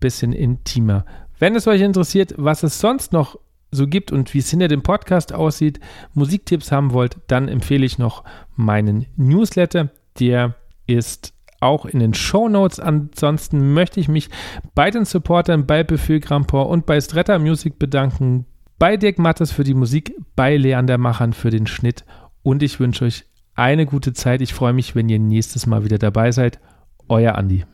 [0.00, 1.04] bisschen intimer.
[1.38, 3.38] Wenn es euch interessiert, was es sonst noch
[3.70, 5.80] so gibt und wie es hinter dem Podcast aussieht,
[6.12, 8.22] Musiktipps haben wollt, dann empfehle ich noch
[8.54, 9.90] meinen Newsletter.
[10.20, 10.54] Der
[10.86, 12.78] ist auch in den Show Notes.
[12.78, 14.28] Ansonsten möchte ich mich
[14.74, 18.46] bei den Supportern, bei Befehl Grampor und bei Stretta Music bedanken,
[18.78, 22.04] bei Dirk Mattes für die Musik, bei Leander Machern für den Schnitt
[22.42, 23.24] und ich wünsche euch
[23.54, 24.40] eine gute Zeit.
[24.40, 26.60] Ich freue mich, wenn ihr nächstes Mal wieder dabei seid.
[27.08, 27.64] Euer Andi.